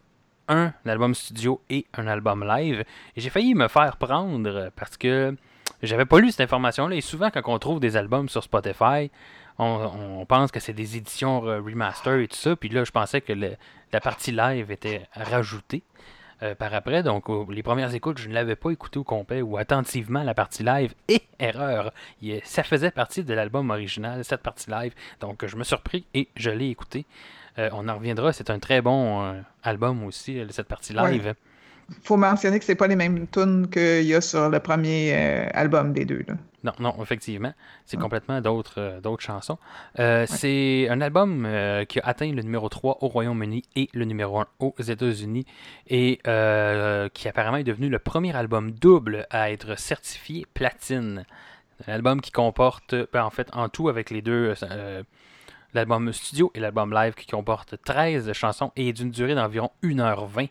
un 0.48 0.72
album 0.86 1.14
studio 1.14 1.60
et 1.70 1.86
un 1.94 2.06
album 2.06 2.44
live. 2.44 2.84
J'ai 3.16 3.30
failli 3.30 3.54
me 3.54 3.68
faire 3.68 3.96
prendre 3.96 4.70
parce 4.76 4.96
que 4.96 5.36
J'avais 5.82 6.04
pas 6.04 6.20
lu 6.20 6.30
cette 6.30 6.42
information-là. 6.42 6.94
Et 6.94 7.00
souvent, 7.00 7.30
quand 7.30 7.42
on 7.46 7.58
trouve 7.58 7.80
des 7.80 7.96
albums 7.96 8.28
sur 8.28 8.42
Spotify, 8.44 9.10
on, 9.62 10.20
on 10.20 10.26
pense 10.26 10.50
que 10.50 10.60
c'est 10.60 10.72
des 10.72 10.96
éditions 10.96 11.46
euh, 11.46 11.60
remaster 11.60 12.18
et 12.20 12.28
tout 12.28 12.36
ça. 12.36 12.56
Puis 12.56 12.68
là, 12.68 12.84
je 12.84 12.90
pensais 12.90 13.20
que 13.20 13.32
le- 13.32 13.56
la 13.92 14.00
partie 14.00 14.32
live 14.32 14.70
était 14.70 15.02
rajoutée 15.14 15.82
euh, 16.42 16.54
par 16.54 16.72
après. 16.74 17.02
Donc, 17.02 17.24
les 17.50 17.62
premières 17.62 17.94
écoutes, 17.94 18.18
je 18.18 18.28
ne 18.28 18.34
l'avais 18.34 18.56
pas 18.56 18.70
écouté 18.70 18.98
au 18.98 19.04
complet 19.04 19.42
ou 19.42 19.56
attentivement 19.58 20.22
la 20.22 20.34
partie 20.34 20.62
live. 20.62 20.92
Et 21.08 21.22
erreur, 21.38 21.92
il- 22.20 22.40
ça 22.44 22.62
faisait 22.62 22.90
partie 22.90 23.22
de 23.24 23.32
l'album 23.34 23.70
original, 23.70 24.24
cette 24.24 24.42
partie 24.42 24.70
live. 24.70 24.92
Donc, 25.20 25.44
je 25.46 25.56
me 25.56 25.62
suis 25.64 25.68
surpris 25.68 26.04
et 26.14 26.28
je 26.36 26.50
l'ai 26.50 26.68
écouté. 26.70 27.06
Euh, 27.58 27.68
on 27.72 27.86
en 27.88 27.94
reviendra. 27.96 28.32
C'est 28.32 28.50
un 28.50 28.58
très 28.58 28.80
bon 28.80 29.42
album 29.62 30.04
aussi, 30.04 30.40
cette 30.50 30.68
partie 30.68 30.94
Ouais. 30.98 31.12
live. 31.12 31.34
Faut 32.04 32.16
mentionner 32.16 32.58
que 32.58 32.64
c'est 32.64 32.74
pas 32.76 32.86
les 32.86 32.96
mêmes 32.96 33.26
tunes 33.28 33.68
qu'il 33.68 34.02
y 34.04 34.14
a 34.14 34.20
sur 34.22 34.48
le 34.48 34.58
premier 34.60 35.12
album 35.52 35.92
des 35.92 36.06
deux. 36.06 36.24
Là. 36.26 36.34
Non, 36.64 36.72
non, 36.78 36.94
effectivement. 37.02 37.52
C'est 37.86 37.96
Ouais. 37.96 38.02
complètement 38.02 38.40
d'autres 38.40 38.78
euh, 38.80 39.00
d'autres 39.00 39.22
chansons. 39.22 39.58
Euh, 39.98 40.24
C'est 40.28 40.88
un 40.88 41.00
album 41.00 41.44
euh, 41.44 41.84
qui 41.84 41.98
a 42.00 42.02
atteint 42.06 42.30
le 42.32 42.42
numéro 42.42 42.68
3 42.68 42.98
au 43.00 43.08
Royaume-Uni 43.08 43.64
et 43.76 43.88
le 43.94 44.04
numéro 44.04 44.38
1 44.40 44.46
aux 44.60 44.74
États-Unis 44.80 45.44
et 45.88 46.18
qui 46.22 47.28
apparemment 47.28 47.56
est 47.56 47.64
devenu 47.64 47.88
le 47.88 47.98
premier 47.98 48.34
album 48.36 48.70
double 48.70 49.26
à 49.30 49.50
être 49.50 49.78
certifié 49.78 50.46
platine. 50.54 51.24
Un 51.88 51.94
album 51.94 52.20
qui 52.20 52.30
comporte, 52.30 52.94
ben, 53.12 53.24
en 53.24 53.30
fait, 53.30 53.48
en 53.54 53.68
tout 53.68 53.88
avec 53.88 54.10
les 54.10 54.22
deux, 54.22 54.54
l'album 55.74 56.12
studio 56.12 56.50
et 56.54 56.60
l'album 56.60 56.92
live 56.92 57.14
qui 57.14 57.26
comporte 57.26 57.74
13 57.84 58.32
chansons 58.34 58.70
et 58.76 58.92
d'une 58.92 59.10
durée 59.10 59.34
d'environ 59.34 59.70
1h20. 59.82 60.48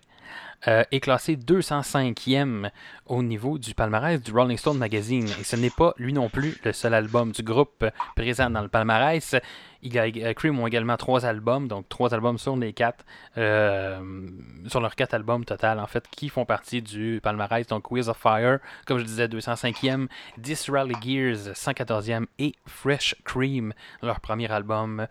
Euh, 0.68 0.84
est 0.92 1.00
classé 1.00 1.38
205e 1.38 2.70
au 3.08 3.24
niveau 3.24 3.58
du 3.58 3.74
palmarès 3.74 4.22
du 4.22 4.32
Rolling 4.32 4.58
Stone 4.58 4.78
Magazine. 4.78 5.28
Et 5.40 5.44
ce 5.44 5.56
n'est 5.56 5.72
pas, 5.72 5.96
lui 5.98 6.14
non 6.14 6.30
plus, 6.30 6.60
le 6.64 6.72
seul 6.72 6.94
album 6.94 7.32
du 7.32 7.42
groupe 7.42 7.84
présent 8.16 8.50
dans 8.52 8.62
le 8.62 8.68
palmarès. 8.68 9.36
Euh, 9.84 10.34
Cream 10.34 10.60
ont 10.60 10.68
également 10.68 10.98
trois 10.98 11.26
albums, 11.26 11.68
donc 11.68 11.90
trois 11.90 12.14
albums 12.14 12.38
sur 12.38 12.56
les 12.56 12.74
quatre, 12.74 13.04
euh, 13.40 14.28
sur 14.68 14.82
leurs 14.82 14.96
quatre 14.96 15.16
albums 15.16 15.44
total, 15.46 15.80
en 15.80 15.88
fait, 15.88 16.08
qui 16.12 16.30
font 16.30 16.46
partie 16.46 16.84
du 16.84 17.20
palmarès. 17.24 17.66
Donc, 17.66 17.90
Wheels 17.90 18.10
of 18.10 18.18
Fire, 18.18 18.60
comme 18.86 19.00
je 19.00 19.04
disais, 19.04 19.28
205e, 19.28 20.08
10 20.38 20.70
Rally 20.70 20.96
Gears, 21.02 21.54
114e, 21.56 22.26
et 22.38 22.54
Fresh 22.68 23.16
Cream, 23.24 23.74
leur 24.04 24.20
premier 24.20 24.52
album, 24.52 25.08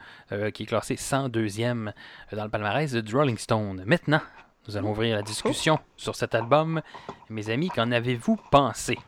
qui 0.55 0.63
est 0.63 0.67
classé 0.67 0.95
102e 0.95 1.93
dans 2.33 2.45
le 2.45 2.51
palmarès 2.51 2.95
du 2.95 3.17
Rolling 3.17 3.39
Stone. 3.39 3.83
Maintenant, 3.85 4.21
nous 4.69 4.77
allons 4.77 4.91
ouvrir 4.91 5.17
la 5.17 5.23
discussion 5.23 5.79
sur 5.97 6.15
cet 6.17 6.35
album. 6.35 6.81
Mes 7.29 7.51
amis, 7.51 7.69
qu'en 7.69 7.91
avez-vous 7.91 8.39
pensé? 8.51 8.99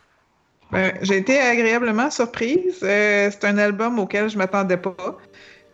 Ben, 0.70 0.94
j'ai 1.02 1.18
été 1.18 1.38
agréablement 1.38 2.10
surprise. 2.10 2.80
Euh, 2.82 3.30
c'est 3.30 3.44
un 3.44 3.58
album 3.58 3.98
auquel 3.98 4.30
je 4.30 4.38
m'attendais 4.38 4.78
pas. 4.78 5.18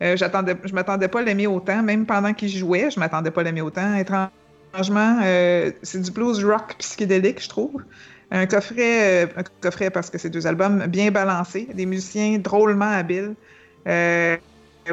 Euh, 0.02 0.16
j'attendais, 0.16 0.56
je 0.64 0.74
m'attendais 0.74 1.08
pas 1.08 1.20
à 1.20 1.22
l'aimer 1.22 1.46
autant, 1.46 1.82
même 1.82 2.06
pendant 2.06 2.32
qu'il 2.32 2.48
jouait, 2.48 2.90
je 2.90 3.00
m'attendais 3.00 3.30
pas 3.30 3.40
à 3.40 3.44
l'aimer 3.44 3.62
autant. 3.62 3.94
Étrangement, 3.96 5.20
euh, 5.24 5.72
c'est 5.82 6.00
du 6.00 6.10
blues 6.10 6.44
rock 6.44 6.76
psychédélique, 6.78 7.42
je 7.42 7.48
trouve. 7.48 7.82
Un 8.30 8.46
coffret, 8.46 9.24
euh, 9.24 9.26
un 9.36 9.42
coffret 9.60 9.90
parce 9.90 10.10
que 10.10 10.18
c'est 10.18 10.30
deux 10.30 10.46
albums 10.46 10.86
bien 10.86 11.10
balancés, 11.10 11.68
des 11.72 11.86
musiciens 11.86 12.38
drôlement 12.38 12.90
habiles, 12.90 13.34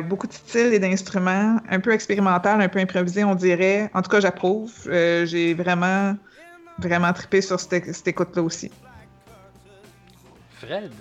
beaucoup 0.02 0.28
de 0.28 0.34
styles 0.34 0.74
et 0.74 0.80
d'instruments, 0.80 1.60
un 1.70 1.80
peu 1.80 1.92
expérimental, 1.92 2.62
un 2.62 2.70
peu 2.70 2.80
improvisé, 2.80 3.24
on 3.24 3.36
dirait. 3.36 3.90
En 3.94 4.02
tout 4.02 4.10
cas, 4.10 4.20
j'approuve. 4.20 4.74
Euh, 4.88 5.26
j'ai 5.26 5.54
vraiment, 5.54 6.16
vraiment 6.80 7.12
trippé 7.14 7.42
sur 7.42 7.60
cette, 7.60 7.94
cette 7.94 8.08
écoute-là 8.08 8.42
aussi. 8.42 8.72
Fred, 10.60 10.92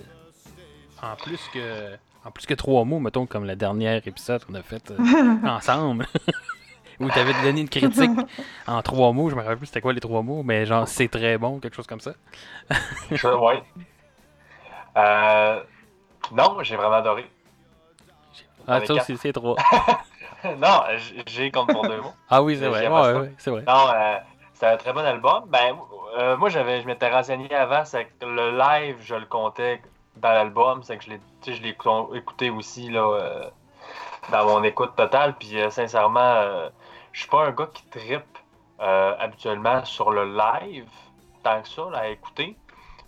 en 1.01 1.15
plus 1.15 1.39
que 1.53 1.95
en 2.25 2.31
plus 2.31 2.47
que 2.47 2.55
trois 2.55 2.83
mots, 2.85 2.99
mettons, 2.99 3.27
comme 3.27 3.45
le 3.45 3.55
dernier 3.55 3.97
épisode 3.97 4.43
qu'on 4.43 4.55
a 4.55 4.63
fait 4.63 4.91
euh, 4.91 4.97
ensemble, 5.47 6.07
où 6.99 7.09
tu 7.09 7.19
avais 7.19 7.33
donné 7.43 7.61
une 7.61 7.69
critique 7.69 8.09
en 8.65 8.81
trois 8.81 9.13
mots, 9.13 9.29
je 9.29 9.35
me 9.35 9.41
rappelle 9.41 9.57
plus 9.57 9.67
c'était 9.67 9.81
quoi 9.81 9.93
les 9.93 9.99
trois 9.99 10.23
mots, 10.23 10.41
mais 10.41 10.65
genre 10.65 10.87
c'est 10.87 11.07
très 11.07 11.37
bon, 11.37 11.59
quelque 11.59 11.75
chose 11.75 11.87
comme 11.87 11.99
ça. 11.99 12.13
Ouais. 13.11 13.61
Euh, 14.97 15.61
non, 16.31 16.63
j'ai 16.63 16.77
vraiment 16.77 16.95
adoré. 16.95 17.29
Ah, 18.67 18.79
quatre. 18.81 18.91
aussi, 18.91 19.17
c'est 19.17 19.33
trois. 19.33 19.55
non, 20.57 20.81
j'ai 21.27 21.51
comme 21.51 21.67
pour 21.67 21.87
deux 21.87 22.01
mots. 22.01 22.13
Ah 22.29 22.41
oui, 22.41 22.57
c'est 22.57 22.67
vrai. 22.67 22.87
Ouais, 22.87 23.13
ouais, 23.19 23.33
c'est 23.37 23.51
vrai. 23.51 23.63
Non, 23.67 23.89
euh, 23.93 24.17
c'est 24.53 24.67
un 24.67 24.77
très 24.77 24.93
bon 24.93 25.05
album. 25.05 25.45
Ben, 25.47 25.75
euh, 26.17 26.37
moi, 26.37 26.49
j'avais, 26.49 26.81
je 26.81 26.87
m'étais 26.87 27.09
renseigné 27.09 27.53
avant, 27.53 27.85
c'est 27.85 28.05
que 28.05 28.25
le 28.25 28.57
live, 28.57 28.97
je 29.01 29.15
le 29.15 29.25
comptais 29.25 29.81
dans 30.17 30.31
l'album, 30.31 30.81
c'est 30.83 30.97
que 30.97 31.03
je 31.03 31.09
l'ai, 31.09 31.21
je 31.45 32.15
écouté 32.17 32.49
aussi 32.49 32.89
là, 32.89 33.01
euh, 33.01 33.49
dans 34.31 34.45
mon 34.45 34.63
écoute 34.63 34.95
totale. 34.95 35.35
Puis 35.37 35.59
euh, 35.59 35.69
sincèrement, 35.69 36.19
euh, 36.19 36.69
je 37.11 37.21
suis 37.21 37.29
pas 37.29 37.45
un 37.45 37.51
gars 37.51 37.69
qui 37.73 37.85
trippe 37.87 38.23
habituellement 38.77 39.85
sur 39.85 40.11
le 40.11 40.25
live 40.25 40.89
tant 41.43 41.61
que 41.61 41.67
ça 41.67 41.89
là, 41.91 41.99
à 41.99 42.07
écouter. 42.07 42.57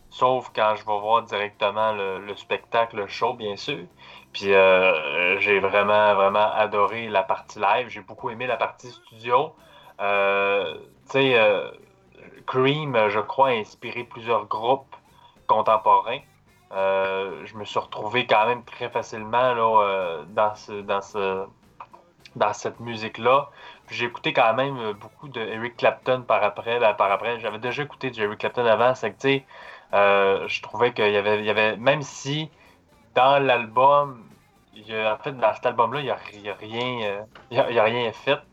Sauf 0.09 0.49
quand 0.55 0.75
je 0.75 0.85
vais 0.85 0.99
voir 0.99 1.23
directement 1.23 1.91
le, 1.91 2.19
le 2.19 2.35
spectacle, 2.35 2.95
le 2.95 3.07
show, 3.07 3.33
bien 3.33 3.57
sûr. 3.57 3.83
Puis 4.33 4.53
euh, 4.53 5.39
j'ai 5.39 5.59
vraiment, 5.59 6.13
vraiment 6.15 6.51
adoré 6.53 7.09
la 7.09 7.23
partie 7.23 7.59
live. 7.59 7.89
J'ai 7.89 8.01
beaucoup 8.01 8.29
aimé 8.29 8.47
la 8.47 8.57
partie 8.57 8.89
studio. 8.89 9.55
Euh, 9.99 10.75
tu 11.05 11.11
sais, 11.11 11.39
euh, 11.39 11.71
Cream, 12.45 13.09
je 13.09 13.19
crois, 13.19 13.49
a 13.49 13.51
inspiré 13.53 14.03
plusieurs 14.03 14.45
groupes 14.45 14.95
contemporains. 15.47 16.19
Euh, 16.73 17.45
je 17.45 17.55
me 17.55 17.63
suis 17.63 17.79
retrouvé 17.79 18.27
quand 18.27 18.45
même 18.45 18.63
très 18.63 18.89
facilement 18.89 19.53
là, 19.53 19.81
euh, 19.81 20.23
dans, 20.27 20.53
ce, 20.55 20.73
dans, 20.73 21.01
ce, 21.01 21.45
dans 22.35 22.53
cette 22.53 22.79
musique-là. 22.79 23.49
J'ai 23.89 24.05
écouté 24.05 24.33
quand 24.33 24.53
même 24.53 24.77
euh, 24.77 24.93
beaucoup 24.93 25.29
de 25.29 25.39
Eric 25.39 25.77
Clapton 25.77 26.23
par 26.27 26.43
après. 26.43 26.79
par 26.97 27.11
après. 27.11 27.39
J'avais 27.39 27.59
déjà 27.59 27.83
écouté 27.83 28.11
du 28.11 28.21
Eric 28.21 28.39
Clapton 28.39 28.65
avant. 28.65 28.93
C'est 28.95 29.11
que, 29.11 29.21
tu 29.21 29.29
sais, 29.29 29.45
euh, 29.93 30.45
je 30.47 30.61
trouvais 30.61 30.93
qu'il 30.93 31.11
y 31.11 31.17
avait, 31.17 31.39
il 31.39 31.45
y 31.45 31.49
avait, 31.49 31.77
même 31.77 32.01
si 32.01 32.49
dans 33.17 33.39
l'album, 33.43 34.23
en 34.77 35.17
fait, 35.23 35.31
dans 35.37 35.53
cet 35.55 35.65
album-là, 35.65 35.99
il 36.01 36.05
n'y 36.05 36.11
a, 36.11 36.17
y 36.43 36.49
a 36.49 36.53
rien, 36.53 37.07
euh, 37.09 37.21
y 37.51 37.57
a, 37.59 37.69
il 37.71 37.75
y 37.75 37.79
a 37.79 37.83
rien 37.83 38.11
fait. 38.13 38.37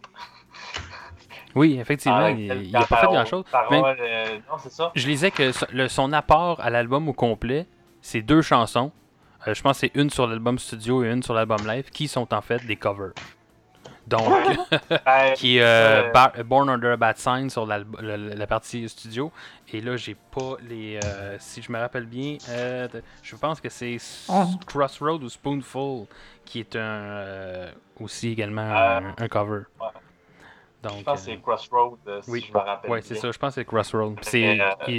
Oui, 1.55 1.79
effectivement, 1.81 2.19
Ah, 2.19 2.31
il 2.33 2.73
n'a 2.73 2.81
pas 2.85 2.97
fait 2.97 3.07
grand-chose. 3.07 3.45
Euh, 4.01 4.39
je 4.97 5.07
lisais 5.07 5.31
que 5.31 5.53
son, 5.53 5.67
le- 5.73 5.87
son 5.87 6.13
apport 6.13 6.61
à 6.61 6.69
l'album 6.69 7.09
au 7.09 7.13
complet, 7.13 7.67
c'est 8.01 8.23
deux 8.23 8.43
chansons. 8.43 8.91
Euh, 9.47 9.55
je 9.55 9.63
pense 9.63 9.81
que 9.81 9.87
c'est 9.87 9.95
une 9.95 10.11
sur 10.11 10.27
l'album 10.27 10.59
studio 10.59 11.05
et 11.05 11.11
une 11.13 11.23
sur 11.23 11.33
l'album 11.35 11.65
live, 11.65 11.91
qui 11.91 12.09
sont 12.09 12.35
en 12.35 12.41
fait 12.41 12.67
des 12.67 12.75
covers. 12.75 13.13
Donc, 14.07 14.29
qui 15.37 15.59
est 15.59 15.63
euh, 15.63 16.11
Bar- 16.13 16.33
Born 16.45 16.69
Under 16.69 16.93
a 16.93 16.97
Bad 16.97 17.17
Sign 17.17 17.49
sur 17.51 17.67
la 17.67 18.47
partie 18.47 18.89
studio. 18.89 19.33
Et 19.73 19.81
là, 19.81 19.97
j'ai 19.97 20.15
pas 20.15 20.57
les. 20.69 21.01
euh, 21.05 21.37
si 21.39 21.63
je 21.63 21.73
me 21.73 21.79
rappelle 21.79 22.07
bien, 22.07 22.37
euh, 22.51 22.87
je 23.23 23.37
pense 23.37 23.61
que 23.61 23.69
c'est 23.69 23.97
Oh. 24.29 24.45
Crossroad 24.67 25.23
ou 25.25 25.29
Spoonful 25.29 26.07
qui 26.45 26.61
est 26.61 26.77
un 26.77 26.79
euh, 26.81 27.73
aussi 28.01 28.29
également 28.31 28.61
un, 28.63 29.15
un 29.17 29.29
cover. 29.29 29.63
ouais. 29.81 29.87
Donc, 30.83 30.99
je 30.99 31.03
pense 31.05 31.25
que 31.25 31.31
euh, 31.31 31.33
c'est 31.37 31.41
Crossroad, 31.41 31.99
euh, 32.07 32.21
si 32.21 32.31
oui. 32.31 32.45
je 32.47 32.53
me 32.53 32.59
rappelle 32.63 32.91
ouais, 32.91 33.01
c'est 33.01 33.15
ça. 33.15 33.31
Je 33.33 33.39
pense 33.39 33.55
que 33.55 33.63
c'est 33.63 33.65
Crossroad. 33.65 34.17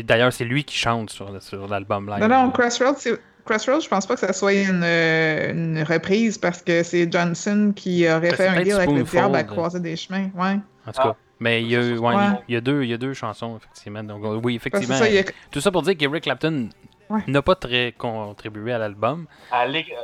D'ailleurs, 0.03 0.33
c'est 0.33 0.45
lui 0.45 0.63
qui 0.63 0.75
chante 0.75 1.11
sur, 1.11 1.39
sur 1.43 1.67
l'album 1.67 2.09
live. 2.09 2.21
Non, 2.21 2.27
non, 2.27 2.49
Crossroads, 2.51 2.95
c'est- 2.97 3.21
Crossroads, 3.45 3.81
je 3.81 3.87
pense 3.89 4.05
pas 4.07 4.15
que 4.15 4.19
ça 4.19 4.33
soit 4.33 4.53
une, 4.53 4.81
euh, 4.83 5.51
une 5.51 5.83
reprise 5.83 6.37
parce 6.37 6.61
que 6.61 6.81
c'est 6.83 7.11
Johnson 7.11 7.73
qui 7.75 8.07
aurait 8.09 8.19
Ben, 8.31 8.35
fait 8.35 8.47
un 8.47 8.61
deal 8.61 8.73
avec 8.73 8.89
le 8.91 9.03
diable 9.03 9.35
à 9.35 9.43
croiser 9.43 9.79
des 9.79 9.95
chemins. 9.95 10.29
Ouais. 10.35 10.57
En 10.87 10.91
tout 10.91 11.01
cas. 11.01 11.11
Ah. 11.11 11.15
Mais 11.39 11.61
il 11.61 11.69
y, 11.69 11.75
a, 11.75 11.81
Ça, 11.81 11.87
c'est 11.89 11.97
ouais, 11.99 12.15
Ouais. 12.15 12.23
il 12.47 12.53
y 12.53 12.57
a 12.57 12.61
deux, 12.61 12.83
il 12.83 12.89
y 12.89 12.93
a 12.93 12.97
deux 12.97 13.13
chansons, 13.13 13.57
effectivement. 13.57 14.03
Donc, 14.03 14.23
euh, 14.23 14.39
oui, 14.43 14.55
effectivement. 14.55 14.95
ça, 14.95 15.03
a- 15.05 15.31
Tout 15.51 15.59
ça 15.61 15.69
pour 15.71 15.81
dire 15.81 15.95
qu'Eric 15.97 16.23
Clapton 16.23 16.69
Ouais. 17.09 17.21
n'a 17.27 17.41
pas 17.43 17.53
très 17.55 17.91
contribué 17.97 18.73
à 18.73 18.77
l'album. 18.79 19.27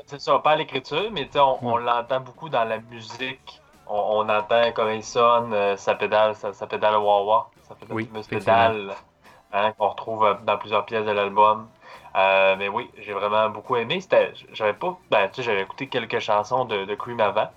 C'est 0.05 0.19
ça, 0.21 0.37
pas 0.39 0.51
à 0.51 0.55
l'écriture, 0.57 1.09
mais 1.11 1.25
tu 1.25 1.31
sais, 1.33 1.39
on, 1.39 1.57
on 1.65 1.77
l'entend 1.77 2.19
beaucoup 2.19 2.49
dans 2.49 2.63
la 2.65 2.77
musique. 2.79 3.59
On, 3.87 4.23
on 4.25 4.29
entend 4.29 4.71
comment 4.75 4.91
il 4.91 5.03
sonne, 5.03 5.51
euh, 5.53 5.75
sa 5.77 5.95
pédale, 5.95 6.35
sa, 6.35 6.53
sa 6.53 6.67
pédale 6.67 6.95
wah-wah, 6.97 7.49
sa 7.67 7.75
fameuse 7.75 7.95
Oui, 7.95 8.09
pédale 8.29 8.91
hein, 9.51 9.71
qu'on 9.77 9.87
retrouve 9.89 10.23
euh, 10.25 10.33
dans 10.45 10.57
plusieurs 10.57 10.85
pièces 10.85 11.05
de 11.05 11.11
l'album. 11.11 11.67
Euh, 12.15 12.55
mais 12.57 12.67
oui, 12.67 12.89
j'ai 12.99 13.13
vraiment 13.13 13.49
beaucoup 13.49 13.75
aimé. 13.77 13.99
J'avais 14.53 14.73
pas, 14.73 14.97
ben, 15.09 15.27
tu 15.29 15.35
sais, 15.35 15.43
j'avais 15.43 15.61
écouté 15.61 15.87
quelques 15.87 16.19
chansons 16.19 16.65
de, 16.65 16.93
Cream 16.95 17.19
avant, 17.21 17.49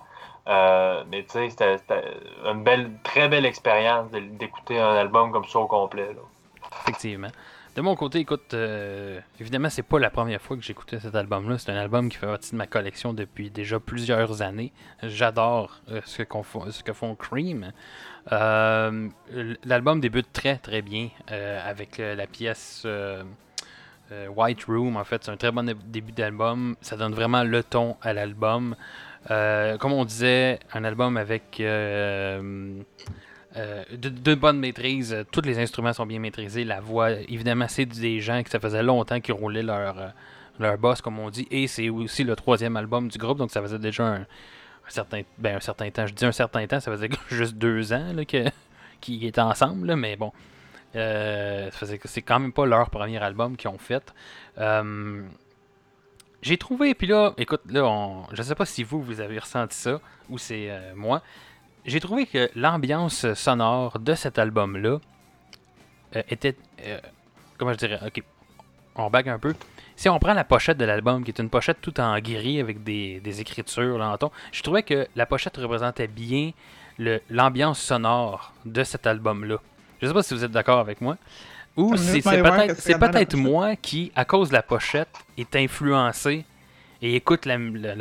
Euh, 0.47 1.03
mais 1.09 1.23
tu 1.23 1.31
sais, 1.31 1.49
c'était, 1.49 2.03
une 2.45 2.63
belle, 2.63 2.91
très 3.03 3.27
belle 3.27 3.45
expérience 3.45 4.11
d'écouter 4.11 4.79
un 4.79 4.95
album 4.95 5.31
comme 5.31 5.45
ça 5.45 5.59
au 5.59 5.67
complet. 5.67 6.13
là. 6.13 6.21
Effectivement. 6.83 7.29
De 7.75 7.81
mon 7.81 7.95
côté, 7.97 8.19
écoute, 8.19 8.53
euh, 8.53 9.19
évidemment, 9.41 9.69
c'est 9.69 9.83
pas 9.83 9.99
la 9.99 10.09
première 10.09 10.39
fois 10.41 10.55
que 10.55 10.61
j'écoutais 10.63 10.99
cet 11.01 11.13
album-là. 11.15 11.57
C'est 11.57 11.71
un 11.71 11.77
album 11.77 12.07
qui 12.09 12.15
fait 12.17 12.27
partie 12.27 12.51
de 12.51 12.55
ma 12.57 12.67
collection 12.67 13.11
depuis 13.13 13.49
déjà 13.49 13.79
plusieurs 13.81 14.41
années. 14.41 14.71
J'adore 15.03 15.81
euh, 15.91 15.99
ce, 16.05 16.21
fo- 16.21 16.71
ce 16.71 16.83
que 16.83 16.93
font 16.93 17.15
Cream. 17.15 17.73
Euh, 18.31 19.09
L'album 19.65 19.99
débute 19.99 20.31
très 20.31 20.57
très 20.57 20.81
bien 20.81 21.09
avec 21.27 21.97
la 21.97 22.27
pièce 22.27 22.85
euh, 24.11 24.27
White 24.27 24.65
Room, 24.65 24.97
en 24.97 25.03
fait, 25.03 25.23
c'est 25.23 25.31
un 25.31 25.37
très 25.37 25.51
bon 25.51 25.73
début 25.85 26.11
d'album. 26.11 26.75
Ça 26.81 26.95
donne 26.95 27.13
vraiment 27.13 27.43
le 27.43 27.63
ton 27.63 27.97
à 28.01 28.13
l'album. 28.13 28.75
Euh, 29.31 29.77
comme 29.77 29.93
on 29.93 30.05
disait, 30.05 30.59
un 30.73 30.83
album 30.83 31.17
avec 31.17 31.59
euh, 31.59 32.81
de, 33.55 34.09
de, 34.09 34.35
bonne 34.35 34.59
maîtrise. 34.59 35.25
Tous 35.31 35.41
les 35.41 35.57
instruments 35.57 35.93
sont 35.93 36.05
bien 36.05 36.19
maîtrisés. 36.19 36.63
La 36.63 36.79
voix, 36.79 37.11
évidemment, 37.11 37.67
c'est 37.67 37.85
des 37.85 38.19
gens 38.19 38.43
que 38.43 38.49
ça 38.49 38.59
faisait 38.59 38.83
longtemps 38.83 39.19
qu'ils 39.19 39.33
roulaient 39.33 39.63
leur, 39.63 40.13
leur 40.59 40.77
boss, 40.77 41.01
comme 41.01 41.17
on 41.19 41.29
dit. 41.29 41.47
Et 41.49 41.67
c'est 41.67 41.89
aussi 41.89 42.23
le 42.23 42.35
troisième 42.35 42.77
album 42.77 43.07
du 43.07 43.17
groupe, 43.17 43.39
donc 43.39 43.51
ça 43.51 43.61
faisait 43.61 43.79
déjà 43.79 44.05
un, 44.05 44.25
certain, 44.87 45.21
ben, 45.37 45.57
un 45.57 45.59
certain 45.59 45.89
temps. 45.89 46.05
Je 46.05 46.13
dis 46.13 46.25
un 46.25 46.31
certain 46.31 46.67
temps, 46.67 46.79
ça 46.79 46.91
faisait 46.91 47.09
juste 47.29 47.55
deux 47.55 47.93
ans 47.93 48.13
qu'ils 49.01 49.25
étaient 49.25 49.41
ensemble, 49.41 49.95
mais 49.95 50.15
bon. 50.15 50.31
Euh, 50.95 51.69
c'est 52.05 52.21
quand 52.21 52.39
même 52.39 52.53
pas 52.53 52.65
leur 52.65 52.89
premier 52.89 53.21
album 53.21 53.57
qu'ils 53.57 53.69
ont 53.69 53.77
fait. 53.77 54.13
Euh, 54.57 55.23
j'ai 56.41 56.57
trouvé, 56.57 56.93
puis 56.93 57.07
là, 57.07 57.33
écoute, 57.37 57.61
là, 57.67 58.23
je 58.31 58.41
sais 58.41 58.55
pas 58.55 58.65
si 58.65 58.83
vous, 58.83 59.01
vous 59.01 59.19
avez 59.19 59.39
ressenti 59.39 59.75
ça, 59.77 59.99
ou 60.29 60.37
c'est 60.37 60.69
euh, 60.69 60.93
moi. 60.95 61.21
J'ai 61.85 61.99
trouvé 61.99 62.25
que 62.25 62.49
l'ambiance 62.55 63.33
sonore 63.33 63.99
de 63.99 64.15
cet 64.15 64.39
album-là 64.39 64.99
était. 66.29 66.55
comment 67.57 67.73
je 67.73 67.77
dirais 67.77 67.99
Ok, 68.05 68.23
on 68.95 69.09
bague 69.09 69.29
un 69.29 69.37
peu. 69.37 69.53
Si 69.95 70.09
on 70.09 70.17
prend 70.17 70.33
la 70.33 70.43
pochette 70.43 70.77
de 70.77 70.85
l'album, 70.85 71.23
qui 71.23 71.31
est 71.31 71.39
une 71.39 71.49
pochette 71.49 71.79
tout 71.81 71.99
en 71.99 72.17
gris 72.19 72.59
avec 72.59 72.83
des, 72.83 73.39
écritures 73.39 73.99
là, 73.99 74.17
je 74.51 74.63
trouvais 74.63 74.81
que 74.81 75.07
la 75.15 75.25
pochette 75.27 75.57
représentait 75.57 76.07
bien 76.07 76.51
l'ambiance 77.29 77.79
sonore 77.79 78.53
de 78.65 78.83
cet 78.83 79.05
album-là. 79.05 79.57
Je 80.01 80.07
sais 80.07 80.13
pas 80.13 80.23
si 80.23 80.33
vous 80.33 80.43
êtes 80.43 80.51
d'accord 80.51 80.79
avec 80.79 81.01
moi. 81.01 81.17
Ou 81.77 81.97
c'est 81.97 82.21
peut-être 82.21 83.35
moi 83.35 83.75
qui, 83.75 84.11
à 84.15 84.23
cause 84.25 84.49
de 84.49 84.53
la 84.53 84.63
pochette, 84.63 85.09
est 85.37 85.55
influencé 85.55 86.45
et 87.01 87.15
écoute 87.15 87.45
la, 87.45 87.57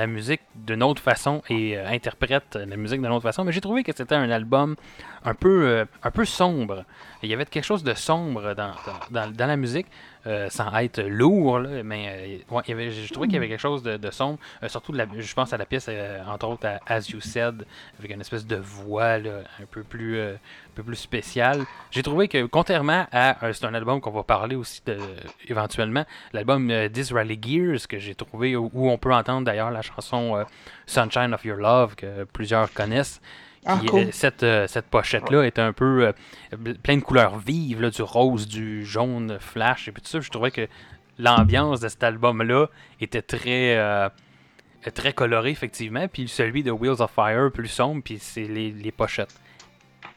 musique 0.07 0.40
d'une 0.55 0.82
autre 0.82 1.03
façon 1.03 1.42
et 1.51 1.76
euh, 1.76 1.88
interprète 1.88 2.55
la 2.57 2.76
musique 2.76 3.03
d'une 3.03 3.11
autre 3.11 3.24
façon. 3.24 3.45
Mais 3.45 3.53
j'ai 3.53 3.61
trouvé 3.61 3.82
que 3.82 3.92
c'était 3.95 4.14
un 4.14 4.30
album 4.30 4.76
un 5.24 5.34
peu, 5.34 5.66
euh, 5.66 5.84
un 6.03 6.11
peu 6.11 6.24
sombre. 6.24 6.84
Il 7.22 7.28
y 7.28 7.34
avait 7.34 7.45
quelque 7.45 7.64
chose 7.64 7.82
de 7.82 7.95
sombre 7.95 8.55
dans, 8.55 8.72
dans 9.11 9.47
la 9.47 9.57
musique. 9.57 9.86
Euh, 10.27 10.49
sans 10.49 10.75
être 10.79 11.03
lourd, 11.03 11.61
mais 11.85 12.09
euh, 12.09 12.27
il 12.27 12.39
je 12.41 13.12
trouvais 13.12 13.27
qu'il 13.27 13.35
y 13.35 13.37
avait 13.37 13.49
quelque 13.49 13.61
chose 13.61 13.83
de, 13.83 14.11
sombre. 14.11 14.39
Euh, 14.62 14.68
surtout, 14.68 14.91
de 14.91 14.97
la, 14.97 15.07
je 15.18 15.35
pense 15.35 15.53
à 15.53 15.59
la 15.59 15.66
pièce, 15.66 15.91
entre 16.27 16.49
autres, 16.49 16.66
à 16.66 16.81
As 16.87 17.11
You 17.11 17.20
Said, 17.20 17.66
avec 17.99 18.11
une 18.11 18.22
espèce 18.22 18.47
de 18.47 18.57
voix 18.57 19.16
un, 19.16 19.66
peu 19.70 19.83
plus, 19.83 20.18
un 20.18 20.83
plus 20.83 20.97
spéciale. 20.97 21.64
J'ai 21.91 22.03
trouvé 22.03 22.29
que, 22.29 22.47
contrairement 22.47 23.07
à. 23.12 23.37
c'est 23.53 23.66
un 23.66 23.75
album 23.75 24.01
qu'on 24.01 24.12
va 24.12 24.22
parler 24.22 24.57
aussi 24.57 24.81
de, 24.87 24.97
éventuellement, 25.47 26.07
l'album 26.33 26.72
Disraeli 26.89 27.39
Gears, 27.41 27.87
que 27.87 27.99
j'ai 27.99 28.14
trouvé, 28.14 28.57
où, 28.57 28.70
on 28.75 28.97
peut 28.97 29.12
entendre 29.12 29.45
d'ailleurs 29.45 29.70
la 29.70 29.83
chanson 29.83 30.43
Sunshine 30.87 31.35
of 31.35 31.45
Your 31.45 31.59
Love, 31.59 31.97
que 31.97 32.25
plusieurs 32.25 32.72
connaissent. 32.72 33.20
Ah, 33.67 33.81
cette, 34.12 34.43
euh, 34.43 34.67
cette 34.67 34.87
pochette-là 34.87 35.43
est 35.43 35.59
un 35.59 35.73
peu 35.73 36.07
euh, 36.07 36.75
plein 36.83 36.97
de 36.97 37.03
couleurs 37.03 37.39
vives, 37.39 37.81
là, 37.81 37.91
du 37.91 38.03
rose, 38.03 38.47
du 38.47 38.85
jaune, 38.85 39.39
flash 39.41 39.89
et 39.89 39.93
puis 39.93 40.03
tout 40.03 40.09
ça. 40.09 40.21
Je 40.21 40.31
trouvais 40.31 40.51
que 40.51 40.69
l'ambiance 41.19 41.81
de 41.81 41.89
cet 41.89 42.03
album-là 42.03 42.67
était 43.01 43.23
très, 43.23 43.77
euh, 43.77 44.09
très 44.93 45.15
colorée, 45.15 45.51
effectivement. 45.51 46.07
Puis 46.09 46.29
celui 46.29 46.62
de 46.62 46.71
Wheels 46.71 47.01
of 47.01 47.11
Fire, 47.11 47.51
plus 47.53 47.69
sombre, 47.69 48.03
puis 48.05 48.19
c'est 48.21 48.45
les, 48.45 48.71
les, 48.71 48.93
pochettes. 48.93 49.35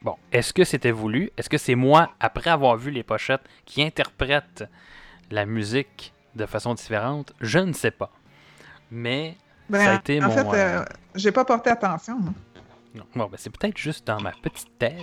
Bon, 0.02 0.16
est-ce 0.34 0.54
que 0.54 0.66
c'était 0.66 0.92
voulu? 0.92 1.32
Est-ce 1.38 1.50
que 1.50 1.58
c'est 1.58 1.76
moi, 1.76 2.12
après 2.20 2.50
avoir 2.50 2.76
vu 2.76 2.92
les 2.92 3.04
pochettes, 3.04 3.44
qui 3.66 3.82
interprète 3.82 4.66
la 5.32 5.46
musique 5.46 6.14
de 6.36 6.46
façon 6.46 6.74
différente? 6.74 7.32
Je 7.40 7.60
ne 7.60 7.72
sais 7.72 7.92
pas. 7.92 8.12
Mais 8.92 9.38
ça 9.72 9.78
a 9.78 9.86
ben, 9.86 9.96
été 10.00 10.24
en 10.24 10.30
fait, 10.30 10.86
j'ai 11.16 11.32
pas 11.32 11.44
porté 11.44 11.70
attention. 11.70 12.20
Bon, 13.16 13.26
ben, 13.26 13.38
c'est 13.38 13.50
peut-être 13.50 13.78
juste 13.78 14.06
dans 14.08 14.20
ma 14.22 14.32
petite 14.32 14.78
tête 14.78 14.94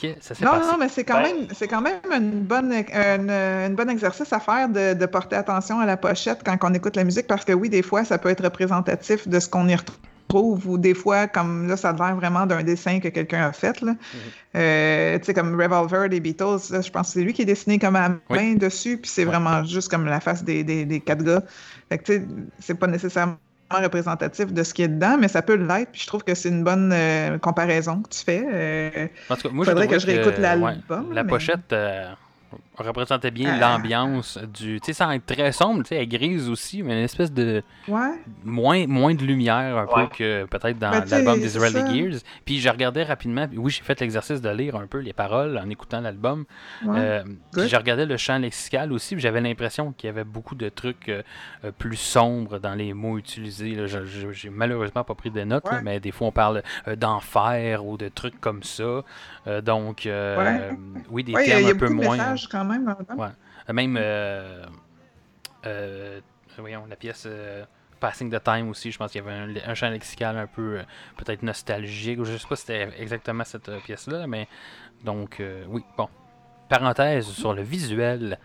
que 0.00 0.08
ça 0.20 0.34
s'est 0.34 0.44
non, 0.44 0.52
passé. 0.52 0.66
Non, 0.70 0.78
mais 0.78 0.88
c'est 0.88 1.04
quand, 1.04 1.20
même, 1.20 1.48
c'est 1.52 1.68
quand 1.68 1.80
même 1.80 2.00
une 2.14 2.42
bonne, 2.42 2.72
une, 2.72 3.74
bon 3.74 3.90
exercice 3.90 4.32
à 4.32 4.40
faire 4.40 4.68
de, 4.68 5.06
porter 5.06 5.36
attention 5.36 5.80
à 5.80 5.86
la 5.86 5.96
pochette 5.96 6.40
quand 6.44 6.56
on 6.62 6.74
écoute 6.74 6.96
la 6.96 7.04
musique 7.04 7.26
parce 7.26 7.44
que 7.44 7.52
oui, 7.52 7.68
des 7.68 7.82
fois, 7.82 8.04
ça 8.04 8.18
peut 8.18 8.28
être 8.28 8.44
représentatif 8.44 9.26
de 9.28 9.40
ce 9.40 9.48
qu'on 9.48 9.68
y 9.68 9.74
retrouve 9.74 10.68
ou 10.68 10.76
des 10.76 10.94
fois, 10.94 11.26
comme 11.26 11.68
là, 11.68 11.76
ça 11.76 11.90
a 11.90 11.92
l'air 11.94 12.16
vraiment 12.16 12.44
d'un 12.44 12.62
dessin 12.62 13.00
que 13.00 13.08
quelqu'un 13.08 13.48
a 13.48 13.52
fait. 13.52 13.80
Là. 13.80 13.92
Mm-hmm. 13.92 14.56
Euh, 14.56 15.18
tu 15.18 15.24
sais, 15.24 15.34
comme 15.34 15.58
Revolver 15.60 16.08
des 16.08 16.20
Beatles, 16.20 16.58
je 16.70 16.90
pense 16.90 17.08
que 17.08 17.12
c'est 17.14 17.22
lui 17.22 17.32
qui 17.32 17.42
est 17.42 17.46
dessiné 17.46 17.78
comme 17.78 17.96
à 17.96 18.10
main 18.28 18.54
dessus, 18.54 18.98
puis 18.98 19.10
c'est 19.10 19.24
vraiment 19.24 19.64
juste 19.64 19.90
comme 19.90 20.04
la 20.04 20.20
face 20.20 20.44
des, 20.44 20.62
des, 20.62 20.84
des 20.84 21.00
quatre 21.00 21.24
gars. 21.24 21.42
Fait 21.88 21.98
que 21.98 22.04
tu 22.04 22.12
sais, 22.12 22.26
c'est 22.58 22.74
pas 22.74 22.86
nécessairement 22.86 23.38
représentatif 23.76 24.52
de 24.52 24.62
ce 24.62 24.72
qui 24.72 24.82
est 24.82 24.88
dedans, 24.88 25.16
mais 25.18 25.28
ça 25.28 25.42
peut 25.42 25.54
l'être. 25.54 25.90
Puis 25.92 26.02
je 26.02 26.06
trouve 26.06 26.24
que 26.24 26.34
c'est 26.34 26.48
une 26.48 26.64
bonne 26.64 26.90
euh, 26.92 27.38
comparaison 27.38 28.02
que 28.02 28.08
tu 28.08 28.24
fais. 28.24 28.44
Euh, 28.50 29.06
moi, 29.52 29.64
faudrait 29.64 29.88
que 29.88 29.98
je 29.98 30.06
réécoute 30.06 30.38
l'album. 30.38 31.12
la 31.12 31.24
pochette, 31.24 31.72
euh, 31.72 32.10
représentait 32.82 33.30
bien 33.30 33.58
ah. 33.60 33.76
l'ambiance 33.76 34.38
du. 34.38 34.80
Tu 34.80 34.86
sais, 34.86 34.92
sans 34.92 35.10
être 35.10 35.26
très 35.26 35.52
sombre, 35.52 35.82
tu 35.82 35.88
sais, 35.88 35.96
elle 35.96 36.08
grise 36.08 36.48
aussi, 36.48 36.82
mais 36.82 36.98
une 36.98 37.04
espèce 37.04 37.32
de. 37.32 37.62
Ouais. 37.86 38.20
Moins, 38.44 38.86
moins 38.86 39.14
de 39.14 39.24
lumière 39.24 39.76
un 39.76 39.86
peu 39.86 40.06
que 40.14 40.44
peut-être 40.44 40.78
dans 40.78 40.90
ben, 40.90 41.04
l'album 41.10 41.40
d'Israel 41.40 41.72
Gears. 41.72 42.20
Puis 42.44 42.60
je 42.60 42.68
regardais 42.68 43.02
rapidement, 43.02 43.46
oui, 43.56 43.70
j'ai 43.70 43.82
fait 43.82 43.98
l'exercice 44.00 44.40
de 44.40 44.50
lire 44.50 44.76
un 44.76 44.86
peu 44.86 44.98
les 44.98 45.12
paroles 45.12 45.58
en 45.58 45.68
écoutant 45.70 46.00
l'album. 46.00 46.44
Euh, 46.86 47.22
puis 47.52 47.68
je 47.68 47.76
regardais 47.76 48.06
le 48.06 48.16
chant 48.16 48.38
lexical 48.38 48.92
aussi, 48.92 49.18
j'avais 49.18 49.40
l'impression 49.40 49.92
qu'il 49.92 50.08
y 50.08 50.10
avait 50.10 50.24
beaucoup 50.24 50.54
de 50.54 50.68
trucs 50.68 51.08
euh, 51.08 51.22
euh, 51.64 51.72
plus 51.72 51.96
sombres 51.96 52.58
dans 52.58 52.74
les 52.74 52.94
mots 52.94 53.18
utilisés. 53.18 53.76
J'ai 54.32 54.50
malheureusement 54.50 55.04
pas 55.04 55.14
pris 55.14 55.30
de 55.30 55.42
notes, 55.42 55.68
mais 55.82 56.00
des 56.00 56.12
fois 56.12 56.28
on 56.28 56.32
parle 56.32 56.62
d'enfer 56.96 57.84
ou 57.84 57.96
de 57.96 58.08
trucs 58.08 58.40
comme 58.40 58.62
ça. 58.62 59.02
donc, 59.62 60.08
oui, 61.10 61.24
des 61.24 61.32
termes 61.32 61.66
un 61.66 61.74
peu 61.74 61.88
moins 61.88 62.34
quand 62.50 62.64
même. 62.68 62.94
Ouais. 63.16 63.28
Euh, 63.68 63.72
même, 63.72 63.96
euh, 64.00 64.64
euh, 65.66 66.20
voyons, 66.56 66.86
la 66.88 66.96
pièce 66.96 67.26
Passing 68.00 68.30
the 68.30 68.42
Time 68.42 68.68
aussi, 68.68 68.92
je 68.92 68.98
pense 68.98 69.12
qu'il 69.12 69.24
y 69.24 69.28
avait 69.28 69.62
un, 69.64 69.74
champ 69.74 69.90
lexical 69.90 70.36
un 70.36 70.46
peu 70.46 70.80
peut-être 71.16 71.42
nostalgique, 71.42 72.22
je 72.22 72.36
sais 72.36 72.48
pas 72.48 72.56
si 72.56 72.66
c'était 72.66 72.88
exactement 72.98 73.44
cette 73.44 73.70
pièce-là, 73.82 74.26
mais 74.26 74.48
donc, 75.04 75.42
oui, 75.68 75.84
bon. 75.96 76.08
Parenthèse 76.68 77.26
sur 77.26 77.54
le 77.54 77.62
visuel 77.62 78.38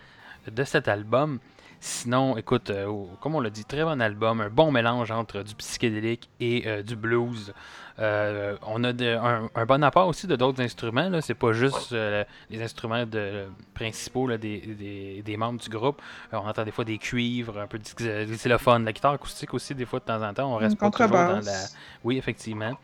de 0.48 0.64
cet 0.64 0.88
album. 0.88 1.40
Sinon, 1.86 2.38
écoute, 2.38 2.72
comme 3.20 3.36
on 3.36 3.42
l'a 3.42 3.50
dit, 3.50 3.66
très 3.66 3.84
bon 3.84 4.02
album, 4.02 4.40
un 4.40 4.50
bon 4.50 4.72
mélange 4.72 5.12
entre 5.12 5.44
du 5.44 5.54
psychédélique 5.56 6.30
et 6.40 6.82
du 6.82 6.96
blues. 6.96 7.54
Euh, 8.00 8.58
on 8.64 8.84
a 8.84 8.90
un, 8.90 9.66
bon 9.66 9.84
apport 9.84 10.08
aussi 10.08 10.26
de 10.26 10.36
d'autres 10.36 10.62
instruments. 10.62 11.10
Là. 11.10 11.22
C'est 11.22 11.36
pas 11.36 11.54
juste 11.54 11.94
euh, 11.94 12.24
les 12.50 12.62
instruments 12.62 13.06
de, 13.06 13.46
principaux 13.74 14.30
des, 14.38 15.36
membres 15.38 15.60
du 15.60 15.70
groupe. 15.70 16.02
Euh, 16.34 16.38
on 16.42 16.48
entend 16.48 16.64
des 16.64 16.72
fois 16.72 16.86
des 16.86 16.98
cuivres, 16.98 17.60
un 17.60 17.68
peu 17.68 17.78
de 17.78 18.26
xylophone, 18.26 18.86
la 18.86 18.94
guitare 18.94 19.14
acoustique 19.14 19.54
aussi, 19.54 19.76
des 19.76 19.86
fois 19.86 20.00
de 20.00 20.06
temps 20.06 20.22
en 20.22 20.34
temps. 20.34 20.54
On 20.54 20.58
reste 20.58 20.78
pas 20.78 20.90
toujours 20.90 21.10
dans 21.10 21.40
la. 21.40 21.66
Oui, 22.04 22.18
effectivement. 22.18 22.78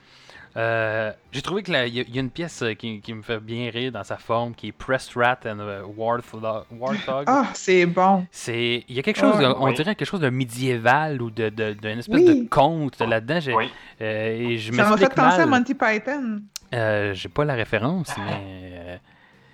Euh, 0.58 1.12
j'ai 1.32 1.42
trouvé 1.42 1.62
qu'il 1.62 1.76
y, 1.76 2.02
y, 2.02 2.18
a 2.18 2.22
une 2.22 2.32
pièce 2.32 2.64
euh, 2.64 2.74
qui, 2.74 3.02
qui, 3.02 3.14
me 3.14 3.22
fait 3.22 3.40
bien 3.40 3.70
rire 3.70 3.92
dans 3.92 4.04
sa 4.04 4.18
forme, 4.18 4.56
qui 4.56 4.70
est 4.70 4.72
Pressed 4.72 5.14
Rat 5.16 5.40
and 5.46 5.60
uh, 5.60 5.84
Warthog. 5.96 7.24
Ah, 7.28 7.46
c'est 7.54 7.86
bon. 7.86 8.26
C'est, 8.32 8.84
il 8.90 8.96
y 8.96 9.00
a 9.00 9.04
quelque 9.04 9.20
chose, 9.20 9.36
on 9.60 9.72
dirait 9.72 9.96
quelque 9.96 10.08
chose 10.08 10.22
de 10.22 10.30
médiéval 10.30 11.22
ou 11.22 11.30
de, 11.30 11.50
de, 11.50 11.74
d'une 11.74 12.00
espèce 12.00 12.26
de 12.26 12.48
conte 12.50 13.00
là-dedans. 13.00 13.40
J'ai, 13.40 13.54
euh, 14.02 14.58
je 14.58 14.74
Ça 14.74 14.90
m'a 14.90 14.98
fait 14.98 15.14
penser 15.14 15.42
à 15.42 15.46
Monty 15.46 15.76
Python. 15.76 16.42
j'ai 16.72 17.30
pas 17.30 17.46
la 17.46 17.54
référence, 17.54 18.12
mais. 18.18 19.00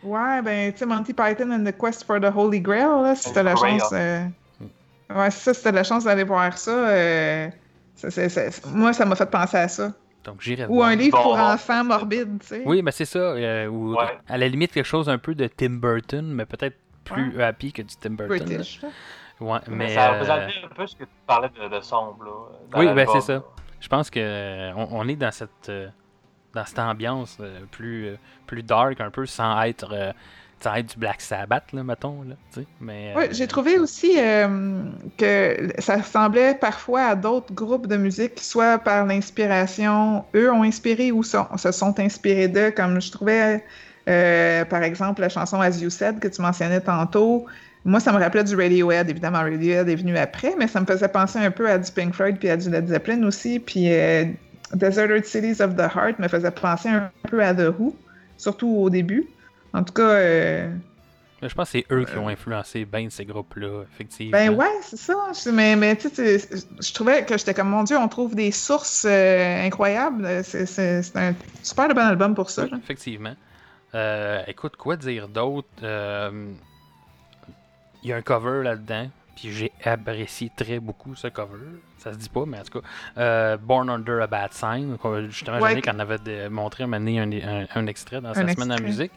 Ouais, 0.04 0.42
ben, 0.44 0.72
tu 0.72 0.80
sais, 0.80 0.86
Monty 0.86 1.14
Python 1.14 1.52
and 1.52 1.64
the 1.64 1.76
Quest 1.76 2.04
for 2.04 2.22
the 2.22 2.32
Holy 2.34 2.62
Grail, 2.62 3.04
là, 3.04 3.16
si 3.16 3.34
t'as 3.34 3.44
la 3.44 3.56
chance. 3.56 3.92
Ouais, 3.92 5.30
c'est 5.30 5.44
ça, 5.44 5.54
si 5.54 5.64
t'as 5.64 5.72
la 5.72 5.84
chance 5.84 6.06
d'aller 6.06 6.24
voir 6.24 6.58
ça. 6.58 6.72
moi, 8.72 8.94
ça 8.94 9.06
m'a 9.06 9.16
fait 9.16 9.30
penser 9.30 9.58
à 9.58 9.68
ça. 9.68 9.92
Donc 10.26 10.42
j'irai 10.42 10.66
Ou 10.68 10.84
un 10.84 10.96
livre 10.96 11.22
pour 11.22 11.38
enfants 11.38 11.84
morbides, 11.84 12.40
tu 12.42 12.48
sais. 12.48 12.64
Oui, 12.66 12.82
mais 12.82 12.92
c'est 12.92 13.06
ça. 13.06 13.20
Euh, 13.20 13.68
ou 13.68 13.96
à 14.28 14.38
la 14.38 14.48
limite 14.48 14.72
quelque 14.72 14.86
chose 14.86 15.08
un 15.08 15.20
peu 15.20 15.36
de 15.36 15.48
Tim 15.48 15.76
Burton, 15.76 16.26
mais 16.34 16.46
peut-être 16.46 16.76
plus 17.04 17.42
happy 17.42 17.72
que 17.72 17.84
du 17.84 17.96
Tim 17.96 18.12
Burton. 18.12 18.40
British. 18.40 18.82
Ouais, 19.40 19.60
mais, 19.68 19.94
ça 19.94 20.14
représentait 20.14 20.54
euh, 20.64 20.66
un 20.66 20.76
peu 20.76 20.88
ce 20.88 20.96
que 20.96 21.04
tu 21.04 21.10
parlais 21.28 21.50
de, 21.50 21.80
sombre. 21.82 22.24
Là, 22.24 22.80
oui, 22.80 22.94
ben 22.94 23.08
c'est 23.12 23.22
ça. 23.22 23.44
Je 23.80 23.88
pense 23.88 24.10
qu'on 24.10 24.20
euh, 24.20 24.72
on 24.76 25.08
est 25.08 25.16
dans 25.16 25.32
cette, 25.32 25.72
dans 26.54 26.66
cette 26.66 26.80
ambiance 26.80 27.38
plus, 27.72 28.16
plus 28.48 28.64
dark 28.64 29.00
un 29.02 29.12
peu 29.12 29.26
sans 29.26 29.62
être 29.64 30.14
ça 30.62 30.80
être 30.80 30.94
du 30.94 31.00
Black 31.00 31.22
Sabbath, 31.22 31.72
là, 31.74 31.84
mettons. 31.84 32.24
Là, 32.24 32.64
mais, 32.82 33.14
oui, 33.16 33.26
j'ai 33.32 33.48
trouvé 33.48 33.78
aussi 33.78 34.16
euh, 34.18 34.84
que 35.18 35.70
ça 35.80 35.98
ressemblait 35.98 36.56
parfois 36.56 37.04
à 37.04 37.16
d'autres 37.16 37.54
groupes 37.54 37.88
de 37.88 37.98
musique, 37.98 38.40
soit 38.40 38.80
par 38.80 39.06
l'inspiration, 39.06 40.26
eux 40.36 40.52
ont 40.52 40.64
inspiré 40.64 41.12
ou 41.12 41.24
se 41.24 41.38
sont 41.72 42.00
inspirés 42.00 42.48
d'eux, 42.48 42.72
comme 42.72 43.00
je 43.00 43.12
trouvais, 43.12 43.64
euh, 44.08 44.66
par 44.66 44.84
exemple, 44.84 45.22
la 45.22 45.30
chanson 45.30 45.62
As 45.62 45.82
You 45.82 45.90
Said 45.90 46.20
que 46.20 46.28
tu 46.28 46.42
mentionnais 46.42 46.82
tantôt. 46.82 47.46
Moi, 47.84 48.00
ça 48.00 48.12
me 48.12 48.18
rappelait 48.18 48.44
du 48.44 48.56
Radiohead. 48.56 49.10
Évidemment, 49.10 49.40
Radiohead 49.40 49.88
est 49.88 49.96
venu 49.96 50.18
après, 50.18 50.56
mais 50.58 50.68
ça 50.68 50.82
me 50.82 50.86
faisait 50.86 51.08
penser 51.08 51.38
un 51.38 51.52
peu 51.52 51.70
à 51.70 51.78
du 51.78 51.92
Pink 51.92 52.16
Floyd 52.16 52.38
puis 52.40 52.50
à 52.50 52.58
du 52.58 52.70
Led 52.70 52.88
Zeppelin 52.88 53.24
aussi. 53.24 53.60
Puis 53.60 53.94
euh, 53.94 54.26
Deserted 54.74 55.26
Cities 55.26 55.62
of 55.62 55.76
the 55.76 55.88
Heart 55.96 56.18
me 56.18 56.28
faisait 56.28 56.50
penser 56.50 56.90
un 56.90 57.12
peu 57.30 57.44
à 57.44 57.54
The 57.54 57.72
Who, 57.78 57.96
surtout 58.38 58.70
au 58.70 58.90
début. 58.90 59.28
En 59.76 59.84
tout 59.84 59.94
cas, 59.94 60.02
euh, 60.04 60.72
Je 61.42 61.54
pense 61.54 61.72
que 61.72 61.80
c'est 61.80 61.86
eux 61.92 62.06
qui 62.06 62.18
ont 62.18 62.28
influencé 62.30 62.86
bien 62.86 63.08
ces 63.10 63.26
groupes-là, 63.26 63.84
effectivement. 63.94 64.32
ben 64.32 64.50
ouais, 64.56 64.72
c'est 64.82 64.98
ça. 64.98 65.16
Mais, 65.52 65.76
mais 65.76 65.96
tu 65.96 66.10
sais, 66.10 66.38
je 66.40 66.94
trouvais 66.94 67.26
que 67.26 67.38
j'étais 67.38 67.54
comme, 67.54 67.70
mon 67.70 67.84
Dieu, 67.84 67.98
on 67.98 68.08
trouve 68.08 68.36
des 68.36 68.52
sources 68.52 69.06
euh, 69.08 69.66
incroyables. 69.66 70.44
C'est 70.44 71.16
un 71.16 71.34
super 71.62 71.88
de 71.90 71.94
bon 71.94 72.02
album 72.02 72.34
pour 72.36 72.50
ça. 72.50 72.64
Oui, 72.64 72.72
effectivement. 72.82 73.36
Euh, 73.94 74.42
écoute, 74.48 74.76
quoi 74.76 74.96
dire 74.98 75.28
d'autre? 75.28 75.68
Euh, 75.84 76.52
Il 78.04 78.10
y 78.10 78.14
a 78.14 78.18
un 78.18 78.22
cover 78.22 78.62
là-dedans, 78.64 79.10
puis 79.36 79.52
j'ai 79.52 79.72
apprécié 79.84 80.52
très 80.56 80.80
beaucoup 80.80 81.16
ce 81.16 81.28
cover. 81.28 81.58
Ça 81.98 82.14
se 82.14 82.18
dit 82.18 82.30
pas, 82.30 82.46
mais 82.46 82.60
en 82.60 82.64
tout 82.64 82.80
cas, 82.82 82.88
euh, 83.18 83.58
Born 83.58 83.90
Under 83.90 84.22
a 84.22 84.28
Bad 84.28 84.54
Sign. 84.54 84.96
Justement, 85.30 85.60
Ouais. 85.60 85.70
Jannick 85.72 85.88
en 85.88 85.98
avait 86.00 86.20
de- 86.20 86.48
montré 86.50 86.84
un, 86.84 86.92
un, 86.94 87.66
un- 87.74 87.88
extrait 87.88 88.22
dans 88.22 88.34
sa 88.34 88.42
semaine 88.42 88.72
extrait. 88.72 88.82
musique 88.82 89.12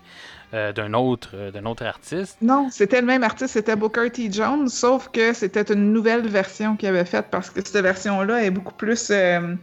euh, 0.55 0.73
d'un 0.73 0.95
autre, 0.95 1.31
euh, 1.35 1.63
autre 1.65 1.85
artiste. 1.85 2.39
Non, 2.41 2.69
c'était 2.71 3.01
le 3.01 3.07
même 3.07 3.23
artiste, 3.23 3.53
c'était 3.53 3.77
Booker 3.77 4.11
T. 4.11 4.33
Jones, 4.33 4.69
sauf 4.69 5.09
que 5.11 5.33
c'était 5.35 5.73
une 5.73 5.93
nouvelle 5.93 6.27
version 6.27 6.77
qu'il 6.77 6.89
avait 6.89 7.05
faite 7.05 7.27
parce 7.31 7.51
que 7.51 7.61
cette 7.65 7.83
version-là 7.83 8.43
est 8.45 8.51
beaucoup 8.51 8.75
plus. 8.75 9.11
Euh, 9.11 9.55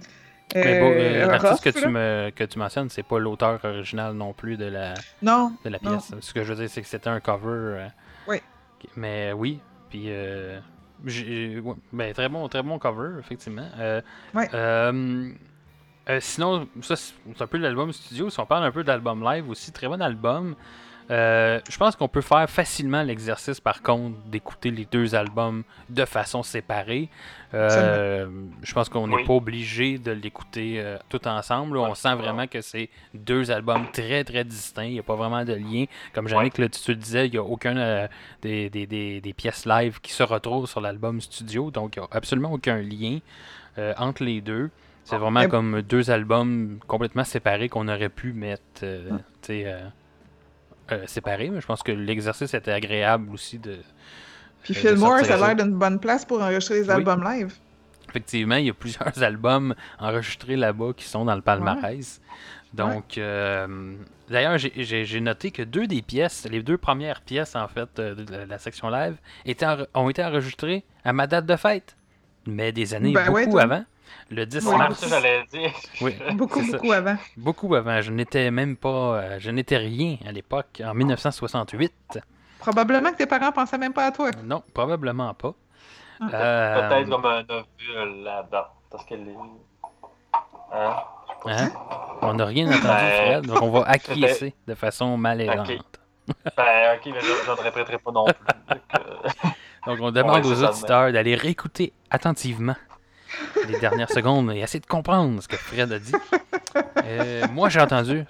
euh, 0.56 1.26
l'artiste 1.26 1.64
que 1.64 1.70
tu, 1.80 1.88
me, 1.88 2.30
que 2.30 2.44
tu 2.44 2.60
mentionnes, 2.60 2.90
c'est 2.90 3.04
pas 3.04 3.18
l'auteur 3.18 3.60
original 3.64 4.14
non 4.14 4.34
plus 4.34 4.58
de 4.58 4.66
la, 4.66 4.94
Non, 5.22 5.54
de 5.66 5.70
la 5.72 5.80
Non. 5.82 5.98
pièce. 5.98 6.14
Ce 6.22 6.34
que 6.34 6.44
je 6.44 6.54
veux 6.54 6.60
dire, 6.60 6.70
c'est 6.70 6.82
que 6.82 6.88
c'était 6.88 7.10
un 7.10 7.20
cover. 7.20 7.88
Oui. 8.28 8.38
Mais 8.96 9.34
oui, 9.34 9.60
puis 9.90 10.10
ouais, 10.12 10.62
ben, 11.92 12.14
très 12.14 12.30
bon, 12.30 12.48
très 12.48 12.62
bon 12.62 12.78
cover, 12.78 13.20
effectivement. 13.20 13.68
Ouais. 14.36 14.50
Euh, 16.10 16.20
sinon, 16.22 16.68
ça 16.82 16.96
c'est 16.96 17.14
un 17.42 17.48
peu 17.48 17.58
l'album 17.58 17.92
studio. 17.94 18.30
Si 18.30 18.40
on 18.40 18.46
parle 18.46 18.64
un 18.66 18.72
peu 18.72 18.84
d'album 18.84 19.24
live 19.24 19.50
aussi, 19.50 19.72
très 19.72 19.88
bon 19.88 20.02
album. 20.02 20.56
Euh, 21.12 21.60
je 21.70 21.78
pense 21.78 21.96
qu'on 21.96 22.08
peut 22.08 22.22
faire 22.22 22.50
facilement 22.50 23.04
l'exercice, 23.04 23.60
par 23.60 23.84
contre, 23.84 24.18
d'écouter 24.26 24.72
les 24.72 24.86
deux 24.86 25.14
albums 25.14 25.64
de 25.88 26.04
façon 26.04 26.42
séparée. 26.42 27.10
Euh, 27.54 28.28
je 28.64 28.74
pense 28.74 28.90
qu'on 28.90 29.08
n'est 29.08 29.18
Oui. 29.18 29.24
pas 29.24 29.34
obligé 29.34 30.00
de 30.00 30.12
l'écouter 30.12 30.80
euh, 30.80 30.98
tout 31.10 31.28
ensemble. 31.28 31.78
On 31.78 31.90
Ouais, 31.90 31.96
sent 31.96 32.16
vraiment 32.16 32.48
que 32.48 32.60
c'est 32.62 32.90
deux 33.14 33.52
albums 33.52 33.86
très 33.94 34.24
très 34.24 34.44
distincts. 34.44 34.86
Il 34.86 34.94
n'y 34.94 35.00
a 35.00 35.04
pas 35.04 35.16
vraiment 35.16 35.46
de 35.46 35.54
lien. 35.54 35.86
Comme 36.14 36.28
Jannick, 36.28 36.58
là, 36.58 36.70
tu 36.70 36.82
te 36.82 36.92
le 36.92 36.98
disais, 36.98 37.28
il 37.28 37.32
n'y 37.34 37.38
a 37.38 37.44
aucun 37.44 38.08
des, 38.42 38.72
des- 38.72 38.88
des- 38.88 39.22
des 39.22 39.34
pièces 39.34 39.68
live 39.68 40.00
qui 40.02 40.12
se 40.12 40.24
retrouvent 40.24 40.68
sur 40.68 40.82
l'album 40.82 41.22
studio. 41.22 41.70
Donc, 41.70 41.98
il 41.98 42.00
n'y 42.00 42.06
a 42.06 42.10
absolument 42.18 42.52
aucun 42.52 42.78
lien 42.82 43.20
entre 43.98 44.24
les 44.24 44.42
deux. 44.42 44.72
C'est 45.06 45.18
vraiment 45.18 45.42
Mais- 45.42 45.48
comme 45.48 45.82
deux 45.84 46.10
albums 46.12 46.80
complètement 46.88 47.24
séparés 47.24 47.70
qu'on 47.70 47.88
aurait 47.88 48.10
pu 48.10 48.34
mettre 48.34 48.62
euh, 48.84 49.12
sais, 49.42 49.64
euh, 49.66 49.80
euh, 50.92 51.04
séparés. 51.08 51.50
Mais 51.50 51.62
je 51.62 51.66
pense 51.68 51.84
que 51.84 51.92
l'exercice 51.94 52.54
était 52.54 52.72
agréable 52.72 53.32
aussi 53.34 53.60
de. 53.60 53.78
Puis 54.64 54.76
euh, 54.76 54.80
Fillmore, 54.96 55.20
ça 55.20 55.36
a 55.36 55.54
l'air 55.54 55.64
d'une 55.64 55.76
bonne 55.76 56.00
place 56.00 56.26
pour 56.26 56.42
enregistrer 56.42 56.82
les 56.82 56.86
Oui. 56.90 56.92
albums 56.96 57.24
live. 57.24 57.54
Effectivement, 58.10 58.56
il 58.56 58.66
y 58.66 58.70
a 58.70 58.74
plusieurs 58.74 59.14
albums 59.24 59.76
enregistrés 60.00 60.56
là-bas 60.56 60.92
qui 60.98 61.06
sont 61.06 61.24
dans 61.24 61.36
le 61.36 61.42
palmarès. 61.42 62.20
Donc, 62.74 63.20
d'ailleurs, 64.30 64.58
j'ai- 64.58 65.22
noté 65.22 65.52
que 65.52 65.62
deux 65.62 65.88
des 65.88 66.02
pièces, 66.02 66.48
les 66.50 66.62
deux 66.64 66.78
premières 66.78 67.22
pièces 67.22 67.56
en 67.56 67.68
fait 67.68 67.90
de 68.00 68.26
la, 68.50 68.58
section 68.58 68.90
live, 68.90 69.16
étaient 69.46 69.68
ont 69.94 70.10
été 70.10 70.24
enregistrées 70.24 70.84
à 71.04 71.14
ma 71.14 71.28
date 71.28 71.46
de 71.46 71.56
fête, 71.56 71.96
mais 72.48 72.72
des 72.72 72.94
années 72.94 73.14
Ben 73.14 73.28
beaucoup 73.32 73.58
avant. 73.60 73.86
Le 74.32 74.46
10 74.46 74.66
Oui. 74.66 74.78
mars. 74.78 75.00
ça, 75.00 75.08
j'allais 75.08 75.44
dire. 75.52 75.72
Oui, 76.02 76.16
Beaucoup, 76.34 76.62
c'est 76.62 76.72
ça. 76.72 76.78
beaucoup 76.78 76.92
avant. 76.92 77.18
Beaucoup 77.38 77.76
avant. 77.76 78.02
Je 78.02 78.12
n'étais 78.12 78.50
même 78.52 78.76
pas, 78.76 78.90
euh, 78.90 79.38
je 79.40 79.52
n'étais 79.52 79.78
rien 79.78 80.18
à 80.28 80.32
l'époque, 80.32 80.82
en 80.84 80.94
1968. 80.94 82.20
Probablement 82.60 83.12
que 83.12 83.18
tes 83.18 83.26
parents 83.28 83.52
pensaient 83.52 83.78
même 83.78 83.94
pas 83.94 84.06
à 84.06 84.12
toi. 84.12 84.32
Non, 84.44 84.64
probablement 84.74 85.34
pas. 85.34 85.54
Ah. 86.20 86.26
Euh, 86.34 86.90
Peut-être 86.90 87.10
comme 87.10 87.26
un 87.26 87.42
ovule 87.50 88.24
là-dedans. 88.24 88.66
Parce 88.90 89.06
qu'elle 89.06 89.28
est. 89.28 89.36
Hein? 90.74 90.96
hein? 91.46 91.72
On 92.22 92.34
n'a 92.34 92.46
rien 92.46 92.68
entendu, 92.68 92.84
Ben, 92.88 92.98
Fred, 92.98 93.46
donc 93.46 93.62
on 93.62 93.70
va 93.70 93.84
acquiescer 93.88 94.56
de 94.68 94.74
façon 94.74 95.18
malaisante. 95.18 95.68
Ben, 96.58 96.96
ok, 96.96 97.06
mais 97.14 97.22
je, 97.22 97.52
ne 97.52 97.62
répéterai 97.62 97.98
pas 98.00 98.12
non 98.12 98.26
plus. 98.26 98.34
Donc, 98.76 98.80
euh, 98.96 99.50
Donc, 99.86 100.00
on 100.02 100.12
demande 100.12 100.44
Ouais, 100.44 100.52
aux 100.52 100.64
auditeurs 100.64 101.12
d'aller 101.12 101.36
réécouter 101.36 101.94
attentivement 102.10 102.76
les 103.68 103.80
dernières 103.80 104.10
secondes 104.10 104.52
et 104.52 104.60
essayer 104.60 104.80
de 104.80 104.86
comprendre 104.86 105.42
ce 105.42 105.48
que 105.48 105.58
Fred 105.58 105.92
a 105.92 106.00
dit. 106.00 106.14
Euh, 107.04 107.46
moi, 107.52 107.70
j'ai 107.70 107.80
entendu. 107.82 108.26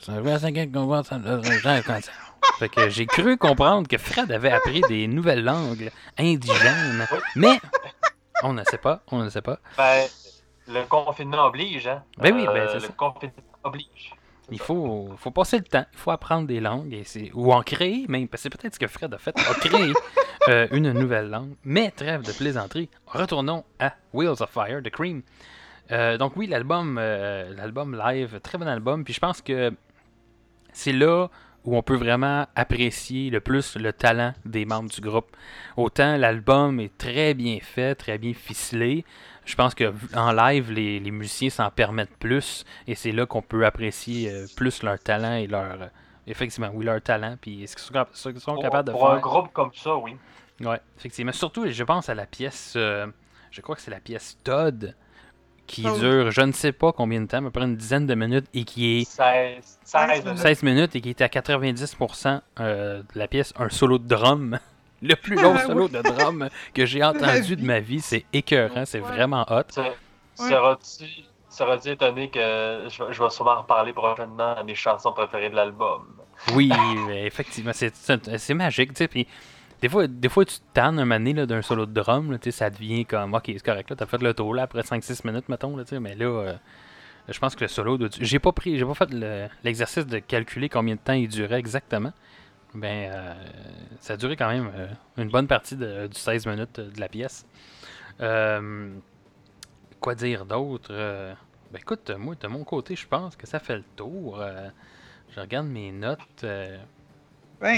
Fait 2.59 2.69
que 2.69 2.89
j'ai 2.89 3.05
cru 3.05 3.37
comprendre 3.37 3.87
que 3.87 3.97
Fred 3.97 4.31
avait 4.31 4.51
appris 4.51 4.81
des 4.87 5.07
nouvelles 5.07 5.43
langues 5.43 5.91
indigènes. 6.17 7.05
Mais 7.35 7.59
on 8.43 8.53
ne 8.53 8.63
sait 8.63 8.77
pas, 8.77 9.01
on 9.11 9.23
ne 9.23 9.29
sait 9.29 9.41
pas. 9.41 9.59
ben, 9.77 10.05
le 10.67 10.83
confinement 10.85 11.45
oblige, 11.45 11.87
hein? 11.87 12.03
Ben 12.17 12.33
oui, 12.33 12.45
ben, 12.45 12.67
c'est 12.69 12.75
Le 12.75 12.79
ça. 12.81 12.87
confinement 12.95 13.33
oblige. 13.63 14.13
Il 14.51 14.59
faut, 14.59 15.09
faut 15.17 15.31
passer 15.31 15.57
le 15.57 15.63
temps, 15.63 15.85
il 15.91 15.97
faut 15.97 16.11
apprendre 16.11 16.47
des 16.47 16.59
langues, 16.59 16.93
et 16.93 17.03
c'est, 17.03 17.31
ou 17.33 17.51
en 17.51 17.63
créer 17.63 18.05
même, 18.07 18.27
parce 18.27 18.43
que 18.43 18.49
c'est 18.49 18.57
peut-être 18.57 18.75
ce 18.75 18.79
que 18.79 18.87
Fred 18.87 19.13
a 19.13 19.17
fait, 19.17 19.35
a 19.37 19.53
créé 19.59 19.93
euh, 20.49 20.67
une 20.71 20.91
nouvelle 20.91 21.29
langue. 21.29 21.55
Mais 21.63 21.91
trêve 21.91 22.21
de 22.21 22.31
plaisanterie, 22.31 22.89
retournons 23.07 23.63
à 23.79 23.93
Wheels 24.13 24.41
of 24.41 24.49
Fire 24.49 24.81
de 24.81 24.89
Cream. 24.89 25.23
Euh, 25.91 26.17
donc 26.17 26.35
oui, 26.35 26.47
l'album, 26.47 26.97
euh, 26.99 27.53
l'album 27.55 27.97
live, 27.97 28.39
très 28.41 28.57
bon 28.57 28.67
album, 28.67 29.03
puis 29.03 29.13
je 29.13 29.19
pense 29.19 29.41
que 29.41 29.71
c'est 30.73 30.93
là 30.93 31.27
où 31.63 31.75
on 31.75 31.81
peut 31.81 31.95
vraiment 31.95 32.45
apprécier 32.55 33.29
le 33.31 33.39
plus 33.39 33.75
le 33.75 33.91
talent 33.91 34.33
des 34.45 34.65
membres 34.65 34.89
du 34.89 35.01
groupe. 35.01 35.35
Autant 35.77 36.17
l'album 36.17 36.79
est 36.79 36.95
très 36.97 37.33
bien 37.33 37.57
fait, 37.61 37.95
très 37.95 38.17
bien 38.17 38.33
ficelé. 38.33 39.03
Je 39.45 39.55
pense 39.55 39.75
que 39.75 39.93
en 40.15 40.31
live, 40.33 40.71
les, 40.71 40.99
les 40.99 41.11
musiciens 41.11 41.49
s'en 41.49 41.69
permettent 41.69 42.17
plus 42.17 42.65
et 42.87 42.95
c'est 42.95 43.11
là 43.11 43.25
qu'on 43.25 43.41
peut 43.43 43.65
apprécier 43.65 44.29
euh, 44.31 44.47
plus 44.55 44.81
leur 44.83 44.99
talent 44.99 45.33
et 45.35 45.47
leur. 45.47 45.81
euh, 45.83 45.87
effectivement, 46.27 46.71
oui, 46.73 46.85
leur 46.85 47.01
talent, 47.01 47.37
puis 47.39 47.67
ce 47.67 47.75
qu'ils 47.75 47.85
sont, 47.85 47.93
cap- 47.93 48.09
ce 48.13 48.29
qu'ils 48.29 48.39
sont 48.41 48.53
Pour, 48.53 48.63
capables 48.63 48.87
de 48.87 48.91
pour 48.93 49.07
un 49.09 49.13
faire? 49.13 49.21
groupe 49.21 49.53
comme 49.53 49.71
ça, 49.73 49.95
oui. 49.95 50.15
Ouais, 50.61 50.79
effectivement. 50.97 51.31
Surtout, 51.31 51.67
je 51.69 51.83
pense 51.83 52.09
à 52.09 52.15
la 52.15 52.25
pièce. 52.25 52.73
euh, 52.75 53.07
je 53.51 53.61
crois 53.61 53.75
que 53.75 53.81
c'est 53.81 53.91
la 53.91 53.99
pièce 53.99 54.37
Todd 54.43 54.95
qui 55.67 55.85
Oh. 55.87 55.91
dure 55.99 56.31
je 56.31 56.41
ne 56.41 56.51
sais 56.51 56.71
pas 56.71 56.91
combien 56.93 57.21
de 57.21 57.27
temps, 57.27 57.37
à 57.37 57.41
peu 57.41 57.51
près 57.51 57.63
une 57.65 57.75
dizaine 57.77 58.07
de 58.07 58.15
minutes 58.15 58.47
et 58.53 58.63
qui 58.65 58.99
est 59.01 59.03
16, 59.05 59.79
16 59.83 60.23
minutes. 60.23 60.25
minutes. 60.25 60.39
16 60.39 60.63
minutes 60.63 60.95
et 60.95 61.01
qui 61.01 61.09
est 61.09 61.21
à 61.21 61.27
90% 61.29 62.41
euh, 62.59 63.01
de 63.01 63.19
la 63.19 63.27
pièce 63.27 63.53
un 63.57 63.69
solo 63.69 63.97
de 63.99 64.07
drum. 64.07 64.59
Le 65.01 65.15
plus 65.15 65.35
long 65.35 65.53
Ah, 65.57 65.65
solo 65.65 65.85
oui. 65.85 65.91
de 65.91 66.01
drum 66.01 66.49
que 66.73 66.85
j'ai 66.85 67.03
entendu 67.03 67.55
de 67.55 67.65
ma 67.65 67.79
vie. 67.79 68.01
C'est 68.01 68.25
écœurant, 68.33 68.85
c'est 68.85 68.99
Ouais. 69.01 69.07
vraiment 69.07 69.45
hot. 69.49 69.63
Ouais. 69.77 69.93
Seras-tu 71.49 71.89
étonné 71.89 72.29
que 72.29 72.39
je, 72.89 73.03
vais- 73.03 73.13
je 73.13 73.23
vais 73.23 73.29
sûrement 73.29 73.61
reparler 73.61 73.93
prochainement 73.93 74.55
à 74.57 74.63
mes 74.63 74.75
chansons 74.75 75.13
préférées 75.13 75.49
de 75.49 75.55
l'album? 75.55 76.05
Oui, 76.53 76.69
mais 77.07 77.25
effectivement, 77.25 77.71
c'est- 77.73 78.53
magique, 78.53 78.89
tu 78.93 78.97
sais. 78.97 79.07
Puis 79.07 79.25
des 79.81 79.87
fois, 79.87 80.07
des 80.07 80.27
fois, 80.27 80.43
tu 80.43 80.55
te 80.55 80.63
tannes 80.73 80.99
un 80.99 81.05
mané 81.05 81.31
là, 81.33 81.45
d'un 81.45 81.61
solo 81.61 81.85
de 81.85 81.93
drum, 81.93 82.31
là, 82.31 82.37
tu 82.39 82.51
sais, 82.51 82.57
ça 82.57 82.69
devient 82.69 83.05
comme, 83.05 83.33
ok, 83.33 83.43
c'est 83.47 83.63
correct, 83.63 83.89
là, 83.89 83.95
t'as 83.95 84.05
fait 84.05 84.21
le 84.21 84.33
tour 84.33 84.53
là, 84.53 84.63
après 84.63 84.81
5-6 84.81 85.25
minutes, 85.25 85.47
mettons, 85.47 85.77
là, 85.77 85.83
mais 86.01 86.15
là, 86.15 86.25
euh, 86.25 86.53
je 87.29 87.39
pense 87.39 87.55
que 87.55 87.63
le 87.63 87.67
solo, 87.69 87.97
doit- 87.97 88.09
j'ai 88.19 88.39
pas 88.39 88.51
pris, 88.51 88.77
j'ai 88.77 88.85
pas 88.85 88.93
fait 88.93 89.13
le- 89.13 89.47
l'exercice 89.63 90.05
de 90.05 90.19
calculer 90.19 90.67
combien 90.67 90.95
de 90.95 90.99
temps 90.99 91.13
il 91.13 91.29
durait 91.29 91.59
exactement. 91.59 92.11
Ben, 92.75 93.09
euh, 93.11 93.33
ça 94.01 94.13
a 94.13 94.17
duré 94.17 94.35
quand 94.35 94.49
même 94.49 94.69
euh, 94.75 94.87
une 95.17 95.29
bonne 95.29 95.47
partie 95.47 95.75
de, 95.75 96.07
du 96.07 96.19
16 96.19 96.45
minutes 96.45 96.79
euh, 96.79 96.91
de 96.91 96.99
la 96.99 97.07
pièce. 97.07 97.45
Quoi 99.99 100.15
dire 100.15 100.45
d'autre? 100.45 100.91
Ben 101.71 101.79
écoute, 101.79 102.11
moi, 102.17 102.35
de 102.39 102.47
mon 102.47 102.63
côté, 102.63 102.95
je 102.95 103.07
pense 103.07 103.35
que 103.35 103.47
ça 103.47 103.59
fait 103.59 103.77
le 103.77 103.83
tour. 103.95 104.41
Je 105.35 105.39
regarde 105.39 105.67
mes 105.67 105.91
notes. 105.91 106.19
Ben, 106.41 106.79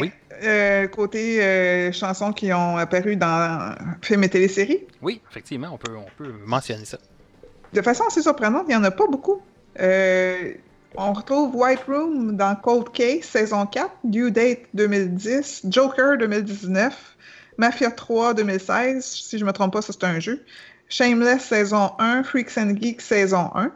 Oui. 0.02 0.12
euh, 0.43 0.88
côté 0.88 1.41
euh, 1.43 1.91
chansons 1.91 2.34
qui 2.34 2.52
ont 2.52 2.78
apparu 2.78 3.16
dans 3.16 3.76
films 4.02 4.24
et 4.24 4.30
téléséries, 4.30 4.86
Oui, 5.02 5.22
effectivement, 5.30 5.70
on 5.72 5.78
peut, 5.78 5.95
on 5.95 6.08
peut 6.18 6.34
mentionner 6.45 6.84
ça. 6.86 6.98
de 7.74 7.82
façon 7.82 8.04
assez 8.08 8.22
surprenante, 8.24 8.66
il 8.68 8.72
n'y 8.72 8.76
en 8.76 8.84
a 8.84 8.91
pas 8.91 9.06
beaucoup. 9.08 9.41
Euh, 9.80 10.54
on 10.95 11.13
retrouve 11.13 11.55
White 11.55 11.83
Room 11.88 12.38
dans 12.38 12.55
Cold 12.55 12.91
Case, 12.91 13.25
saison 13.25 13.65
4, 13.65 13.91
Due 14.03 14.31
Date 14.31 14.67
2010, 14.73 15.63
Joker 15.69 16.17
2019, 16.17 17.17
Mafia 17.57 17.91
3 17.91 18.33
2016, 18.33 19.03
si 19.03 19.38
je 19.38 19.43
ne 19.43 19.47
me 19.47 19.53
trompe 19.53 19.73
pas, 19.73 19.81
ça 19.81 19.93
c'est 19.93 20.05
un 20.05 20.19
jeu, 20.19 20.43
Shameless 20.89 21.43
saison 21.43 21.91
1, 21.99 22.23
Freaks 22.23 22.57
and 22.57 22.75
Geeks 22.79 23.01
saison 23.01 23.51
1. 23.55 23.71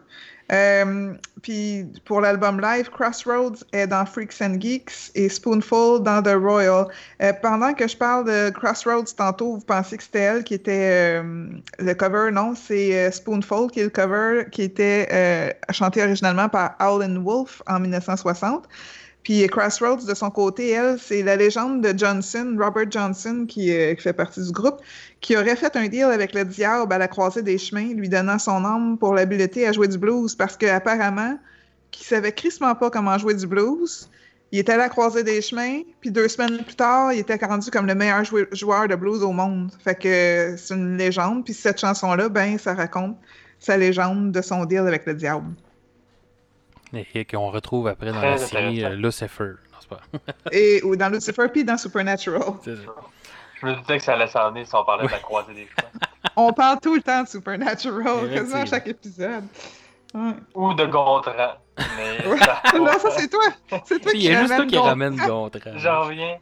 Euh, 0.52 1.14
puis 1.42 1.86
pour 2.06 2.22
l'album 2.22 2.60
live, 2.60 2.90
Crossroads 2.90 3.64
est 3.72 3.88
dans 3.88 4.06
Freaks 4.06 4.42
and 4.42 4.60
Geeks 4.60 5.12
et 5.16 5.30
Spoonful 5.30 6.04
dans 6.04 6.22
The 6.22 6.36
Royal. 6.36 6.88
Euh, 7.22 7.34
pendant 7.42 7.74
que 7.74 7.88
je 7.88 7.96
parle 7.96 8.26
de 8.26 8.50
Crossroads 8.50 9.14
tantôt, 9.16 9.56
vous 9.56 9.66
pensez 9.66 9.98
que 9.98 10.04
c'était 10.04 10.20
elle 10.20 10.44
qui 10.44 10.56
était 10.56 11.22
euh, 11.22 11.48
le 11.80 11.94
cover. 11.94 12.32
Non, 12.32 12.54
c'est 12.56 13.12
Spoonful 13.12 13.72
qui 13.72 13.80
est 13.80 13.86
le 13.86 13.90
cover, 13.90 14.46
qui 14.52 14.64
était 14.64 15.58
chanté 15.72 16.04
originalement 16.04 16.50
par 16.50 16.76
Howlin' 16.80 17.24
Wolf 17.24 17.62
en 17.68 17.80
1960. 17.80 18.68
Puis 19.24 19.46
Crossroads, 19.48 20.06
de 20.08 20.14
son 20.16 20.32
côté, 20.32 20.72
elle, 20.72 20.98
c'est 21.00 21.22
la 21.22 21.36
légende 21.36 21.82
de 21.84 21.98
Johnson, 21.98 22.58
Robert 22.60 22.90
Johnson, 22.90 23.46
qui, 23.48 23.72
euh, 23.72 23.94
qui 23.94 24.02
fait 24.02 24.14
partie 24.14 24.42
du 24.42 24.52
groupe, 24.52 24.82
qui 25.20 25.38
aurait 25.38 25.56
fait 25.56 25.76
un 25.76 25.88
deal 25.88 26.06
avec 26.06 26.34
le 26.34 26.44
diable 26.44 26.92
à 26.92 26.98
la 26.98 27.08
croisée 27.08 27.44
des 27.44 27.60
chemins, 27.60 27.94
lui 27.94 28.10
donnant 28.10 28.40
son 28.40 28.66
âme 28.66 28.98
pour 28.98 29.14
l'habileté 29.14 29.68
à 29.68 29.72
jouer 29.72 29.88
du 29.88 30.00
blues, 30.00 30.36
parce 30.36 30.58
qu'apparemment, 30.58 31.38
qu'il 31.92 32.06
savait 32.06 32.32
crissement 32.32 32.74
pas 32.74 32.90
comment 32.90 33.18
jouer 33.18 33.36
du 33.36 33.46
blues. 33.46 34.10
Il 34.52 34.60
était 34.60 34.74
à 34.74 34.78
la 34.78 34.90
croisée 34.90 35.24
des 35.24 35.42
chemins, 35.42 35.82
puis 36.02 36.10
deux 36.10 36.28
semaines 36.28 36.64
plus 36.64 36.76
tard, 36.76 37.14
il 37.14 37.20
était 37.20 37.36
rendu 37.36 37.70
comme 37.70 37.86
le 37.86 37.96
meilleur 37.96 38.24
joueur, 38.26 38.48
joueur 38.52 38.88
de 38.88 38.96
blues 38.96 39.22
au 39.24 39.32
monde. 39.32 39.72
Fait 39.84 39.96
que 39.96 40.56
c'est 40.58 40.74
une 40.74 40.98
légende, 40.98 41.46
puis 41.46 41.54
cette 41.54 41.80
chanson-là, 41.80 42.28
ben, 42.28 42.58
ça 42.58 42.74
raconte 42.74 43.18
sa 43.60 43.78
légende 43.78 44.32
de 44.32 44.42
son 44.42 44.66
deal 44.66 44.80
avec 44.80 45.06
le 45.06 45.14
diable. 45.14 45.54
Et 46.94 47.26
qu'on 47.26 47.50
retrouve 47.52 47.88
après 47.88 48.12
dans 48.12 48.22
la 48.22 48.38
série 48.38 48.84
euh, 48.84 48.90
Lucifer. 48.96 49.44
Non, 49.72 49.78
c'est 49.80 49.90
pas. 49.90 50.00
Et 50.52 50.82
ou 50.84 50.96
dans 50.96 51.10
Lucifer, 51.10 51.48
puis 51.52 51.64
dans 51.64 51.78
Supernatural. 51.78 52.42
C'est 52.64 52.76
ça. 52.76 52.92
Je 53.62 53.66
me 53.68 53.76
doutais 53.76 53.98
que 53.98 54.04
ça 54.04 54.14
allait 54.14 54.28
s'en 54.28 54.50
venir 54.52 54.66
si 54.68 54.76
on 54.76 54.84
parlait 54.84 55.06
de 55.08 55.12
la 55.12 55.20
croisée 55.20 55.54
des 55.54 55.68
chemins. 55.68 55.90
On 56.36 56.52
parle 56.54 56.80
tout 56.82 56.96
le 56.96 57.02
temps 57.02 57.24
de 57.24 57.28
Supernatural, 57.28 58.30
quasiment 58.34 58.62
à 58.62 58.66
chaque 58.66 58.88
épisode. 58.88 59.44
Ouais. 60.14 60.32
Ou 60.56 60.74
de 60.74 60.86
Gontran. 60.86 61.34
Mais 61.98 62.28
Ouais. 62.28 62.38
ça- 62.40 62.62
non, 62.78 62.86
ça 63.00 63.12
c'est 63.12 63.30
toi. 63.30 63.44
C'est 63.86 64.00
toi 64.00 64.12
Il 64.14 64.20
qui 64.20 64.26
y 64.28 64.36
a 64.36 64.42
juste 64.42 64.56
toi 64.56 64.66
qui 64.66 64.72
Gontran. 64.76 64.90
ramène 64.90 65.16
Gontran. 65.16 65.72
J'en 65.76 66.02
reviens. 66.02 66.38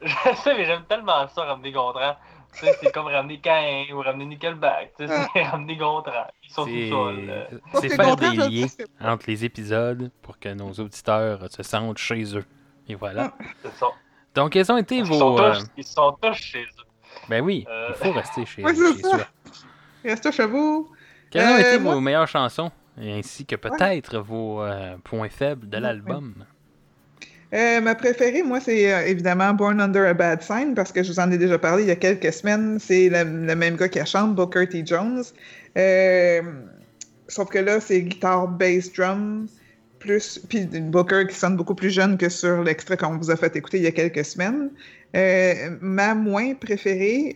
Je 0.00 0.34
sais, 0.42 0.54
mais 0.56 0.64
j'aime 0.64 0.84
tellement 0.88 1.28
ça, 1.28 1.44
ramener 1.44 1.70
Gontran. 1.72 2.16
Tu 2.54 2.66
sais, 2.66 2.76
c'est 2.82 2.92
comme 2.92 3.06
ramener 3.06 3.38
Cain 3.40 3.84
ou 3.94 4.00
ramener 4.00 4.26
Nickelback. 4.26 4.92
Tu 4.98 5.06
sais, 5.06 5.14
c'est 5.34 5.42
ramener 5.44 5.76
Gontran. 5.76 6.26
Sont 6.52 6.66
C'est 6.66 6.88
tout 6.90 6.94
seuls. 6.94 7.48
Sauf 7.72 7.80
c'est 7.80 7.88
que 7.88 7.94
faire 7.94 8.16
des 8.16 8.30
liens 8.36 8.66
entre 9.00 9.24
les 9.28 9.44
épisodes 9.44 10.10
pour 10.22 10.38
que 10.38 10.48
nos 10.52 10.70
auditeurs 10.72 11.50
se 11.50 11.62
sentent 11.62 11.98
chez 11.98 12.36
eux. 12.36 12.44
Et 12.88 12.94
voilà. 12.94 13.32
C'est 13.62 13.72
ça. 13.74 13.86
Donc, 14.34 14.52
quels 14.52 14.70
ont 14.72 14.76
été 14.76 14.96
Ils 14.96 15.04
vos. 15.04 15.18
sont, 15.18 15.38
euh, 15.38 15.54
ils 15.76 15.84
sont 15.84 16.16
tous 16.20 16.34
chez 16.34 16.62
eux. 16.62 16.84
Ben 17.28 17.42
oui, 17.44 17.64
Euh. 17.70 17.88
il 17.90 17.94
faut 17.94 18.12
rester 18.12 18.44
chez, 18.46 18.62
Ouais, 18.64 18.74
c'est 18.74 18.94
chez 18.96 19.02
soi. 19.02 19.18
Reste 20.04 20.26
à 20.26 20.32
chevaux. 20.32 20.90
Quelles 21.30 21.48
ont 21.48 21.54
Euh, 21.54 21.58
été 21.58 21.78
moi- 21.78 21.94
vos 21.94 22.00
meilleures 22.00 22.28
chansons 22.28 22.70
ainsi 22.98 23.46
que 23.46 23.56
peut-être 23.56 24.18
vos 24.18 24.62
points 25.04 25.28
faibles 25.30 25.68
de 25.68 25.78
Ouais. 25.78 25.82
Euh, 27.54 27.80
ma 27.82 27.94
préférée, 27.94 28.42
moi, 28.42 28.60
c'est 28.60 28.92
euh, 28.92 29.06
évidemment 29.06 29.52
Born 29.52 29.80
Under 29.80 30.06
a 30.06 30.14
Bad 30.14 30.42
Sign, 30.42 30.74
parce 30.74 30.90
que 30.90 31.02
je 31.02 31.12
vous 31.12 31.20
en 31.20 31.30
ai 31.30 31.36
déjà 31.36 31.58
parlé 31.58 31.82
il 31.82 31.88
y 31.88 31.92
a 31.92 31.96
quelques 31.96 32.32
semaines. 32.32 32.78
C'est 32.80 33.10
le, 33.10 33.54
même 33.54 33.76
gars 33.76 33.88
qui 33.88 33.98
la 33.98 34.06
chante, 34.06 34.34
Booker 34.34 34.66
T. 34.66 34.82
Jones. 34.86 35.22
Euh, 35.76 36.40
sauf 37.28 37.50
que 37.50 37.58
là, 37.58 37.78
c'est 37.80 38.00
guitare, 38.02 38.48
bass, 38.48 38.90
drum, 38.92 39.46
plus. 39.98 40.40
Puis 40.48 40.64
Booker 40.64 41.26
qui 41.28 41.36
sonne 41.36 41.56
beaucoup 41.56 41.74
plus 41.74 41.90
jeune 41.90 42.16
que 42.16 42.30
sur 42.30 42.62
l'extrait 42.62 42.96
qu'on 42.96 43.18
vous 43.18 43.30
a 43.30 43.36
fait 43.36 43.54
écouter 43.54 43.76
il 43.78 43.84
y 43.84 43.86
a 43.86 43.92
quelques 43.92 44.24
semaines. 44.24 44.70
Ma 45.82 46.14
moins 46.14 46.54
préférée, 46.54 47.34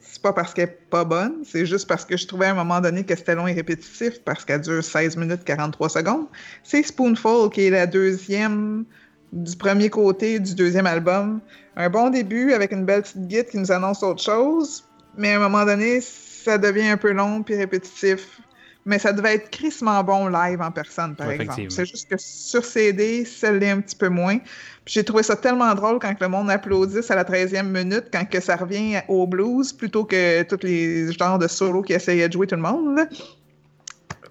c'est 0.00 0.22
pas 0.22 0.32
parce 0.32 0.52
qu'elle 0.52 0.68
est 0.68 0.78
pas 0.90 1.04
bonne, 1.04 1.44
c'est 1.44 1.64
juste 1.64 1.86
parce 1.86 2.04
que 2.04 2.16
je 2.16 2.26
trouvais 2.26 2.46
à 2.46 2.50
un 2.50 2.54
moment 2.54 2.80
donné 2.80 3.04
que 3.04 3.14
c'était 3.14 3.36
long 3.36 3.46
et 3.46 3.52
répétitif, 3.52 4.20
parce 4.24 4.44
qu'elle 4.44 4.62
dure 4.62 4.82
16 4.82 5.16
minutes 5.16 5.44
43 5.44 5.88
secondes. 5.90 6.26
C'est 6.64 6.82
Spoonful, 6.82 7.50
qui 7.50 7.66
est 7.66 7.70
la 7.70 7.86
deuxième 7.86 8.84
du 9.32 9.56
premier 9.56 9.90
côté 9.90 10.38
du 10.38 10.54
deuxième 10.54 10.86
album. 10.86 11.40
Un 11.76 11.90
bon 11.90 12.10
début 12.10 12.52
avec 12.52 12.72
une 12.72 12.84
belle 12.84 13.02
petite 13.02 13.28
guide 13.28 13.46
qui 13.48 13.58
nous 13.58 13.70
annonce 13.70 14.02
autre 14.02 14.22
chose, 14.22 14.84
mais 15.16 15.32
à 15.32 15.36
un 15.36 15.40
moment 15.40 15.64
donné, 15.64 16.00
ça 16.00 16.58
devient 16.58 16.88
un 16.88 16.96
peu 16.96 17.12
long 17.12 17.42
puis 17.42 17.56
répétitif. 17.56 18.40
Mais 18.84 18.98
ça 18.98 19.12
devait 19.12 19.34
être 19.34 19.50
crissement 19.50 20.02
bon 20.02 20.28
live 20.28 20.62
en 20.62 20.70
personne, 20.70 21.14
par 21.14 21.28
Ouais, 21.28 21.34
exemple. 21.38 21.66
C'est 21.68 21.84
juste 21.84 22.08
que 22.08 22.16
sur 22.16 22.64
CD, 22.64 23.26
ça 23.26 23.52
l'est 23.52 23.68
un 23.68 23.80
petit 23.80 23.96
peu 23.96 24.08
moins. 24.08 24.38
J'ai 24.86 25.04
trouvé 25.04 25.22
ça 25.22 25.36
tellement 25.36 25.74
drôle 25.74 25.98
quand 25.98 26.14
que 26.14 26.24
le 26.24 26.30
monde 26.30 26.50
applaudisse 26.50 27.10
à 27.10 27.14
la 27.16 27.24
13e 27.24 27.64
minute, 27.64 28.04
quand 28.10 28.24
que 28.24 28.40
ça 28.40 28.56
revient 28.56 29.00
au 29.08 29.26
blues, 29.26 29.74
plutôt 29.74 30.04
que 30.06 30.42
tous 30.44 30.64
les 30.64 31.12
genres 31.12 31.38
de 31.38 31.48
solos 31.48 31.82
qui 31.82 31.92
essayaient 31.92 32.28
de 32.28 32.32
jouer 32.32 32.46
tout 32.46 32.54
le 32.56 32.62
monde. 32.62 32.96
là. 32.96 33.06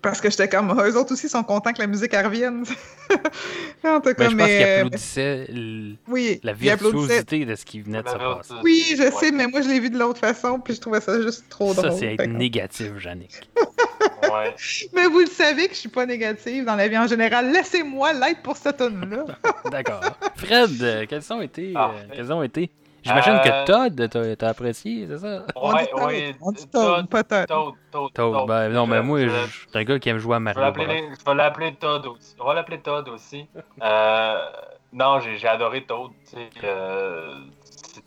Parce 0.01 0.21
que 0.21 0.29
j'étais 0.29 0.47
comme, 0.49 0.71
eux 0.79 0.97
autres 0.97 1.13
aussi 1.13 1.27
sont 1.29 1.43
contents 1.43 1.73
que 1.73 1.79
la 1.79 1.87
musique 1.87 2.13
revienne. 2.15 2.63
en 3.83 3.99
tout 3.99 4.13
cas, 4.13 4.13
Ben, 4.13 4.29
je 4.31 4.35
pense 4.35 4.35
mais. 4.35 4.45
qu'ils 4.57 4.65
euh, 4.65 4.75
applaudissaient 4.77 5.45
l- 5.49 5.95
oui, 6.07 6.39
la 6.43 6.53
virtuosité 6.53 7.45
de 7.45 7.55
ce 7.55 7.65
qui 7.65 7.81
venait 7.81 8.03
de 8.03 8.07
se 8.09 8.13
passer. 8.15 8.53
Oui, 8.63 8.83
je 8.97 9.03
Ouais. 9.03 9.11
sais, 9.11 9.31
mais 9.31 9.47
moi 9.47 9.61
je 9.61 9.67
l'ai 9.69 9.79
vu 9.79 9.89
de 9.89 9.97
l'autre 9.97 10.19
façon, 10.19 10.59
puis 10.59 10.75
je 10.75 10.81
trouvais 10.81 11.01
ça 11.01 11.21
juste 11.21 11.45
trop 11.49 11.73
Ça, 11.73 11.81
drôle. 11.83 11.97
c'est 11.99 12.13
être 12.13 12.27
négatif, 12.27 12.91
Yannick. 13.03 13.49
Ouais. 14.23 14.53
Mais 14.93 15.05
vous 15.05 15.19
le 15.19 15.25
savez 15.27 15.67
que 15.67 15.73
je 15.73 15.79
suis 15.79 15.89
pas 15.89 16.05
négative 16.05 16.65
dans 16.65 16.75
la 16.75 16.87
vie 16.87 16.97
en 16.97 17.07
général. 17.07 17.51
Laissez-moi 17.51 18.13
l'être 18.13 18.41
pour 18.41 18.57
cette 18.57 18.77
tonne-là. 18.77 19.25
D'accord. 19.71 20.01
Fred, 20.35 20.71
euh, 20.81 21.05
quels 21.07 21.21
ont 21.31 21.41
été. 21.41 21.69
euh, 21.69 21.73
Parfait. 21.73 22.07
quels 22.13 22.33
ont 22.33 22.43
été. 22.43 22.71
J'imagine 23.07 23.33
Euh, 23.33 23.39
que 23.39 23.65
Todd, 23.65 24.35
t'as 24.37 24.47
apprécié, 24.49 25.07
c'est 25.07 25.17
ça? 25.17 25.43
Ouais, 25.55 25.89
on 26.41 26.51
dit 26.51 26.67
Toad, 26.67 26.71
Toad, 26.71 27.09
pas 27.09 27.23
Todd. 27.23 27.47
Toad, 27.47 27.73
Toad, 27.91 28.13
Todd, 28.13 28.33
Toad. 28.33 28.47
ben 28.47 28.69
non, 28.69 28.85
mais 28.87 28.97
Je- 28.97 29.01
moi, 29.01 29.19
je- 29.21 29.29
suis 29.29 29.67
un 29.73 29.83
gars 29.83 29.99
qui 29.99 30.09
aime 30.09 30.17
jouer 30.17 30.35
à 30.35 30.39
Mario 30.39 30.59
je 30.59 30.65
vais 31.25 31.33
l'appeler 31.35 31.75
Todd 31.75 32.05
aussi. 32.07 32.35
On 32.39 32.45
va 32.45 32.53
l'appeler 32.53 32.79
Todd 32.81 33.07
aussi. 33.09 33.47
Euh, 33.83 34.37
non, 34.93 35.19
j'ai 35.19 35.47
adoré 35.47 35.83
Todd. 35.83 36.11
tu 36.29 36.35
sais, 36.37 36.49
euh, 36.63 37.33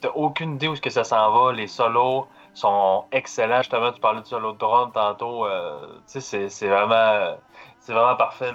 T'as 0.01 0.09
aucune 0.15 0.55
idée 0.55 0.69
où 0.69 0.73
est-ce 0.75 0.81
que 0.81 0.89
ça 0.91 1.05
s'en 1.05 1.31
va. 1.33 1.53
Les 1.53 1.67
solos 1.67 2.27
sont 2.55 3.05
excellents. 3.13 3.59
Justement, 3.59 3.93
tu 3.93 4.01
parlais 4.01 4.21
de 4.21 4.27
solo 4.27 4.53
de 4.53 4.59
drum 4.59 4.91
tantôt. 4.93 5.45
euh, 5.47 5.79
tu 6.07 6.13
sais, 6.13 6.21
c'est- 6.21 6.49
c'est 6.49 6.69
vraiment, 6.69 7.37
c'est 7.81 7.93
vraiment 7.93 8.17
parfait. 8.17 8.53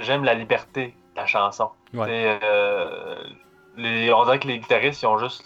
J'aime 0.00 0.24
la 0.24 0.34
liberté 0.34 0.88
de 1.14 1.20
la 1.20 1.26
chanson. 1.26 1.70
Ouais. 1.94 2.38
Euh, 2.42 3.16
les, 3.76 4.12
on 4.12 4.24
dirait 4.24 4.38
que 4.38 4.46
les 4.48 4.58
guitaristes, 4.58 5.02
ils 5.02 5.06
ont 5.06 5.18
juste 5.18 5.44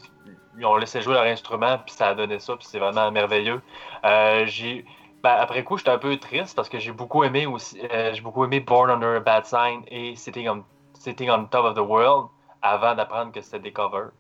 ils 0.59 0.67
ont 0.67 0.77
laissé 0.77 1.01
jouer 1.01 1.15
leur 1.15 1.25
instrument, 1.25 1.79
puis 1.79 1.95
ça 1.95 2.09
a 2.09 2.15
donné 2.15 2.39
ça, 2.39 2.57
puis 2.57 2.67
c'est 2.69 2.79
vraiment 2.79 3.11
merveilleux. 3.11 3.61
Euh, 4.05 4.45
j'ai 4.47 4.85
ben, 5.23 5.31
après 5.41 5.65
coup, 5.65 5.77
j'étais 5.77 5.91
un 5.91 5.99
peu 5.99 6.17
triste 6.17 6.55
parce 6.55 6.69
que 6.69 6.79
j'ai 6.79 6.93
beaucoup 6.93 7.25
aimé 7.25 7.45
aussi, 7.47 7.81
euh, 7.93 8.13
j'ai 8.15 8.21
beaucoup 8.21 8.45
aimé 8.45 8.61
Born 8.61 8.89
Under 8.91 9.17
a 9.17 9.21
Bad 9.21 9.47
Sign 9.47 9.83
et 9.89 10.15
Sitting 10.15 10.49
on, 10.49 10.65
Sitting 10.95 11.29
on 11.31 11.47
Top 11.47 11.65
of 11.65 11.75
the 11.75 11.81
World 11.81 12.29
avant 12.63 12.95
d'apprendre 12.95 13.33
que 13.33 13.41
c'était 13.41 13.59
des 13.59 13.73
covers. 13.73 14.11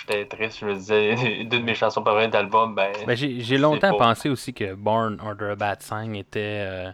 J'étais 0.00 0.24
triste, 0.26 0.60
je 0.60 0.66
me 0.66 0.74
disais, 0.74 1.12
une 1.42 1.48
de 1.48 1.58
mes 1.58 1.74
chansons 1.74 2.02
préférées 2.02 2.28
d'album, 2.28 2.74
ben, 2.74 2.92
Ben, 3.06 3.14
j'ai 3.16 3.58
longtemps 3.58 3.96
pensé 3.96 4.30
aussi 4.30 4.54
que 4.54 4.74
Born 4.74 5.18
Under 5.20 5.50
a 5.50 5.56
Bad 5.56 5.82
Sign 5.82 6.14
était, 6.14 6.64
euh, 6.66 6.90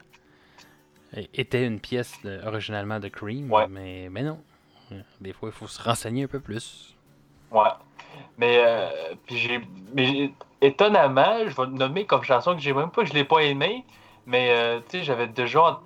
était 1.35 1.65
une 1.67 1.79
pièce 1.81 2.21
de- 2.25 2.41
originalement 2.45 2.99
de 2.99 3.09
Cream, 3.09 3.51
Ouais. 3.53 3.67
mais, 3.69 4.09
mais 4.11 4.23
non. 4.23 4.41
Des 5.21 5.33
fois, 5.33 5.51
il 5.51 5.53
faut 5.55 5.69
se 5.69 5.81
renseigner 5.81 6.25
un 6.25 6.27
peu 6.27 6.41
plus. 6.41 6.97
Ouais. 7.51 7.71
Mais, 8.39 8.63
euh, 8.65 9.15
j'ai, 9.29 9.61
mais 9.95 10.33
étonnamment, 10.61 11.39
je 11.47 11.57
vais 11.57 11.67
le 11.67 11.73
nommer 11.73 12.07
comme 12.07 12.23
chanson 12.23 12.55
que 12.55 12.61
j'ai 12.61 12.73
même 12.73 12.91
pas, 12.91 13.05
je 13.05 13.13
l'ai 13.13 13.25
pas 13.25 13.41
aimé, 13.41 13.85
mais 14.27 14.51
euh, 14.51 14.81
tu 14.89 14.99
sais, 14.99 15.05
j'avais 15.05 15.27
déjà, 15.27 15.81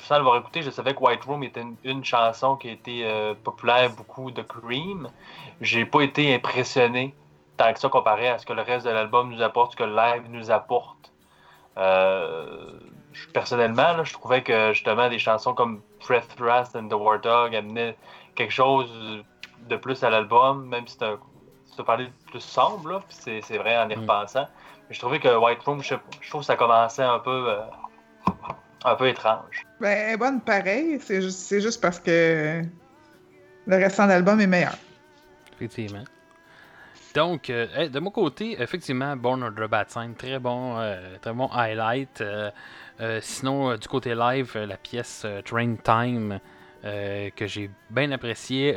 sans 0.00 0.16
l'avoir 0.16 0.38
écouté, 0.38 0.62
je 0.62 0.70
savais 0.70 0.94
que 0.94 1.00
White 1.00 1.24
Room 1.24 1.42
était 1.42 1.62
une, 1.84 2.04
chanson 2.04 2.56
qui 2.56 2.68
a 2.68 2.72
été 2.72 3.02
euh, 3.04 3.34
populaire 3.34 3.90
beaucoup 3.90 4.30
de 4.30 4.42
Cream. 4.42 5.08
J'ai 5.60 5.84
pas 5.84 6.02
été 6.02 6.34
impressionné 6.34 7.14
tant 7.56 7.72
que 7.72 7.78
ça 7.78 7.88
comparé 7.88 8.28
à 8.28 8.38
ce 8.38 8.46
que 8.46 8.52
le 8.52 8.62
reste 8.62 8.86
de 8.86 8.90
l'album 8.90 9.30
nous 9.30 9.42
apporte, 9.42 9.72
ce 9.72 9.76
que 9.76 9.84
le 9.84 9.94
live 9.94 10.22
nous 10.30 10.50
apporte. 10.50 11.12
Euh, 11.78 12.72
personnellement, 13.32 13.94
là, 13.94 14.04
je 14.04 14.12
trouvais 14.12 14.42
que 14.42 14.72
justement 14.72 15.08
des 15.08 15.18
chansons 15.18 15.54
comme 15.54 15.80
Breath 16.06 16.34
Thrust 16.36 16.76
and 16.76 16.88
The 16.88 16.94
War 16.94 17.20
Dog 17.20 17.54
amenaient 17.54 17.96
quelque 18.34 18.52
chose 18.52 18.90
de 19.68 19.76
plus 19.76 20.02
à 20.02 20.10
l'album, 20.10 20.66
même 20.68 20.86
si 20.86 20.96
c'est 20.98 21.04
un, 21.04 21.18
c'est 21.64 21.80
un 21.80 21.84
parler 21.84 22.08
plus 22.30 22.40
sombre, 22.40 23.02
c'est, 23.08 23.40
c'est 23.42 23.58
vrai 23.58 23.76
en 23.78 23.88
y 23.88 23.96
Mm. 23.96 24.00
repensant. 24.00 24.46
Mais 24.88 24.94
je 24.94 25.00
trouvais 25.00 25.18
que 25.18 25.28
White 25.36 25.62
Room, 25.64 25.82
je, 25.82 25.94
trouve 26.28 26.42
que 26.42 26.46
ça 26.46 26.56
commençait 26.56 27.02
un 27.02 27.18
peu, 27.18 27.50
euh, 27.50 27.60
un 28.84 28.94
peu 28.94 29.08
étrange. 29.08 29.64
Ben, 29.80 29.88
elle 29.88 30.14
est 30.14 30.16
bonne 30.16 30.40
pareil, 30.40 30.98
c'est 31.00 31.20
juste, 31.20 31.38
c'est 31.40 31.60
juste 31.60 31.80
parce 31.80 31.98
que 31.98 32.62
le 33.66 33.76
restant 33.76 34.04
de 34.04 34.10
l'album 34.10 34.40
est 34.40 34.46
meilleur. 34.46 34.76
Effectivement. 35.54 36.04
Donc, 37.14 37.48
euh, 37.48 37.88
de 37.88 37.98
mon 37.98 38.10
côté, 38.10 38.60
effectivement, 38.60 39.16
Born 39.16 39.42
Under 39.42 39.64
a 39.64 39.68
Bad 39.68 39.90
Sign, 39.90 40.14
très 40.14 40.38
bon, 40.38 40.78
euh, 40.78 41.16
très 41.20 41.32
bon 41.32 41.48
highlight. 41.50 42.20
Euh, 42.20 42.50
euh, 43.00 43.20
sinon, 43.22 43.70
euh, 43.70 43.76
du 43.78 43.88
côté 43.88 44.14
live, 44.14 44.52
euh, 44.54 44.66
la 44.66 44.76
pièce 44.76 45.22
euh, 45.24 45.40
Train 45.40 45.76
Time, 45.76 46.38
euh, 46.84 47.30
que 47.34 47.46
j'ai 47.46 47.70
bien 47.90 48.12
apprécié. 48.12 48.74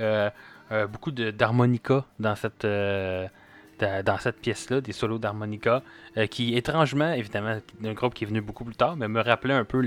Euh, 0.71 0.87
beaucoup 0.87 1.11
d'harmonica 1.11 2.05
dans 2.19 2.35
cette, 2.35 2.65
euh, 2.65 3.27
da- 3.79 4.03
dans 4.03 4.17
cette 4.17 4.37
pièce-là, 4.41 4.81
des 4.81 4.91
solos 4.93 5.17
d'harmonica, 5.19 5.81
euh, 6.17 6.27
qui 6.27 6.55
étrangement, 6.55 7.11
évidemment, 7.13 7.57
d'un 7.79 7.93
groupe 7.93 8.13
qui 8.13 8.23
est 8.23 8.27
venu 8.27 8.41
beaucoup 8.41 8.63
plus 8.65 8.75
tard, 8.75 8.95
mais 8.95 9.07
me 9.07 9.21
rappelait 9.21 9.53
un 9.53 9.65
peu 9.65 9.79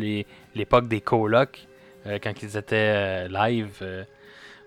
l'époque 0.55 0.89
des 0.89 1.01
colocs, 1.01 1.67
quand 2.23 2.43
ils 2.43 2.57
étaient 2.57 3.29
live. 3.29 4.07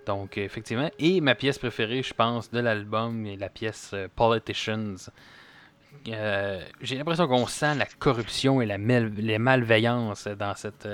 donc, 0.06 0.38
effectivement. 0.38 0.90
Et 1.00 1.20
ma 1.20 1.36
pièce 1.36 1.58
préférée, 1.60 2.02
je 2.04 2.14
pense, 2.14 2.50
de 2.52 2.60
l'album 2.60 3.26
est 3.26 3.36
la 3.36 3.50
pièce 3.50 3.94
Politicians. 4.16 4.96
J'ai 6.06 6.98
l'impression 6.98 7.28
qu'on 7.28 7.48
sent 7.48 7.76
la 7.76 7.86
corruption 8.00 8.62
et 8.62 8.66
la 8.66 8.78
mal- 8.78 9.12
les 9.18 9.40
malveillances 9.40 10.28
dans 10.28 10.56
cette, 10.56 10.88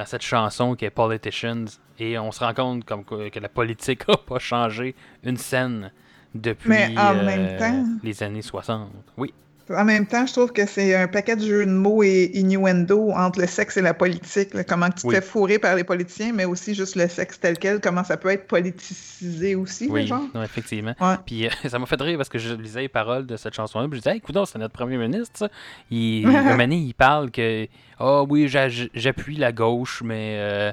dans 0.00 0.06
cette 0.06 0.22
chanson 0.22 0.74
qui 0.74 0.86
est 0.86 0.90
Politicians. 0.90 1.66
Et 1.98 2.18
on 2.18 2.32
se 2.32 2.40
rend 2.42 2.54
compte 2.54 2.84
comme 2.86 3.04
que, 3.04 3.28
que 3.28 3.38
la 3.38 3.50
politique 3.50 4.08
n'a 4.08 4.16
pas 4.16 4.38
changé 4.38 4.94
une 5.22 5.36
scène 5.36 5.92
depuis 6.34 6.70
Mais 6.70 6.94
en 6.98 7.14
euh, 7.16 7.24
même 7.26 7.58
temps- 7.58 7.84
les 8.02 8.22
années 8.22 8.40
60. 8.40 8.88
Oui, 9.18 9.34
En 9.76 9.84
même 9.84 10.06
temps, 10.06 10.26
je 10.26 10.32
trouve 10.32 10.52
que 10.52 10.66
c'est 10.66 10.94
un 10.94 11.06
paquet 11.08 11.36
de 11.36 11.44
jeux 11.44 11.64
de 11.66 11.70
mots 11.70 12.02
et 12.02 12.30
innuendo 12.34 13.10
entre 13.12 13.40
le 13.40 13.46
sexe 13.46 13.76
et 13.76 13.82
la 13.82 13.94
politique. 13.94 14.52
là. 14.54 14.64
Comment 14.64 14.88
tu 14.90 15.02
te 15.02 15.06
Oui. 15.06 15.14
fais 15.14 15.20
fourrer 15.20 15.58
par 15.58 15.76
les 15.76 15.84
politiciens, 15.84 16.32
mais 16.32 16.44
aussi 16.44 16.74
juste 16.74 16.96
le 16.96 17.06
sexe 17.08 17.38
tel 17.38 17.56
quel, 17.58 17.80
comment 17.80 18.02
ça 18.04 18.16
peut 18.16 18.30
être 18.30 18.46
politisé 18.46 19.54
aussi, 19.54 19.86
oui, 19.90 20.06
genre. 20.06 20.22
non, 20.34 20.42
effectivement. 20.42 20.94
Ouais. 21.00 21.14
Puis 21.24 21.46
euh, 21.46 21.50
ça 21.68 21.78
m'a 21.78 21.86
fait 21.86 22.00
rire 22.00 22.16
parce 22.16 22.28
que 22.28 22.38
je 22.38 22.54
lisais 22.54 22.80
les 22.82 22.88
paroles 22.88 23.26
de 23.26 23.36
cette 23.36 23.54
chanson-là. 23.54 23.86
Puis 23.88 23.98
je 23.98 24.02
disais, 24.02 24.10
hey, 24.12 24.18
écoute, 24.18 24.36
c'est 24.46 24.58
notre 24.58 24.74
premier 24.74 24.96
ministre. 24.96 25.38
ça. 25.38 25.48
Il, 25.90 26.22
donné, 26.58 26.76
il 26.76 26.94
parle 26.94 27.30
que, 27.30 27.66
ah 27.98 28.22
oui, 28.24 28.48
j'a- 28.48 28.68
j'appuie 28.68 29.36
la 29.36 29.52
gauche, 29.52 30.02
mais 30.04 30.36
euh, 30.38 30.72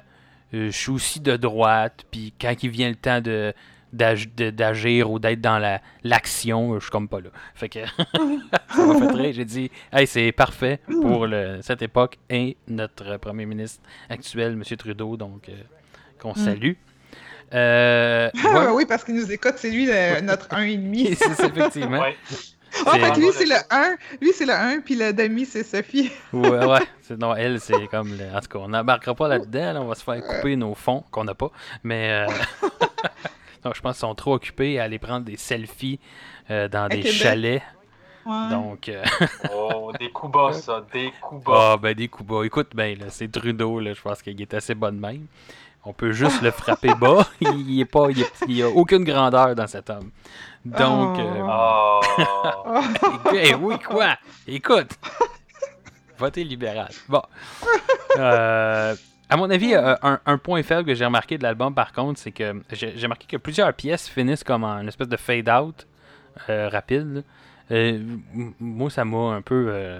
euh, 0.54 0.66
je 0.68 0.78
suis 0.78 0.91
aussi 0.91 1.20
de 1.20 1.36
droite. 1.38 2.04
Puis 2.12 2.34
quand 2.39 2.54
il 2.64 2.70
vient 2.70 2.89
le 2.89 2.95
temps 2.95 3.22
de- 3.22 3.54
d'agir 3.93 5.09
ou 5.11 5.19
d'être 5.19 5.41
dans 5.41 5.59
la 5.59 5.81
l'action, 6.03 6.75
je 6.75 6.79
suis 6.83 6.91
comme 6.91 7.07
pas 7.07 7.19
là. 7.21 7.29
Fait 7.55 7.69
que 7.69 7.79
ça 8.75 8.85
m'a 8.85 8.99
fait 8.99 9.13
rire. 9.15 9.33
J'ai 9.35 9.45
dit, 9.45 9.71
hey, 9.93 10.05
c'est 10.07 10.31
parfait 10.31 10.79
pour 11.01 11.27
le- 11.27 11.59
cette 11.61 11.81
époque 11.81 12.17
et 12.29 12.57
notre 12.67 13.17
premier 13.17 13.45
ministre 13.45 13.81
actuel, 14.09 14.53
M. 14.53 14.63
Trudeau, 14.77 15.17
donc 15.17 15.49
euh, 15.49 15.53
qu'on 16.19 16.35
salue. 16.35 16.73
Euh. 17.53 18.29
Ah 18.45 18.73
oui, 18.73 18.85
parce 18.85 19.03
qu'il 19.05 19.15
nous 19.15 19.31
écoute, 19.31 19.53
c'est 19.57 19.69
lui 19.71 19.85
le- 19.85 20.19
notre 20.21 20.47
1,5. 20.49 21.15
C'est 21.17 21.57
effectivement. 21.57 21.99
Ouais. 22.01 22.15
Ah, 22.85 22.91
fait 22.91 23.11
que 23.13 23.19
lui, 23.19 23.29
c'est 23.31 23.45
le 23.45 23.55
1, 23.71 23.95
lui, 24.21 24.31
c'est 24.33 24.45
le 24.45 24.53
1, 24.53 24.81
puis 24.81 24.95
le 24.95 25.11
demi, 25.13 25.45
c'est 25.45 25.63
Sophie. 25.63 26.11
Ouais, 26.33 26.65
ouais. 26.65 26.79
Non, 27.17 27.33
elle, 27.33 27.59
c'est 27.61 27.88
comme. 27.88 28.09
le- 28.17 28.35
En 28.35 28.41
tout 28.41 28.49
cas, 28.49 28.59
on 28.59 28.67
n'embarquera 28.67 29.15
pas 29.15 29.29
là-dedans. 29.29 29.73
là, 29.73 29.81
on 29.81 29.85
va 29.88 29.95
se 29.95 30.03
faire 30.03 30.21
couper 30.21 30.57
nos 30.57 30.75
fonds 30.75 31.03
qu'on 31.09 31.23
n'a 31.23 31.33
pas. 31.33 31.49
Mais. 31.83 32.27
euh, 32.27 32.67
non, 33.66 33.72
je 33.74 33.82
pense 33.82 33.95
qu'ils 33.97 34.01
sont 34.08 34.16
trop 34.16 34.34
occupés 34.36 34.80
à 34.80 34.84
aller 34.84 34.99
prendre 34.99 35.26
des 35.26 35.38
selfies 35.38 35.99
euh, 36.51 36.68
dans 36.68 36.88
des 36.88 36.97
Québec. 36.97 37.12
chalets. 37.14 37.64
Ouais. 38.26 38.49
Donc. 38.51 38.89
euh, 38.89 39.03
Oh, 39.53 39.91
des 39.99 40.10
coups 40.12 40.34
bas, 40.34 40.53
ça. 40.53 40.86
Des 40.91 41.12
coups 41.22 41.43
bas. 41.45 41.72
Ah, 41.74 41.78
ben 41.78 41.93
des 41.95 42.08
coups 42.08 42.28
bas. 42.30 42.43
Écoute, 42.43 42.70
ben, 42.76 42.97
là, 42.99 43.05
c'est 43.10 43.32
Trudeau, 43.32 43.80
là. 43.80 43.93
Je 43.93 44.01
pense 44.01 44.22
qu'il 44.22 44.41
est 44.41 44.53
assez 44.53 44.76
de 44.76 44.80
même. 44.99 45.28
On 45.86 45.93
peut 45.93 46.12
juste 46.12 46.41
le 46.41 46.51
frapper 46.51 46.93
bas. 46.99 47.26
Il 47.41 47.80
est 47.80 47.86
pas. 47.86 48.08
Il, 48.10 48.20
est- 48.22 48.43
il 48.49 48.62
a 48.64 48.68
aucune 48.70 49.05
grandeur 49.05 49.55
dans 49.55 49.68
cet 49.68 49.89
homme. 49.89 50.12
Donc. 50.66 51.18
Oh. 51.18 51.22
euh, 51.22 51.43
Oh. 51.47 52.01
Ah. 52.66 52.84
Eh 53.34 53.53
oui, 53.55 53.76
quoi? 53.80 54.18
Écoute. 54.45 54.89
Votez 56.18 56.43
libéral. 56.43 56.89
Bon. 57.08 57.22
Euh, 58.18 58.95
à 59.30 59.36
mon 59.38 59.49
avis, 59.49 59.73
euh, 59.73 59.95
un, 60.01 60.19
un 60.25 60.38
point 60.38 60.63
faible 60.63 60.86
que 60.86 60.95
j'ai 60.95 61.05
remarqué 61.05 61.38
de 61.38 61.43
l'album, 61.43 61.73
par 61.73 61.91
contre, 61.91 62.19
c'est 62.19 62.32
que 62.32 62.61
j'ai 62.71 62.93
remarqué 63.03 63.25
que 63.28 63.38
plusieurs 63.38 63.73
pièces 63.73 64.07
finissent 64.07 64.43
comme 64.43 64.63
en 64.63 64.80
une 64.82 64.88
espèce 64.88 65.09
de 65.09 65.17
fade-out 65.17 65.86
euh, 66.49 66.69
rapide. 66.69 67.23
Euh, 67.71 67.99
moi, 68.59 68.89
ça 68.89 69.03
m'a 69.03 69.34
un 69.34 69.41
peu. 69.41 69.99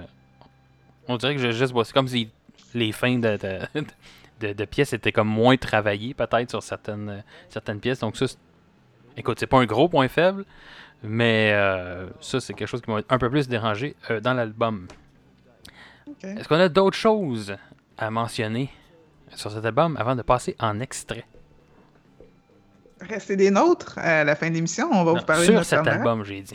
on 1.08 1.16
dirait 1.18 1.34
que 1.34 1.40
je 1.42 1.50
juste. 1.50 1.74
C'est 1.84 1.92
comme 1.92 2.08
si 2.08 2.30
les 2.74 2.92
fins 2.92 3.18
de, 3.18 3.36
de, 3.36 3.82
de- 4.40 4.52
de 4.54 4.64
pièces 4.64 4.92
étaient 4.92 5.12
comme 5.12 5.28
moins 5.28 5.56
travaillées, 5.56 6.14
peut-être, 6.14 6.48
sur 6.50 6.62
certaines, 6.62 7.22
certaines 7.50 7.80
pièces. 7.80 7.98
Donc, 8.00 8.16
ça, 8.16 8.24
écoute, 9.16 9.38
c'est 9.40 9.46
pas 9.46 9.58
un 9.58 9.66
gros 9.66 9.88
point 9.88 10.08
faible, 10.08 10.44
mais 11.02 11.52
ça, 12.20 12.40
c'est 12.40 12.54
quelque 12.54 12.68
chose 12.68 12.80
qui 12.80 12.90
m'a 12.90 13.00
un 13.10 13.18
peu 13.18 13.28
plus 13.28 13.48
dérangé 13.48 13.94
dans 14.22 14.32
l'album. 14.32 14.86
Est-ce 16.22 16.48
qu'on 16.48 16.56
a 16.60 16.68
d'autres 16.70 16.96
choses 16.96 17.54
à 17.98 18.10
mentionner? 18.10 18.70
Sur 19.34 19.50
cet 19.50 19.64
album 19.64 19.96
avant 19.96 20.16
de 20.16 20.22
passer 20.22 20.56
en 20.58 20.80
extrait? 20.80 21.24
Restez 23.00 23.36
des 23.36 23.50
nôtres 23.50 23.96
à 23.98 24.24
la 24.24 24.34
fin 24.34 24.48
de 24.48 24.54
l'émission. 24.54 24.88
On 24.90 25.04
va 25.04 25.12
Non, 25.12 25.18
vous 25.20 25.24
parler 25.24 25.46
de 25.46 25.52
sur 25.52 25.64
cet 25.64 25.86
album, 25.86 26.24
j'ai 26.24 26.40
dit. 26.42 26.54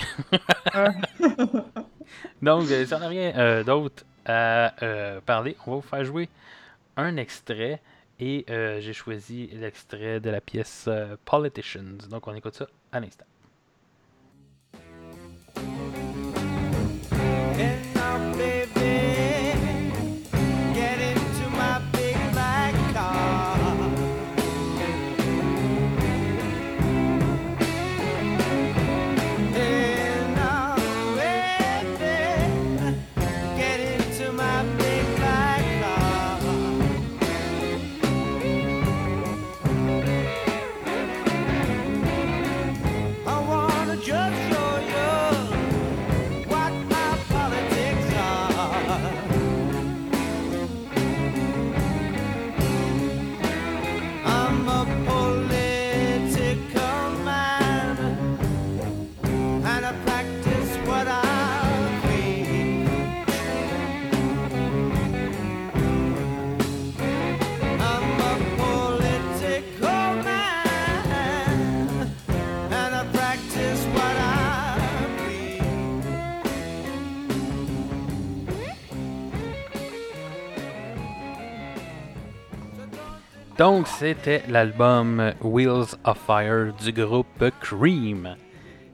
Ah. 0.73 0.89
Donc, 2.41 2.69
euh, 2.69 2.85
si 2.85 2.93
on 2.93 2.99
n'a 2.99 3.07
rien 3.07 3.33
euh, 3.37 3.63
d'autre 3.63 4.03
à 4.25 4.73
euh, 4.83 5.21
parler, 5.25 5.55
on 5.65 5.71
va 5.71 5.75
vous 5.77 5.81
faire 5.87 6.03
jouer 6.03 6.29
un 6.97 7.15
extrait. 7.17 7.81
Et 8.19 8.45
euh, 8.49 8.79
j'ai 8.81 8.93
choisi 8.93 9.49
l'extrait 9.53 10.19
de 10.19 10.29
la 10.29 10.41
pièce 10.41 10.85
euh, 10.87 11.15
Politicians. 11.25 11.97
Donc, 12.09 12.27
on 12.27 12.35
écoute 12.35 12.55
ça 12.55 12.67
à 12.91 12.99
l'instant. 12.99 13.25
Donc, 83.63 83.87
c'était 83.87 84.43
l'album 84.49 85.31
Wheels 85.41 85.95
of 86.03 86.17
Fire 86.27 86.73
du 86.73 86.91
groupe 86.91 87.49
Cream. 87.61 88.35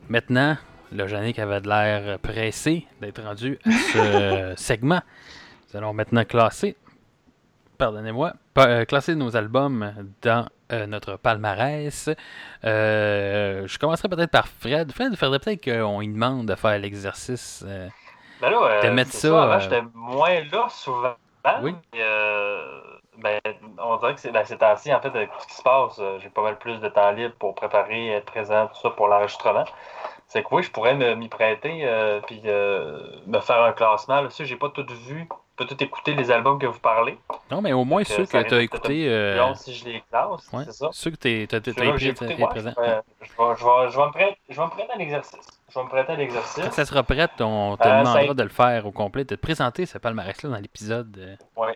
Maintenant, 0.09 0.57
le 0.91 1.09
Yannick 1.09 1.39
avait 1.39 1.59
de 1.59 1.67
l'air 1.67 2.19
pressé 2.19 2.85
d'être 3.01 3.19
rendu 3.23 3.57
à 3.65 3.71
ce 3.71 4.53
segment. 4.57 5.01
Nous 5.73 5.77
allons 5.79 5.91
maintenant 5.93 6.23
classer, 6.23 6.77
pardonnez-moi, 7.79 8.33
pa- 8.53 8.67
euh, 8.67 8.85
classer 8.85 9.15
nos 9.15 9.35
albums 9.35 9.91
dans 10.21 10.47
euh, 10.71 10.85
notre 10.85 11.15
palmarès. 11.15 12.07
Euh, 12.63 13.65
je 13.65 13.79
commencerai 13.79 14.07
peut-être 14.07 14.29
par 14.29 14.47
Fred. 14.47 14.91
Fred, 14.91 15.07
il 15.13 15.17
faudrait 15.17 15.39
peut-être 15.39 15.63
qu'on 15.65 15.99
lui 15.99 16.09
demande 16.09 16.45
de 16.47 16.53
faire 16.53 16.77
l'exercice. 16.77 17.65
euh, 17.67 17.87
Ben 18.39 18.51
De 18.51 18.89
mettre 18.89 19.13
ça, 19.13 19.29
Avant, 19.45 19.53
euh, 19.53 19.59
j'étais 19.61 19.81
moins 19.95 20.43
là 20.51 20.67
souvent. 20.69 21.15
Oui. 21.63 21.73
Ben, 23.21 23.39
on 23.77 23.95
dirait 23.97 24.15
que 24.15 24.19
c'est 24.21 24.31
ben, 24.31 24.43
ces 24.45 24.57
temps-ci, 24.57 24.93
en 24.93 24.99
fait, 25.01 25.09
avec 25.09 25.31
tout 25.31 25.39
ce 25.41 25.47
qui 25.47 25.53
se 25.55 25.61
passe, 25.63 25.97
euh, 25.99 26.17
j'ai 26.19 26.29
pas 26.29 26.41
mal 26.41 26.57
plus 26.57 26.79
de 26.79 26.89
temps 26.89 27.11
libre 27.11 27.35
pour 27.39 27.55
préparer, 27.55 28.09
être 28.09 28.25
présent, 28.25 28.67
tout 28.67 28.79
ça 28.81 28.89
pour 28.91 29.07
l'enregistrement. 29.07 29.65
C'est 30.27 30.43
que 30.43 30.47
oui, 30.53 30.63
je 30.63 30.69
pourrais 30.71 30.95
me- 30.95 31.15
m'y 31.15 31.27
prêter 31.27 31.81
euh, 31.85 32.19
puis 32.27 32.41
euh, 32.45 32.99
me 33.25 33.39
faire 33.39 33.63
un 33.63 33.71
classement. 33.71 34.21
Là, 34.21 34.29
ça, 34.29 34.43
j'ai 34.43 34.55
pas 34.57 34.69
tout 34.69 34.85
vu, 35.07 35.27
pas 35.57 35.65
tout 35.65 35.83
écouté 35.83 36.13
les 36.13 36.29
albums 36.29 36.59
que 36.59 36.67
vous 36.67 36.79
parlez. 36.79 37.17
Non, 37.49 37.61
mais 37.61 37.73
au 37.73 37.83
moins 37.83 38.03
Que 38.03 38.09
ceux 38.09 38.25
que 38.25 38.37
tu 38.43 38.53
as 38.53 38.61
écoutés. 38.61 39.09
si 39.55 39.73
je 39.73 39.85
les 39.85 40.01
classe, 40.09 40.47
ouais, 40.53 40.63
c'est 40.65 40.71
ça. 40.73 40.89
ceux 40.91 41.09
que 41.11 41.15
tu 41.15 41.47
as 41.55 41.59
présent. 42.47 42.73
je 42.77 42.81
vais- 42.81 43.01
je 43.21 43.25
vais- 43.25 43.55
je 43.57 43.65
vais- 43.65 43.91
je 43.91 43.97
vais 43.97 44.05
me 44.05 44.11
prêter- 44.11 44.37
je 44.49 44.55
vais 44.59 44.65
me 44.65 44.69
prêter 44.69 44.91
à 44.93 44.97
l'exercice. 44.97 45.47
Je 45.67 45.73
vais 45.79 45.83
me 45.83 45.89
prêter 45.89 46.11
à 46.11 46.15
Quand 46.15 46.19
l'exercice. 46.21 46.69
ça 46.71 46.85
sera 46.85 47.03
prêt, 47.03 47.27
on 47.39 47.75
te 47.77 47.87
Euh, 47.87 47.99
demandera 47.99 48.27
ça- 48.27 48.33
de 48.35 48.43
le 48.43 48.49
faire 48.49 48.85
au 48.85 48.91
complet, 48.91 49.23
de 49.23 49.35
te 49.35 49.39
présenter 49.41 49.85
ce 49.87 49.97
palmarès-là 49.97 50.49
dans 50.49 50.57
l'épisode. 50.57 51.37
Ouais. 51.57 51.75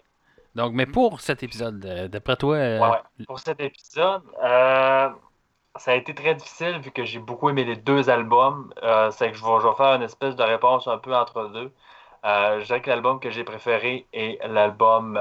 Donc, 0.56 0.74
mais 0.74 0.86
pour 0.86 1.20
cet 1.22 1.42
épisode, 1.44 1.84
euh, 1.86 2.08
d'après 2.08 2.36
toi, 2.36 2.56
euh. 2.56 2.92
Pour 3.28 3.40
cet 3.40 3.60
épisode, 3.60 4.22
euh, 4.44 5.10
ça 5.78 5.92
a 5.92 5.96
été 5.96 6.14
très 6.14 6.36
difficile 6.36 6.80
vu 6.80 6.92
que 6.92 7.04
j'ai 7.04 7.20
beaucoup 7.20 7.50
aimé 7.50 7.64
les 7.64 7.76
deux 7.76 8.10
albums. 8.10 8.72
C'est 9.12 9.32
que 9.32 9.38
je 9.38 9.44
vais, 9.44 9.60
je 9.62 9.74
faire 9.76 9.96
une 9.96 10.04
espèce 10.04 10.36
de 10.36 10.44
réponse 10.44 10.88
un 10.88 11.00
peu 11.00 11.16
entre 11.16 11.48
deux. 11.48 11.72
Je 12.24 12.66
dirais 12.66 12.82
que 12.82 12.90
l'album 12.90 13.20
que 13.20 13.32
j'ai 13.32 13.44
préféré 13.44 14.06
est 14.14 14.40
l'album 14.48 15.20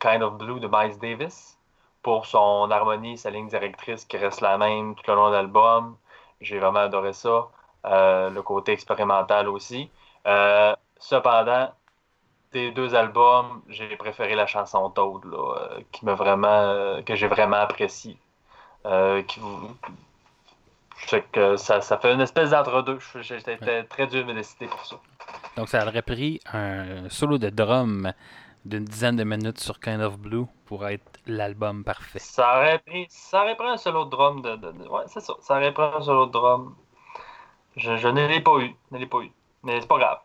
Kind 0.00 0.22
of 0.22 0.34
Blue 0.38 0.60
de 0.60 0.68
Miles 0.70 0.98
Davis 0.98 1.58
pour 2.02 2.26
son 2.26 2.70
harmonie, 2.70 3.18
sa 3.18 3.30
ligne 3.30 3.48
directrice 3.48 4.04
qui 4.04 4.16
reste 4.16 4.40
la 4.40 4.56
même 4.56 4.94
tout 4.94 5.02
le 5.08 5.14
long 5.16 5.30
de 5.30 5.34
l'album. 5.34 5.96
J'ai 6.40 6.60
vraiment 6.60 6.80
adoré 6.80 7.12
ça. 7.12 7.48
Le 7.84 8.40
côté 8.42 8.72
expérimental 8.72 9.48
aussi. 9.48 9.90
Cependant, 11.00 11.72
des 12.52 12.70
deux 12.72 12.94
albums, 12.94 13.62
j'ai 13.68 13.96
préféré 13.96 14.34
la 14.34 14.46
chanson 14.46 14.90
Toad, 14.90 15.24
là, 15.24 15.36
euh, 15.76 15.80
qui 15.92 16.04
m'a 16.04 16.14
vraiment, 16.14 16.48
euh, 16.48 17.02
que 17.02 17.14
j'ai 17.14 17.26
vraiment 17.28 17.56
apprécié. 17.56 18.16
Euh, 18.86 19.22
qui 19.22 19.40
vous- 19.40 19.76
que 21.32 21.56
ça, 21.56 21.80
ça 21.80 21.96
fait 21.98 22.12
une 22.12 22.20
espèce 22.20 22.50
d'entre-deux. 22.50 22.98
J'étais 23.20 23.56
très 23.84 24.06
dur 24.06 24.24
de 24.24 24.28
me 24.32 24.34
décider 24.34 24.66
pour 24.66 24.84
ça. 24.84 24.96
Donc, 25.56 25.68
ça 25.68 25.86
aurait 25.86 26.02
pris 26.02 26.40
un 26.52 27.08
solo 27.08 27.38
de 27.38 27.48
drum 27.50 28.12
d'une 28.64 28.84
dizaine 28.84 29.16
de 29.16 29.24
minutes 29.24 29.60
sur 29.60 29.80
Kind 29.80 30.00
of 30.02 30.18
Blue 30.18 30.44
pour 30.66 30.86
être 30.86 31.18
l'album 31.26 31.84
parfait. 31.84 32.18
Ça 32.18 32.58
aurait 32.58 32.78
pris, 32.80 33.06
ça 33.08 33.42
aurait 33.42 33.56
pris 33.56 33.68
un 33.68 33.76
solo 33.76 34.04
de 34.04 34.10
drum 34.10 34.42
de, 34.42 34.56
de- 34.56 34.72
de- 34.72 34.88
ouais, 34.88 35.04
c'est 35.06 35.20
ça. 35.20 35.34
Ça 35.40 35.56
aurait 35.56 35.72
pris 35.72 35.84
un 35.84 36.00
solo 36.02 36.26
de 36.26 36.32
drum. 36.32 36.74
Je, 37.76 37.96
je 37.96 38.08
ne 38.08 38.26
l'ai 38.26 38.40
pas 38.40 38.58
eu, 38.58 38.74
ne 38.90 38.98
l'ai 38.98 39.06
pas 39.06 39.20
eu. 39.20 39.30
Mais 39.62 39.80
c'est 39.80 39.86
pas 39.86 39.98
grave. 39.98 40.18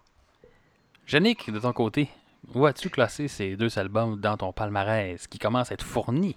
Yannick, 1.11 1.51
de 1.51 1.59
ton 1.59 1.73
côté, 1.73 2.09
où 2.53 2.65
as-tu 2.65 2.89
classé 2.89 3.27
ces 3.27 3.55
deux 3.55 3.77
albums 3.77 4.19
dans 4.19 4.37
ton 4.37 4.51
palmarès 4.51 5.27
qui 5.27 5.39
commence 5.39 5.71
à 5.71 5.73
être 5.75 5.85
fourni? 5.85 6.35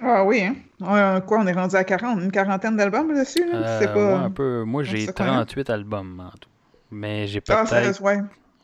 Ah 0.00 0.24
oui, 0.24 0.42
hein? 0.42 0.56
Ouais, 0.80 1.20
quoi, 1.26 1.38
on 1.40 1.46
est 1.46 1.52
rendu 1.52 1.76
à 1.76 1.84
40, 1.84 2.20
une 2.20 2.32
quarantaine 2.32 2.76
d'albums 2.76 3.16
dessus, 3.16 3.46
là? 3.46 3.56
Euh, 3.58 3.86
pas... 3.86 3.94
ouais, 4.18 4.24
un 4.24 4.30
peu. 4.30 4.64
Moi, 4.64 4.82
j'ai 4.82 5.06
c'est 5.06 5.16
quand 5.16 5.24
même. 5.24 5.34
38 5.34 5.70
albums 5.70 6.20
en 6.32 6.36
tout. 6.36 6.48
Mais 6.90 7.26
j'ai 7.26 7.40
Ah, 7.48 7.64
peut-être. 7.64 7.70
reste- 7.86 8.00
ouais. 8.00 8.18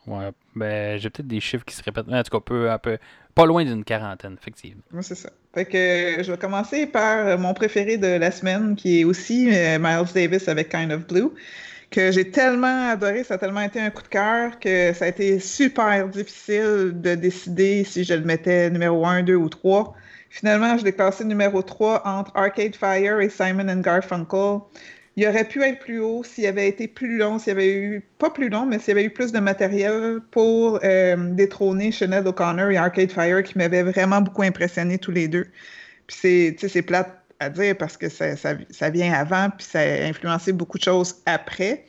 Ouais, 0.07 0.31
ben, 0.55 0.97
j'ai 0.99 1.09
peut-être 1.09 1.27
des 1.27 1.39
chiffres 1.39 1.63
qui 1.63 1.75
se 1.75 1.83
répètent. 1.83 2.09
En 2.09 2.23
tout 2.23 2.31
cas, 2.37 2.43
peu, 2.43 2.69
un 2.71 2.77
peu, 2.79 2.97
pas 3.35 3.45
loin 3.45 3.63
d'une 3.63 3.83
quarantaine, 3.83 4.35
effectivement. 4.39 4.81
Ouais, 4.91 5.03
c'est 5.03 5.15
ça. 5.15 5.29
Fait 5.53 5.65
que 5.65 5.77
euh, 5.77 6.23
je 6.23 6.31
vais 6.31 6.37
commencer 6.39 6.87
par 6.87 7.19
euh, 7.25 7.37
mon 7.37 7.53
préféré 7.53 7.97
de 7.97 8.07
la 8.07 8.31
semaine, 8.31 8.75
qui 8.75 9.01
est 9.01 9.03
aussi 9.03 9.49
euh, 9.53 9.77
Miles 9.79 10.11
Davis 10.13 10.47
avec 10.47 10.69
Kind 10.69 10.91
of 10.91 11.05
Blue, 11.07 11.29
que 11.91 12.11
j'ai 12.11 12.31
tellement 12.31 12.89
adoré, 12.89 13.23
ça 13.23 13.33
a 13.35 13.37
tellement 13.37 13.61
été 13.61 13.79
un 13.79 13.89
coup 13.89 14.01
de 14.01 14.07
cœur 14.07 14.59
que 14.59 14.93
ça 14.93 15.05
a 15.05 15.07
été 15.09 15.39
super 15.39 16.07
difficile 16.07 16.93
de 16.95 17.15
décider 17.15 17.83
si 17.83 18.05
je 18.05 18.13
le 18.13 18.23
mettais 18.23 18.69
numéro 18.69 19.05
1, 19.05 19.23
2 19.23 19.35
ou 19.35 19.49
3. 19.49 19.93
Finalement, 20.29 20.77
je 20.77 20.85
l'ai 20.85 20.93
classé 20.93 21.25
numéro 21.25 21.61
3 21.61 22.07
entre 22.07 22.31
Arcade 22.35 22.75
Fire 22.77 23.19
et 23.19 23.29
Simon 23.29 23.81
Garfunkel. 23.81 24.59
Il 25.17 25.27
aurait 25.27 25.43
pu 25.43 25.61
être 25.61 25.79
plus 25.79 25.99
haut 25.99 26.23
s'il 26.23 26.45
avait 26.45 26.69
été 26.69 26.87
plus 26.87 27.17
long, 27.17 27.37
s'il 27.37 27.49
y 27.49 27.51
avait 27.51 27.73
eu, 27.73 28.01
pas 28.17 28.29
plus 28.29 28.47
long, 28.47 28.65
mais 28.65 28.79
s'il 28.79 28.89
y 28.89 28.91
avait 28.91 29.03
eu 29.03 29.09
plus 29.09 29.33
de 29.33 29.39
matériel 29.39 30.21
pour 30.31 30.79
euh, 30.85 31.17
détrôner 31.33 31.91
Sinead 31.91 32.25
O'Connor 32.25 32.71
et 32.71 32.77
Arcade 32.77 33.11
Fire 33.11 33.43
qui 33.43 33.57
m'avaient 33.57 33.83
vraiment 33.83 34.21
beaucoup 34.21 34.43
impressionné 34.43 34.97
tous 34.97 35.11
les 35.11 35.27
deux. 35.27 35.47
Puis 36.07 36.55
c'est 36.57 36.81
plate 36.81 37.20
à 37.41 37.49
dire 37.49 37.75
parce 37.77 37.97
que 37.97 38.07
ça, 38.07 38.37
ça, 38.37 38.53
ça 38.69 38.89
vient 38.89 39.11
avant, 39.13 39.49
puis 39.49 39.65
ça 39.65 39.79
a 39.79 40.03
influencé 40.05 40.53
beaucoup 40.53 40.77
de 40.77 40.83
choses 40.83 41.15
après. 41.25 41.85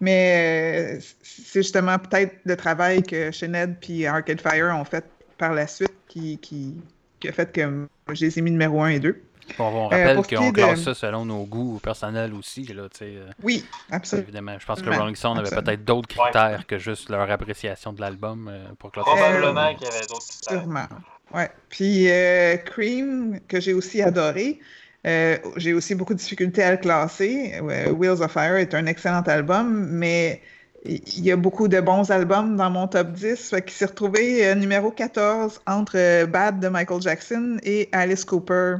Mais 0.00 0.98
euh, 0.98 1.04
c'est 1.22 1.60
justement 1.62 1.98
peut-être 1.98 2.34
le 2.44 2.56
travail 2.56 3.02
que 3.02 3.30
Sinead 3.32 3.76
puis 3.80 4.06
Arcade 4.06 4.40
Fire 4.40 4.74
ont 4.76 4.84
fait 4.84 5.04
par 5.38 5.52
la 5.54 5.66
suite 5.66 5.92
qui, 6.08 6.38
qui, 6.38 6.74
qui 7.20 7.28
a 7.28 7.32
fait 7.32 7.52
que 7.52 7.86
je 8.12 8.24
les 8.26 8.38
ai 8.38 8.42
mis 8.42 8.50
numéro 8.52 8.82
1 8.82 8.88
et 8.90 9.00
2. 9.00 9.20
Bon, 9.58 9.64
on 9.66 9.88
rappelle 9.88 10.14
pour 10.16 10.24
ce 10.24 10.28
qui 10.30 10.34
qu'on 10.36 10.50
de- 10.50 10.56
classe 10.56 10.82
ça 10.84 10.94
selon 10.94 11.24
nos 11.24 11.44
goûts 11.44 11.80
personnels 11.82 12.32
aussi. 12.32 12.64
Là, 12.64 12.84
tu 12.90 12.98
sais, 12.98 13.04
euh, 13.16 13.26
Oui, 13.42 13.64
absolument. 13.90 14.26
évidemment. 14.28 14.56
Je 14.58 14.66
pense 14.66 14.80
que. 14.82 14.88
Rolling 14.90 15.16
Stone 15.16 15.38
avait 15.38 15.50
peut-être 15.50 15.84
d'autres 15.84 16.16
Ouais. 16.16 16.30
critères 16.30 16.64
que 16.66 16.78
juste 16.78 17.08
leur 17.10 17.28
appréciation 17.30 17.92
de 17.92 18.00
l'album 18.00 18.48
euh, 18.50 18.64
pour 18.78 18.92
classer. 18.92 19.10
Probablement 19.10 19.68
Euh, 19.70 19.74
qu'il 19.74 19.84
y 19.84 19.90
avait 19.90 20.06
d'autres 20.06 20.26
critères. 20.28 20.60
Sûrement. 20.62 20.86
Ouais. 21.34 21.50
Puis 21.68 22.08
euh, 22.10 22.56
Cream, 22.58 23.40
que 23.48 23.60
j'ai 23.60 23.72
aussi 23.74 24.00
adoré, 24.00 24.60
euh, 25.06 25.36
j'ai 25.56 25.74
aussi 25.74 25.94
beaucoup 25.94 26.14
de 26.14 26.18
difficultés 26.18 26.62
à 26.62 26.70
le 26.70 26.76
classer. 26.76 27.54
Euh, 27.60 27.90
Wheels 27.90 28.22
of 28.22 28.32
Fire 28.32 28.56
est 28.56 28.74
un 28.74 28.86
excellent 28.86 29.22
album, 29.22 29.88
mais 29.90 30.40
il 30.84 31.24
y 31.24 31.32
a 31.32 31.36
beaucoup 31.36 31.68
de 31.68 31.80
bons 31.80 32.10
albums 32.10 32.56
dans 32.56 32.70
mon 32.70 32.86
top 32.86 33.12
10. 33.12 33.50
Fait 33.50 33.62
qu'il 33.62 33.72
s'est 33.72 33.86
retrouvé 33.86 34.46
euh, 34.46 34.54
numéro 34.54 34.90
14 34.90 35.60
entre 35.66 35.96
euh, 35.96 36.26
Bad 36.26 36.60
de 36.60 36.68
Michael 36.68 37.02
Jackson 37.02 37.58
et 37.64 37.88
Alice 37.92 38.24
Cooper, 38.24 38.76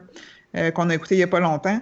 qu'on 0.74 0.90
a 0.90 0.94
écouté 0.94 1.14
il 1.14 1.18
n'y 1.18 1.24
a 1.24 1.28
pas 1.28 1.40
longtemps. 1.40 1.80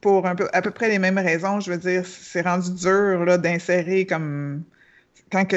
Pour 0.00 0.26
un 0.26 0.36
peu, 0.36 0.48
à 0.52 0.62
peu 0.62 0.70
près 0.70 0.88
les 0.88 0.98
mêmes 0.98 1.18
raisons, 1.18 1.60
je 1.60 1.72
veux 1.72 1.78
dire, 1.78 2.04
c'est 2.06 2.42
rendu 2.42 2.70
dur 2.70 3.38
d'insérer 3.38 4.06
comme. 4.06 4.62
Quand 5.32 5.44
que 5.44 5.56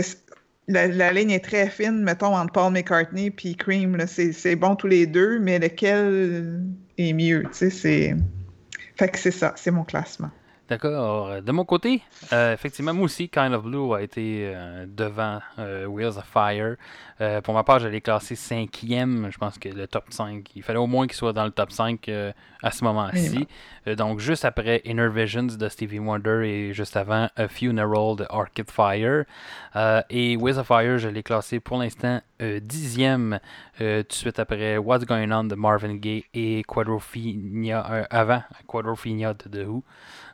la, 0.69 1.11
ligne 1.11 1.31
est 1.31 1.43
très 1.43 1.67
fine, 1.67 2.03
mettons, 2.03 2.35
entre 2.35 2.53
Paul 2.53 2.71
McCartney 2.71 3.31
puis 3.31 3.55
Cream, 3.55 3.97
c'est 4.07 4.55
bon 4.55 4.75
tous 4.75 4.87
les 4.87 5.07
deux, 5.07 5.39
mais 5.39 5.59
lequel 5.59 6.63
est 6.97 7.13
mieux, 7.13 7.43
c'est... 7.51 8.15
Fait 8.95 9.07
que 9.07 9.17
c'est 9.17 9.31
ça, 9.31 9.53
c'est 9.55 9.71
mon 9.71 9.85
classement. 9.85 10.29
D'accord. 10.69 11.41
De 11.41 11.51
mon 11.51 11.65
côté, 11.65 12.03
euh, 12.31 12.53
effectivement, 12.53 12.93
moi 12.93 13.05
aussi, 13.05 13.27
Kind 13.27 13.53
of 13.53 13.63
Blue 13.63 13.95
a 13.95 14.03
été 14.03 14.51
euh, 14.53 14.85
devant 14.87 15.39
euh, 15.57 15.87
Wheels 15.87 16.17
of 16.17 16.25
Fire. 16.31 16.75
Euh, 17.21 17.41
pour 17.41 17.53
ma 17.53 17.63
part, 17.63 17.79
je 17.79 17.87
l'ai 17.87 17.99
classé 18.01 18.35
cinquième. 18.35 19.29
Je 19.31 19.37
pense 19.37 19.57
que 19.59 19.67
le 19.69 19.87
top 19.87 20.05
5, 20.09 20.51
il 20.55 20.63
fallait 20.63 20.79
au 20.79 20.87
moins 20.87 21.05
qu'il 21.05 21.15
soit 21.15 21.33
dans 21.33 21.43
le 21.43 21.51
top 21.51 21.71
5 21.71 22.07
euh, 22.07 22.31
à 22.63 22.71
ce 22.71 22.83
moment-ci. 22.85 23.47
Euh, 23.87 23.95
donc, 23.95 24.19
juste 24.19 24.45
après 24.45 24.81
Inner 24.85 25.09
Visions 25.09 25.43
de 25.43 25.69
Stevie 25.69 25.99
Wonder 25.99 26.47
et 26.47 26.73
juste 26.73 26.95
avant 26.95 27.27
A 27.35 27.47
Funeral 27.47 28.15
de 28.15 28.25
Arcade 28.29 28.71
Fire. 28.71 29.25
Et 30.09 30.37
Wheels 30.37 30.57
of 30.59 30.67
Fire, 30.67 30.97
je 30.97 31.09
l'ai 31.09 31.23
classé 31.23 31.59
pour 31.59 31.77
l'instant 31.77 32.21
dixième, 32.61 33.39
tout 33.77 33.83
de 33.83 34.05
suite 34.09 34.39
après 34.39 34.77
What's 34.77 35.05
Going 35.05 35.31
On 35.31 35.43
de 35.43 35.55
Marvin 35.55 35.95
Gaye 35.95 36.23
et 36.33 36.63
Quadrophenia, 36.63 37.85
euh, 37.91 38.03
avant 38.09 38.41
Quadrophenia 38.65 39.33
de 39.33 39.49
The 39.49 39.67
Who. 39.67 39.83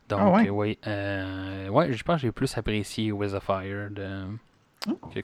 Donc, 0.07 0.20
Ah 0.22 0.30
ouais? 0.30 0.49
oui, 0.49 0.78
ouais, 0.86 1.94
je 1.94 2.03
pense 2.03 2.18
que 2.18 2.28
j'ai 2.28 2.32
plus 2.32 2.56
apprécié 2.57 3.12
Wheels 3.12 3.34
of 3.34 3.44
Fire 3.44 3.90
de, 3.90 4.26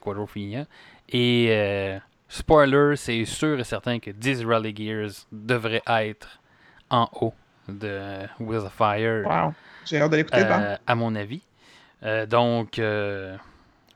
Quadrophenia. 0.00 0.66
Et 1.08 1.48
euh, 1.50 1.98
spoiler, 2.28 2.94
c'est 2.96 3.24
sûr 3.24 3.58
et 3.60 3.64
certain 3.64 3.98
que 3.98 4.10
Disraeli 4.10 4.74
Gears 4.76 5.26
devrait 5.30 5.82
être 5.86 6.40
en 6.90 7.08
haut 7.20 7.34
de 7.68 8.26
Wheels 8.40 8.64
of 8.66 8.72
Fire, 8.72 9.24
Wow. 9.26 9.52
J'ai 9.84 10.00
hâte 10.00 10.10
de 10.10 10.16
l'écouter. 10.16 10.42
euh, 10.42 10.76
à 10.86 10.94
mon 10.94 11.14
avis. 11.14 11.42
Euh, 12.02 12.26
donc, 12.26 12.78
euh, 12.78 13.36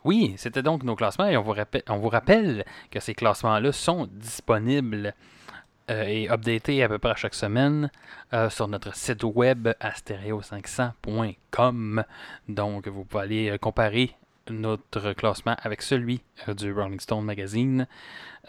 oui, 0.05 0.35
c'était 0.37 0.63
donc 0.63 0.83
nos 0.85 0.95
classements 0.97 1.27
et 1.27 1.37
on 1.37 1.43
vous 1.43 1.53
rappelle, 1.53 1.83
on 1.89 1.97
vous 1.99 2.09
rappelle 2.09 2.65
que 2.91 3.01
ces 3.01 3.15
classements-là 3.15 3.73
sont 3.73 4.09
disponibles 4.11 5.15
et 5.89 6.29
updatés 6.31 6.83
à 6.83 6.89
peu 6.89 6.99
près 6.99 7.11
à 7.11 7.15
chaque 7.17 7.35
semaine 7.35 7.91
sur 8.51 8.67
notre 8.69 8.95
site 8.97 9.23
web 9.23 9.69
à 9.81 9.91
stereo500.com. 9.91 12.05
Donc, 12.49 12.89
vous 12.89 13.05
pouvez 13.05 13.23
aller 13.23 13.57
comparer 13.61 14.17
notre 14.51 15.13
classement 15.13 15.57
avec 15.63 15.83
celui 15.83 16.23
euh, 16.49 16.55
du 16.55 16.73
Rolling 16.73 17.01
Stone 17.01 17.25
Magazine. 17.25 17.87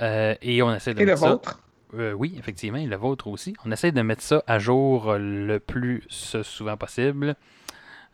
Euh, 0.01 0.35
et 0.41 0.61
on 0.61 0.73
essaie 0.73 0.93
de 0.93 1.01
Et 1.01 1.05
le 1.05 1.15
ça- 1.15 1.29
vôtre? 1.29 1.61
euh, 1.95 2.13
oui, 2.13 2.35
effectivement, 2.37 2.77
et 2.77 2.85
le 2.85 2.95
vôtre 2.95 3.27
aussi. 3.27 3.55
On 3.65 3.71
essaie 3.71 3.91
de 3.91 4.01
mettre 4.01 4.21
ça 4.21 4.43
à 4.47 4.59
jour 4.59 5.13
le 5.17 5.57
plus 5.59 6.03
souvent 6.09 6.77
possible. 6.77 7.35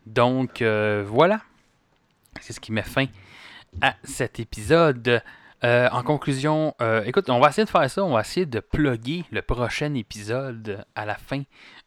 Donc, 0.06 0.62
euh, 0.62 1.04
voilà. 1.06 1.40
C'est 2.40 2.52
ce 2.52 2.60
qui 2.60 2.72
met 2.72 2.82
fin 2.82 3.06
à 3.80 3.94
cet 4.04 4.40
épisode. 4.40 5.22
Euh, 5.64 5.88
en 5.92 6.02
conclusion, 6.02 6.74
euh, 6.82 7.02
écoute, 7.04 7.30
on 7.30 7.40
va 7.40 7.48
essayer 7.48 7.64
de 7.64 7.70
faire 7.70 7.90
ça. 7.90 8.04
On 8.04 8.12
va 8.12 8.20
essayer 8.20 8.44
de 8.44 8.60
plugger 8.60 9.24
le 9.30 9.40
prochain 9.40 9.94
épisode 9.94 10.84
à 10.94 11.06
la 11.06 11.14
fin 11.14 11.42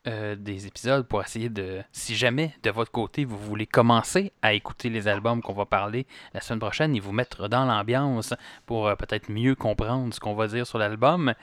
euh, 0.07 0.35
des 0.35 0.65
épisodes 0.65 1.05
pour 1.05 1.21
essayer 1.21 1.49
de, 1.49 1.83
si 1.91 2.15
jamais 2.15 2.55
de 2.63 2.71
votre 2.71 2.91
côté 2.91 3.23
vous 3.23 3.37
voulez 3.37 3.67
commencer 3.67 4.31
à 4.41 4.53
écouter 4.53 4.89
les 4.89 5.07
albums 5.07 5.43
qu'on 5.43 5.53
va 5.53 5.67
parler 5.67 6.07
la 6.33 6.41
semaine 6.41 6.59
prochaine 6.59 6.95
et 6.95 6.99
vous 6.99 7.11
mettre 7.11 7.47
dans 7.49 7.65
l'ambiance 7.65 8.33
pour 8.65 8.91
peut-être 8.97 9.29
mieux 9.29 9.53
comprendre 9.53 10.11
ce 10.11 10.19
qu'on 10.19 10.33
va 10.33 10.47
dire 10.47 10.65
sur 10.65 10.79
l'album. 10.79 11.33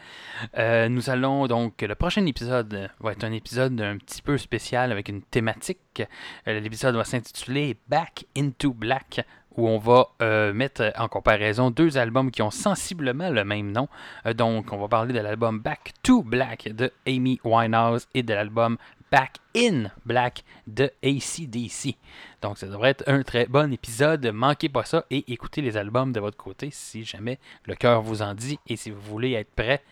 Nous 0.56 1.10
allons 1.10 1.46
donc, 1.46 1.82
le 1.82 1.94
prochain 1.94 2.26
épisode 2.26 2.90
va 2.98 3.12
être 3.12 3.24
un 3.24 3.32
épisode 3.32 3.80
un 3.80 3.98
petit 3.98 4.22
peu 4.22 4.38
spécial 4.38 4.90
avec 4.90 5.08
une 5.08 5.22
thématique. 5.22 6.02
L'épisode 6.46 6.96
va 6.96 7.04
s'intituler 7.04 7.76
Back 7.88 8.26
into 8.36 8.72
Black 8.72 9.24
où 9.56 9.68
on 9.68 9.78
va 9.78 10.08
euh, 10.22 10.52
mettre 10.52 10.92
en 10.96 11.08
comparaison 11.08 11.70
deux 11.70 11.98
albums 11.98 12.30
qui 12.30 12.42
ont 12.42 12.50
sensiblement 12.50 13.30
le 13.30 13.44
même 13.44 13.70
nom. 13.72 13.88
Euh, 14.26 14.34
donc, 14.34 14.72
on 14.72 14.78
va 14.78 14.88
parler 14.88 15.12
de 15.12 15.20
l'album 15.20 15.60
Back 15.60 15.92
to 16.02 16.22
Black 16.22 16.68
de 16.68 16.92
Amy 17.06 17.40
Winehouse 17.44 18.06
et 18.14 18.22
de 18.22 18.34
l'album 18.34 18.76
Back 19.10 19.36
in 19.56 19.84
Black 20.04 20.44
de 20.66 20.90
ACDC. 21.04 21.96
Donc, 22.42 22.58
ça 22.58 22.66
devrait 22.66 22.90
être 22.90 23.04
un 23.06 23.22
très 23.22 23.46
bon 23.46 23.72
épisode. 23.72 24.26
Manquez 24.26 24.68
pas 24.68 24.84
ça 24.84 25.04
et 25.10 25.24
écoutez 25.32 25.62
les 25.62 25.76
albums 25.76 26.12
de 26.12 26.20
votre 26.20 26.36
côté 26.36 26.70
si 26.72 27.04
jamais 27.04 27.38
le 27.64 27.74
cœur 27.74 28.02
vous 28.02 28.22
en 28.22 28.34
dit 28.34 28.58
et 28.66 28.76
si 28.76 28.90
vous 28.90 29.00
voulez 29.00 29.32
être 29.32 29.52
prêt 29.54 29.82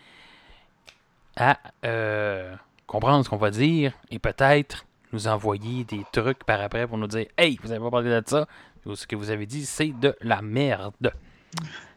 à 1.36 1.58
euh, 1.84 2.54
comprendre 2.86 3.24
ce 3.24 3.30
qu'on 3.30 3.36
va 3.36 3.50
dire 3.50 3.92
et 4.10 4.18
peut-être 4.18 4.84
nous 5.12 5.28
envoyer 5.28 5.84
des 5.84 6.04
trucs 6.10 6.44
par 6.44 6.60
après 6.60 6.86
pour 6.86 6.98
nous 6.98 7.06
dire 7.06 7.26
Hey, 7.36 7.58
vous 7.62 7.70
avez 7.70 7.80
pas 7.80 7.90
parlé 7.90 8.10
de 8.10 8.22
ça, 8.26 8.46
ce 8.94 9.06
que 9.06 9.16
vous 9.16 9.30
avez 9.30 9.46
dit, 9.46 9.64
c'est 9.64 9.92
de 9.98 10.14
la 10.20 10.42
merde. 10.42 11.12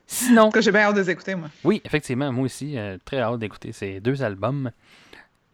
Sinon, 0.07 0.51
cas, 0.51 0.61
j'ai 0.61 0.71
bien 0.71 0.81
hâte 0.81 0.95
de 0.95 1.01
les 1.01 1.09
écouter, 1.09 1.35
moi. 1.35 1.49
oui, 1.63 1.81
effectivement, 1.83 2.31
moi 2.31 2.45
aussi, 2.45 2.77
euh, 2.77 2.97
très 3.03 3.19
hâte 3.21 3.39
d'écouter 3.39 3.71
ces 3.71 3.99
deux 3.99 4.21
albums. 4.21 4.71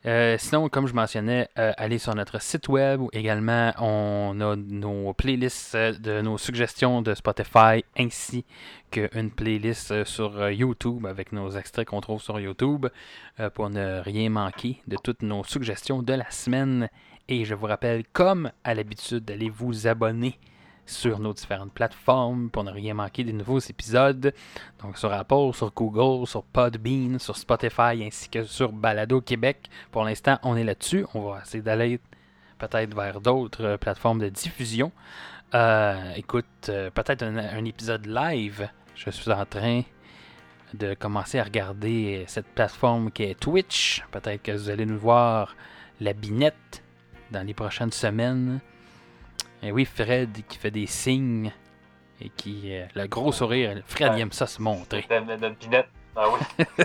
Euh, 0.08 0.36
sinon, 0.40 0.68
comme 0.68 0.88
je 0.88 0.94
mentionnais, 0.96 1.48
euh, 1.60 1.74
allez 1.78 2.00
sur 2.00 2.16
notre 2.16 2.42
site 2.42 2.68
web 2.70 3.02
où 3.02 3.10
également 3.14 3.72
on 3.78 4.36
a 4.42 4.56
nos 4.56 5.14
playlists 5.14 5.76
euh, 5.76 5.94
de 5.94 6.22
nos 6.22 6.40
suggestions 6.40 7.04
de 7.04 7.14
Spotify 7.14 7.86
ainsi 7.96 8.44
qu'une 8.90 9.30
playlist 9.30 9.92
euh, 9.92 10.04
sur 10.04 10.50
YouTube 10.50 11.06
avec 11.06 11.32
nos 11.34 11.52
extraits 11.52 11.88
qu'on 11.88 12.02
trouve 12.02 12.20
sur 12.20 12.40
YouTube 12.40 12.88
euh, 13.40 13.52
pour 13.52 13.70
ne 13.70 14.00
rien 14.00 14.32
manquer 14.32 14.82
de 14.88 14.98
toutes 15.04 15.22
nos 15.22 15.44
suggestions 15.44 16.02
de 16.02 16.14
la 16.14 16.30
semaine. 16.32 16.90
Et 17.28 17.46
je 17.46 17.54
vous 17.54 17.68
rappelle, 17.68 18.04
comme 18.12 18.52
à 18.64 18.74
l'habitude, 18.74 19.24
d'aller 19.24 19.52
vous 19.52 19.86
abonner 19.86 20.40
sur 20.86 21.20
nos 21.20 21.34
différentes 21.34 21.74
plateformes 21.74 22.50
pour 22.50 22.64
ne 22.64 22.72
rien 22.72 22.94
manquer 22.94 23.24
des 23.24 23.34
nouveaux 23.34 23.60
épisodes. 23.60 24.34
Donc 24.82 24.98
sur 24.98 25.12
Apple, 25.12 25.54
sur 25.54 25.72
Google, 25.74 26.28
sur 26.28 26.44
Podbean, 26.44 27.20
sur 27.20 27.38
Spotify 27.38 28.04
ainsi 28.04 28.30
que 28.30 28.44
sur 28.44 28.72
Balado 28.72 29.22
Québec. 29.22 29.70
Pour 29.92 30.04
l'instant, 30.04 30.38
on 30.44 30.56
est 30.56 30.64
là-dessus. 30.64 31.06
On 31.14 31.32
va 31.32 31.42
essayer 31.42 31.62
d'aller 31.62 32.00
peut-être 32.58 32.96
vers 32.96 33.22
d'autres 33.22 33.64
euh, 33.64 33.78
plateformes 33.78 34.20
de 34.20 34.30
diffusion. 34.30 34.92
Euh, 35.54 36.14
écoute, 36.16 36.46
euh, 36.70 36.90
peut-être 36.92 37.24
un, 37.24 37.38
un 37.38 37.66
épisode 37.66 38.06
live. 38.06 38.70
Je 38.96 39.10
suis 39.10 39.32
en 39.32 39.46
train 39.46 39.82
de 40.74 40.94
commencer 40.94 41.40
à 41.40 41.44
regarder 41.44 42.24
cette 42.28 42.48
plateforme 42.48 43.12
qui 43.12 43.24
est 43.24 43.40
Twitch. 43.40 44.04
Peut-être 44.12 44.42
que 44.42 44.52
vous 44.52 44.70
allez 44.70 44.86
nous 44.86 44.98
voir 44.98 45.56
la 46.00 46.14
binette 46.14 46.84
dans 47.32 47.46
les 47.46 47.54
prochaines 47.54 47.92
semaines. 47.92 48.62
Et 49.64 49.72
oui, 49.72 49.86
Fred 49.86 50.30
qui 50.48 50.58
fait 50.58 50.72
des 50.72 50.88
signes 50.88 51.52
et 52.20 52.30
qui. 52.30 52.74
euh, 52.74 52.86
le 52.96 53.08
gros 53.08 53.32
sourire. 53.32 53.82
Fred, 53.86 54.14
il 54.16 54.22
aime 54.22 54.32
ça 54.32 54.48
se 54.48 54.62
montrer. 54.62 55.06
Notre, 55.10 55.56
binette. 55.58 55.88
Ah 56.16 56.26
oui. 56.30 56.66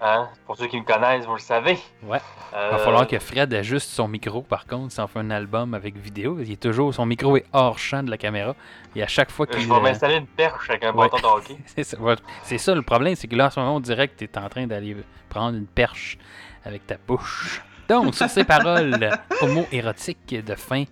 Hein? 0.00 0.28
Pour 0.44 0.56
ceux 0.56 0.66
qui 0.66 0.76
me 0.78 0.84
connaissent, 0.84 1.24
vous 1.24 1.34
le 1.34 1.40
savez. 1.40 1.78
Ouais. 2.02 2.18
Euh, 2.52 2.68
Il 2.72 2.76
va 2.76 2.78
falloir 2.78 3.06
que 3.06 3.18
Fred 3.18 3.54
ajuste 3.54 3.88
son 3.88 4.06
micro, 4.06 4.42
par 4.42 4.66
contre, 4.66 4.92
si 4.92 5.00
on 5.00 5.06
fait 5.06 5.20
un 5.20 5.30
album 5.30 5.72
avec 5.72 5.96
vidéo. 5.96 6.38
Il 6.40 6.50
est 6.50 6.60
toujours, 6.60 6.92
son 6.92 7.06
micro 7.06 7.36
est 7.38 7.46
hors 7.54 7.78
champ 7.78 8.02
de 8.02 8.10
la 8.10 8.18
caméra. 8.18 8.54
Et 8.94 9.02
à 9.02 9.06
chaque 9.06 9.30
fois 9.30 9.46
qu'il. 9.46 9.60
Je 9.60 9.68
vais 9.68 9.74
euh, 9.74 9.80
m'installer 9.80 10.16
une 10.16 10.26
perche 10.26 10.68
avec 10.68 10.84
un 10.84 10.92
Ouais. 10.92 11.08
bâton 11.08 11.16
de 11.16 11.32
hockey. 11.32 11.56
c'est 11.66 11.84
ça, 11.84 11.96
ouais. 11.98 12.16
C'est 12.42 12.58
ça, 12.58 12.74
le 12.74 12.82
problème, 12.82 13.14
c'est 13.14 13.28
que 13.28 13.36
là, 13.36 13.46
en 13.46 13.50
ce 13.50 13.58
moment, 13.60 13.76
on 13.76 13.80
dirait 13.80 14.08
que 14.08 14.16
tu 14.18 14.24
es 14.24 14.38
en 14.38 14.48
train 14.50 14.66
d'aller 14.66 14.94
prendre 15.30 15.56
une 15.56 15.66
perche 15.68 16.18
avec 16.66 16.86
ta 16.86 16.96
bouche. 17.06 17.62
Donc, 17.88 18.14
sur 18.14 18.28
ces 18.28 18.44
paroles 18.44 19.08
homo-érotiques 19.40 20.34
de 20.44 20.54
fin 20.54 20.84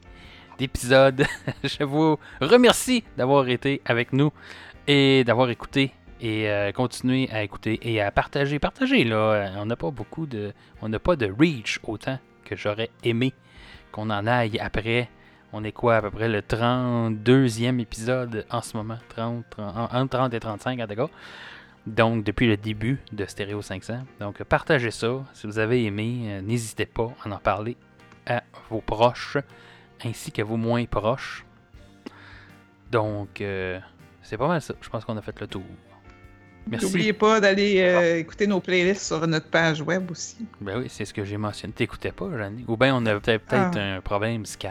d'épisode, 0.66 1.24
je 1.64 1.82
vous 1.82 2.16
remercie 2.40 3.02
d'avoir 3.16 3.48
été 3.48 3.80
avec 3.84 4.12
nous 4.12 4.30
et 4.86 5.24
d'avoir 5.24 5.51
écouté 5.51 5.93
et 6.20 6.48
euh, 6.48 6.70
à 7.32 7.43
écouter 7.43 7.80
et 7.82 8.01
à 8.01 8.12
partager. 8.12 8.60
Partagez, 8.60 9.02
là. 9.02 9.16
euh, 9.16 9.48
On 9.56 9.66
n'a 9.66 9.74
pas 9.74 9.90
beaucoup 9.90 10.24
de. 10.26 10.52
On 10.80 10.89
n'a 10.89 11.01
pas 11.01 11.16
de 11.16 11.26
reach 11.36 11.80
autant 11.82 12.16
que 12.44 12.55
j'aurais 12.55 12.90
aimé 13.02 13.32
qu'on 13.90 14.09
en 14.10 14.24
aille 14.28 14.56
après. 14.60 15.09
On 15.52 15.64
est 15.64 15.72
quoi, 15.72 15.97
à 15.97 16.02
peu 16.02 16.12
près 16.12 16.28
le 16.28 16.40
32e 16.43 17.80
épisode 17.80 18.47
en 18.48 18.62
ce 18.62 18.76
moment? 18.76 18.98
30, 19.09 19.44
30, 19.51 19.76
en- 19.76 19.97
entre 20.01 20.16
30 20.16 20.34
et 20.34 20.40
35 20.40 20.78
en 20.80 20.86
tout 20.86 20.94
cas. 20.94 21.09
Donc, 21.89 22.22
depuis 22.22 22.47
le 22.47 22.56
début 22.56 23.01
de 23.10 23.26
Stereo 23.26 23.60
500. 23.62 24.05
Donc, 24.20 24.40
partagez 24.44 24.93
ça. 24.93 25.24
Si 25.34 25.48
vous 25.48 25.59
avez 25.59 25.84
aimé, 25.84 26.20
euh, 26.26 26.40
n'hésitez 26.40 26.86
pas 26.86 27.09
à 27.24 27.28
en 27.28 27.39
parler 27.39 27.76
à 28.26 28.44
vos 28.70 28.80
proches 28.80 29.39
ainsi 30.07 30.31
qu'à 30.33 30.45
vos 30.45 30.57
moins 30.57 30.85
proches. 30.85 31.45
Donc, 32.91 33.41
euh, 33.41 33.79
c'est 34.23 34.37
pas 34.37 34.49
mal 34.49 34.61
ça. 34.61 34.74
Je 34.81 34.89
pense 34.89 35.05
qu'on 35.05 35.16
a 35.16 35.23
fait 35.23 35.39
le 35.41 35.47
tour. 35.47 35.62
Merci. 36.69 36.87
N'oubliez 36.87 37.12
pas 37.12 37.41
d'aller 37.41 37.81
euh, 37.81 38.19
écouter 38.19 38.47
nos 38.47 38.61
playlists 38.61 39.07
sur 39.07 39.27
notre 39.27 39.49
page 39.49 39.81
web 39.81 40.11
aussi. 40.11 40.47
Ben 40.61 40.79
oui, 40.79 40.87
c'est 40.89 41.05
ce 41.05 41.12
que 41.12 41.24
j'ai 41.24 41.37
mentionné. 41.37 41.73
T'écoutais 41.73 42.12
pas, 42.12 42.27
Jeanne? 42.37 42.62
Ou 42.69 42.77
bien 42.77 42.95
on 42.95 43.05
a 43.07 43.19
peut-être 43.19 43.45
peut-être 43.47 43.77
un 43.79 44.01
problème 44.01 44.47
Skype. 44.47 44.70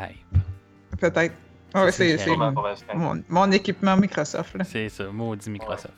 Peut-être. 0.99 1.33
Ouais, 1.73 1.91
C'est 1.91 2.17
mon, 2.95 3.21
mon 3.29 3.51
équipement 3.51 3.95
Microsoft. 3.97 4.55
Là. 4.57 4.63
C'est 4.63 4.89
ça, 4.89 5.05
maudit 5.05 5.49
Microsoft. 5.49 5.93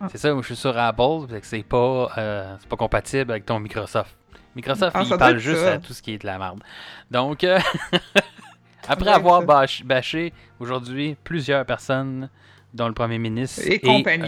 Ouais. 0.00 0.08
C'est 0.10 0.18
ça, 0.18 0.34
je 0.34 0.42
suis 0.42 0.56
sur 0.56 0.76
Apple, 0.78 1.26
que 1.28 1.46
c'est 1.46 1.62
pas, 1.62 2.10
euh, 2.16 2.56
pas 2.68 2.76
compatible 2.76 3.30
avec 3.32 3.44
ton 3.44 3.60
Microsoft. 3.60 4.16
Microsoft, 4.56 4.92
Ah, 4.94 5.02
il 5.04 5.16
parle 5.16 5.38
juste 5.38 5.60
ça. 5.60 5.72
à 5.74 5.78
tout 5.78 5.92
ce 5.92 6.00
qui 6.02 6.12
est 6.14 6.18
de 6.18 6.26
la 6.26 6.38
merde. 6.38 6.62
Donc, 7.10 7.44
euh, 7.44 7.58
après 8.88 9.10
avoir 9.10 9.42
bâché 9.42 10.32
aujourd'hui 10.58 11.16
plusieurs 11.24 11.64
personnes, 11.64 12.28
dont 12.74 12.86
le 12.88 12.94
premier 12.94 13.18
ministre 13.18 13.62
Et 13.64 13.80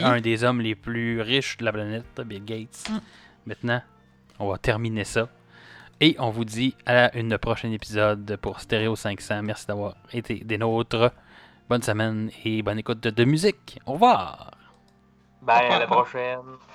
un 0.02 0.20
des 0.20 0.42
hommes 0.44 0.60
les 0.60 0.74
plus 0.74 1.20
riches 1.20 1.56
de 1.58 1.64
la 1.64 1.72
planète, 1.72 2.20
Bill 2.24 2.44
Gates, 2.44 2.84
Mm. 2.90 2.98
maintenant, 3.46 3.82
on 4.38 4.48
va 4.50 4.58
terminer 4.58 5.04
ça. 5.04 5.28
Et 6.00 6.16
on 6.18 6.30
vous 6.30 6.44
dit 6.44 6.74
à 6.84 7.16
une 7.16 7.38
prochaine 7.38 7.72
épisode 7.72 8.36
pour 8.42 8.58
Stereo 8.58 8.96
500. 8.96 9.42
Merci 9.42 9.66
d'avoir 9.68 9.94
été 10.12 10.36
des 10.44 10.58
nôtres. 10.58 11.12
Bonne 11.68 11.82
semaine 11.82 12.30
et 12.44 12.60
bonne 12.62 12.78
écoute 12.80 13.00
de, 13.00 13.10
de 13.10 13.24
musique. 13.24 13.78
Au 13.86 13.92
revoir. 13.92 14.50
Bye, 15.42 15.70
à 15.70 15.78
la 15.78 15.86
prochaine. 15.86 16.40